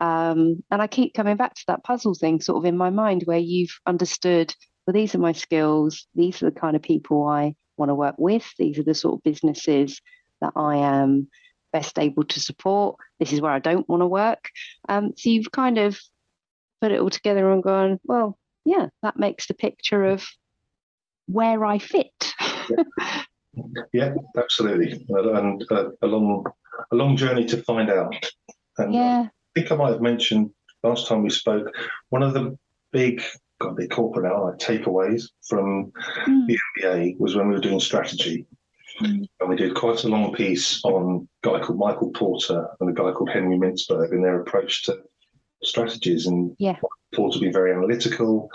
Um, 0.00 0.62
and 0.70 0.80
i 0.80 0.86
keep 0.86 1.14
coming 1.14 1.36
back 1.36 1.54
to 1.54 1.64
that 1.68 1.84
puzzle 1.84 2.14
thing 2.14 2.40
sort 2.40 2.58
of 2.58 2.64
in 2.64 2.76
my 2.76 2.90
mind 2.90 3.22
where 3.24 3.38
you've 3.38 3.76
understood 3.86 4.54
well 4.86 4.94
these 4.94 5.14
are 5.14 5.18
my 5.18 5.32
skills 5.32 6.06
these 6.14 6.42
are 6.42 6.50
the 6.50 6.60
kind 6.60 6.76
of 6.76 6.82
people 6.82 7.26
i 7.26 7.54
want 7.76 7.90
to 7.90 7.94
work 7.94 8.14
with 8.18 8.46
these 8.58 8.78
are 8.78 8.84
the 8.84 8.94
sort 8.94 9.14
of 9.14 9.22
businesses 9.24 10.00
that 10.40 10.52
i 10.54 10.76
am 10.76 11.28
best 11.72 11.98
able 11.98 12.24
to 12.24 12.40
support 12.40 12.96
this 13.18 13.32
is 13.32 13.40
where 13.40 13.52
i 13.52 13.58
don't 13.58 13.88
want 13.88 14.02
to 14.02 14.06
work. 14.06 14.50
Um, 14.88 15.12
so 15.16 15.30
you've 15.30 15.50
kind 15.50 15.78
of 15.78 15.98
put 16.80 16.92
it 16.92 17.00
all 17.00 17.10
together 17.10 17.50
and 17.50 17.62
gone 17.62 17.98
well 18.04 18.38
yeah, 18.68 18.88
that 19.02 19.18
makes 19.18 19.46
the 19.46 19.54
picture 19.54 20.04
of 20.04 20.26
where 21.26 21.64
I 21.64 21.78
fit. 21.78 22.34
Yeah, 23.92 24.14
absolutely, 24.36 25.04
and 25.08 25.64
uh, 25.72 25.88
a 26.02 26.06
long 26.06 26.44
a 26.92 26.94
long 26.94 27.16
journey 27.16 27.44
to 27.46 27.56
find 27.64 27.90
out. 27.90 28.14
And 28.76 28.94
yeah, 28.94 29.26
I 29.26 29.30
think 29.54 29.72
I 29.72 29.74
might 29.74 29.90
have 29.90 30.00
mentioned 30.00 30.50
last 30.84 31.08
time 31.08 31.24
we 31.24 31.30
spoke 31.30 31.66
one 32.10 32.22
of 32.22 32.34
the 32.34 32.56
big 32.92 33.20
God, 33.60 33.76
they 33.76 33.88
corporate 33.88 34.26
now 34.26 34.44
like 34.44 34.58
takeaways 34.58 35.24
from 35.48 35.92
Mm, 36.26 36.46
the 36.46 36.58
MBA 36.80 37.18
was 37.18 37.34
when 37.34 37.48
we 37.48 37.54
were 37.54 37.60
doing 37.60 37.80
strategy. 37.80 38.46
Mm. 39.00 39.26
And 39.40 39.48
we 39.48 39.56
did 39.56 39.74
quite 39.74 40.04
a 40.04 40.08
long 40.08 40.32
piece 40.32 40.80
on 40.84 41.28
a 41.44 41.48
guy 41.48 41.60
called 41.60 41.78
Michael 41.78 42.10
Porter 42.10 42.68
and 42.80 42.90
a 42.90 42.92
guy 42.92 43.12
called 43.12 43.30
Henry 43.30 43.56
Mintzberg 43.56 44.12
and 44.12 44.24
their 44.24 44.40
approach 44.40 44.84
to 44.84 44.98
strategies. 45.62 46.26
And 46.26 46.54
Yeah. 46.58 46.76
Porter 47.14 47.40
being 47.40 47.52
very 47.52 47.72
analytical, 47.72 48.50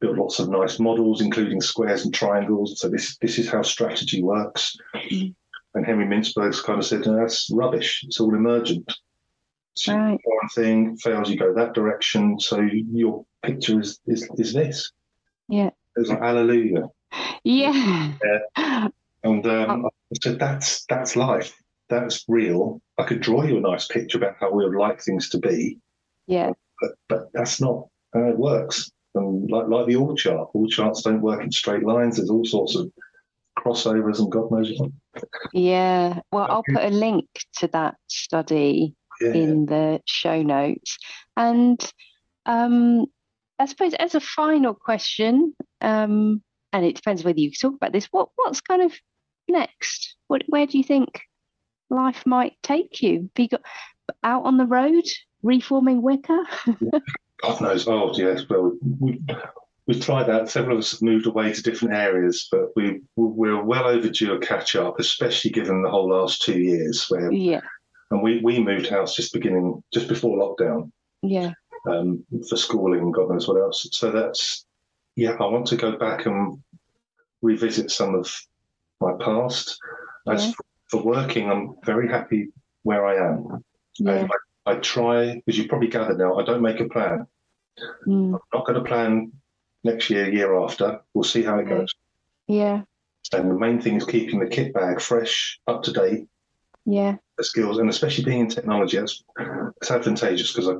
built 0.00 0.16
lots 0.16 0.38
of 0.38 0.48
nice 0.48 0.78
models, 0.80 1.20
including 1.20 1.60
squares 1.60 2.04
and 2.04 2.12
triangles. 2.12 2.80
So 2.80 2.88
this 2.88 3.16
this 3.18 3.38
is 3.38 3.48
how 3.48 3.62
strategy 3.62 4.22
works. 4.22 4.76
Mm. 4.94 5.34
And 5.74 5.86
Henry 5.86 6.06
Mintzberg's 6.06 6.60
kind 6.62 6.78
of 6.78 6.86
said, 6.86 7.04
no, 7.06 7.16
that's 7.16 7.50
rubbish. 7.52 8.02
It's 8.06 8.18
all 8.20 8.34
emergent. 8.34 8.90
So 9.74 9.94
Right. 9.94 10.18
one 10.24 10.48
thing 10.54 10.96
fails, 10.96 11.28
you 11.30 11.36
go 11.36 11.52
that 11.54 11.74
direction. 11.74 12.40
So 12.40 12.60
your 12.60 13.24
picture 13.42 13.80
is 13.80 14.00
is, 14.06 14.28
is 14.38 14.52
this. 14.54 14.90
Yeah. 15.48 15.70
It's 15.96 16.08
like 16.08 16.20
hallelujah. 16.20 16.88
yeah, 17.44 18.12
And 19.22 19.46
um, 19.46 19.84
Oh. 19.86 19.90
I 20.12 20.16
said, 20.22 20.38
that's 20.38 20.84
that's 20.86 21.16
life. 21.16 21.52
That's 21.88 22.24
real. 22.28 22.80
I 22.98 23.04
could 23.04 23.20
draw 23.20 23.42
you 23.44 23.58
a 23.58 23.60
nice 23.60 23.86
picture 23.86 24.18
about 24.18 24.36
how 24.40 24.50
we 24.52 24.64
would 24.64 24.76
like 24.78 25.00
things 25.02 25.28
to 25.30 25.38
be, 25.38 25.78
yeah, 26.26 26.52
but 26.80 26.92
but 27.08 27.28
that's 27.32 27.60
not 27.60 27.86
how 28.14 28.24
it 28.24 28.38
works. 28.38 28.90
And 29.14 29.50
like 29.50 29.68
like 29.68 29.86
the 29.86 29.96
org 29.96 30.16
chart, 30.18 30.48
org 30.52 30.70
charts 30.70 31.02
don't 31.02 31.22
work 31.22 31.42
in 31.42 31.50
straight 31.52 31.84
lines. 31.84 32.16
There's 32.16 32.30
all 32.30 32.44
sorts 32.44 32.76
of 32.76 32.90
crossovers 33.58 34.18
and 34.18 34.30
God 34.30 34.50
knows 34.50 34.72
what. 34.76 34.90
yeah. 35.52 36.20
Well, 36.30 36.46
I'll 36.50 36.62
put 36.62 36.84
a 36.84 36.90
link 36.90 37.26
to 37.58 37.68
that 37.68 37.94
study 38.08 38.94
Yeah. 39.20 39.32
in 39.32 39.66
the 39.66 40.00
show 40.04 40.42
notes. 40.42 40.98
And 41.36 41.80
um, 42.44 43.06
I 43.58 43.64
suppose 43.66 43.94
as 43.94 44.14
a 44.14 44.20
final 44.20 44.74
question, 44.74 45.54
um, 45.80 46.42
and 46.72 46.84
it 46.84 46.96
depends 46.96 47.24
whether 47.24 47.40
you 47.40 47.50
talk 47.50 47.74
about 47.74 47.92
this, 47.92 48.06
what 48.10 48.28
what's 48.36 48.60
kind 48.60 48.82
of 48.82 48.92
next? 49.48 50.16
What 50.28 50.42
where 50.48 50.66
do 50.66 50.76
you 50.76 50.84
think 50.84 51.22
life 51.88 52.24
might 52.26 52.54
take 52.62 53.02
you? 53.02 53.30
Have 53.34 53.42
you 53.42 53.48
got 53.48 53.62
out 54.22 54.44
on 54.44 54.58
the 54.58 54.66
road 54.66 55.04
reforming 55.46 56.02
Wicker? 56.02 56.42
God 57.42 57.60
knows. 57.60 57.86
Oh, 57.86 58.12
yes. 58.16 58.42
Well, 58.48 58.72
we, 59.00 59.20
we've 59.86 60.00
tried 60.04 60.24
that. 60.28 60.48
Several 60.50 60.76
of 60.76 60.80
us 60.80 60.92
have 60.92 61.02
moved 61.02 61.26
away 61.26 61.52
to 61.52 61.62
different 61.62 61.94
areas, 61.94 62.48
but 62.50 62.70
we 62.76 63.00
we're 63.16 63.62
well 63.62 63.86
overdue 63.86 64.34
a 64.34 64.38
catch 64.38 64.76
up, 64.76 64.98
especially 64.98 65.50
given 65.50 65.82
the 65.82 65.90
whole 65.90 66.08
last 66.08 66.42
two 66.42 66.58
years. 66.58 67.06
Where 67.08 67.30
yeah, 67.32 67.60
and 68.10 68.22
we 68.22 68.40
we 68.40 68.58
moved 68.62 68.88
house 68.88 69.14
just 69.14 69.32
beginning 69.32 69.82
just 69.92 70.08
before 70.08 70.36
lockdown 70.38 70.90
yeah, 71.22 71.52
um, 71.90 72.24
for 72.48 72.56
schooling 72.56 73.00
and 73.00 73.14
God 73.14 73.30
knows 73.30 73.48
what 73.48 73.60
else. 73.60 73.86
So 73.92 74.10
that's 74.10 74.64
yeah. 75.14 75.32
I 75.32 75.46
want 75.46 75.66
to 75.68 75.76
go 75.76 75.96
back 75.96 76.26
and 76.26 76.62
revisit 77.42 77.90
some 77.90 78.14
of 78.14 78.34
my 79.00 79.12
past. 79.20 79.78
As 80.28 80.46
Yeah. 80.46 80.52
for 80.90 81.02
working, 81.04 81.50
I'm 81.50 81.76
very 81.84 82.08
happy 82.08 82.48
where 82.82 83.06
I 83.06 83.16
am. 83.16 83.64
yeah. 83.98 84.12
And 84.12 84.30
I, 84.32 84.36
I 84.66 84.74
try, 84.76 85.42
as 85.46 85.56
you 85.56 85.68
probably 85.68 85.88
gathered 85.88 86.18
now, 86.18 86.38
I 86.38 86.44
don't 86.44 86.62
make 86.62 86.80
a 86.80 86.88
plan. 86.88 87.26
Mm, 88.06 88.34
I'm 88.34 88.40
not 88.52 88.66
going 88.66 88.78
to 88.82 88.84
plan 88.88 89.32
next 89.84 90.10
year, 90.10 90.28
year 90.32 90.58
after. 90.60 91.00
We'll 91.14 91.24
see 91.24 91.42
how 91.42 91.58
it 91.58 91.68
goes. 91.68 91.94
yeah, 92.48 92.82
And 93.32 93.50
the 93.50 93.54
main 93.54 93.80
thing 93.80 93.96
is 93.96 94.04
keeping 94.04 94.40
the 94.40 94.48
kit 94.48 94.72
bag 94.74 95.00
fresh, 95.00 95.60
up 95.68 95.82
to 95.84 95.92
date, 95.92 96.26
yeah, 96.84 97.16
the 97.38 97.44
skills, 97.44 97.78
and 97.78 97.88
especially 97.90 98.24
being 98.24 98.40
in 98.40 98.48
technology, 98.48 98.96
that's 98.98 99.22
it's 99.80 99.90
advantageous 99.90 100.52
because 100.52 100.68
I, 100.68 100.74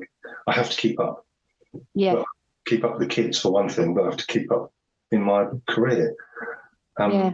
I 0.47 0.53
have 0.53 0.71
to 0.71 0.77
keep 0.77 0.99
up. 1.01 1.25
yeah, 1.95 2.15
Well, 2.15 2.27
Keep 2.67 2.83
up 2.85 2.99
with 2.99 3.09
the 3.09 3.15
kids 3.15 3.39
for 3.39 3.53
one 3.53 3.69
thing, 3.69 3.95
but 3.95 4.03
I 4.03 4.07
have 4.07 4.17
to 4.17 4.27
keep 4.27 4.51
up 4.51 4.73
in 5.13 5.23
my 5.23 5.47
career. 5.69 6.17
Um, 6.99 7.13
yeah, 7.13 7.33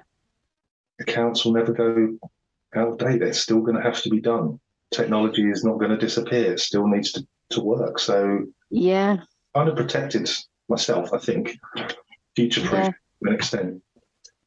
Accounts 1.00 1.44
will 1.44 1.52
never 1.52 1.72
go 1.72 2.18
out 2.74 2.88
of 2.88 2.98
date. 2.98 3.20
They're 3.20 3.32
still 3.32 3.60
going 3.62 3.76
to 3.76 3.82
have 3.82 4.02
to 4.02 4.10
be 4.10 4.20
done. 4.20 4.60
Technology 4.92 5.50
is 5.50 5.64
not 5.64 5.78
going 5.78 5.90
to 5.90 5.96
disappear. 5.96 6.52
It 6.52 6.60
still 6.60 6.86
needs 6.86 7.12
to, 7.12 7.26
to 7.50 7.60
work. 7.60 7.98
So 7.98 8.44
yeah, 8.70 9.18
kind 9.54 9.68
of 9.68 9.76
protected 9.76 10.30
myself, 10.68 11.12
I 11.12 11.18
think, 11.18 11.58
future 12.36 12.60
proof 12.60 12.72
Yeah. 12.72 12.90
to 12.90 13.28
an 13.28 13.34
extent. 13.34 13.82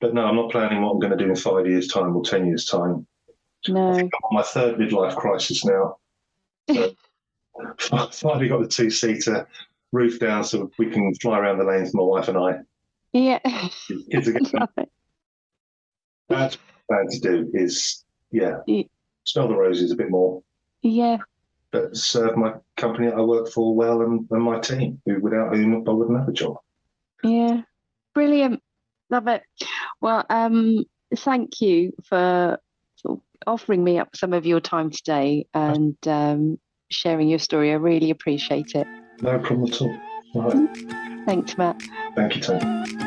But 0.02 0.14
no, 0.14 0.26
I'm 0.26 0.36
not 0.36 0.52
planning 0.52 0.82
what 0.82 0.92
I'm 0.92 1.00
going 1.00 1.18
to 1.18 1.24
do 1.24 1.30
in 1.30 1.36
five 1.36 1.66
years' 1.68 1.88
time 1.88 2.16
or 2.16 2.24
10 2.24 2.46
years' 2.48 2.66
time. 2.66 3.08
no, 3.68 3.92
I'm 3.94 4.06
on 4.06 4.10
my 4.32 4.44
third 4.44 4.76
midlife 4.78 5.16
crisis 5.16 5.66
now. 5.66 5.98
So 7.80 8.08
finally 8.12 8.50
got 8.50 8.60
the 8.62 8.68
two 8.68 8.90
seater 8.90 9.48
roof 9.94 10.20
down 10.20 10.44
so 10.44 10.70
we 10.78 10.88
can 10.92 11.14
fly 11.22 11.40
around 11.40 11.58
the 11.58 11.64
lanes, 11.64 11.94
my 11.94 12.04
wife 12.04 12.28
and 12.28 12.38
I. 12.38 12.58
yeah. 13.14 13.40
Kids 14.12 14.28
are 14.28 14.34
getting 14.34 14.52
That's 16.28 16.58
what 16.58 16.96
I 17.00 17.04
plan 17.04 17.08
to 17.12 17.20
do 17.20 17.50
is, 17.54 18.04
Yeah. 18.30 18.58
Smell 19.26 19.48
the 19.48 19.56
roses 19.56 19.92
a 19.92 19.96
bit 19.96 20.10
more, 20.10 20.42
yeah, 20.82 21.18
but 21.72 21.96
serve 21.96 22.38
my 22.38 22.54
company 22.78 23.08
that 23.08 23.18
I 23.18 23.22
work 23.22 23.50
for 23.50 23.76
well 23.76 24.02
and, 24.02 24.28
and 24.32 24.44
my 24.44 24.60
team, 24.60 25.02
who 25.06 25.20
without 25.20 25.56
whom 25.56 25.88
I 25.88 25.92
wouldn't 25.92 26.20
have 26.20 26.30
a 26.30 26.34
job. 26.34 26.58
yeah. 27.24 27.62
Brilliant. 28.14 28.62
Love 29.10 29.28
it. 29.28 29.44
Well, 30.00 30.26
um, 30.30 30.86
thank 31.18 31.60
you 31.60 31.92
for 32.06 32.58
offering 33.46 33.84
me 33.84 34.00
up 34.00 34.16
some 34.16 34.34
of 34.34 34.46
your 34.46 34.62
time 34.62 34.90
today 34.90 35.46
and 35.54 35.96
um, 36.08 36.58
sharing 36.90 37.28
your 37.28 37.40
story. 37.40 37.72
I 37.72 37.76
really 37.76 38.10
appreciate 38.10 38.74
it. 38.74 38.88
No 39.22 39.38
problem 39.40 39.70
at 39.70 39.82
all. 39.82 40.00
All 40.34 40.42
right. 40.50 41.26
Thanks, 41.26 41.58
Matt. 41.58 41.82
Thank 42.16 42.38
you, 42.38 42.42
Tony. 42.42 43.05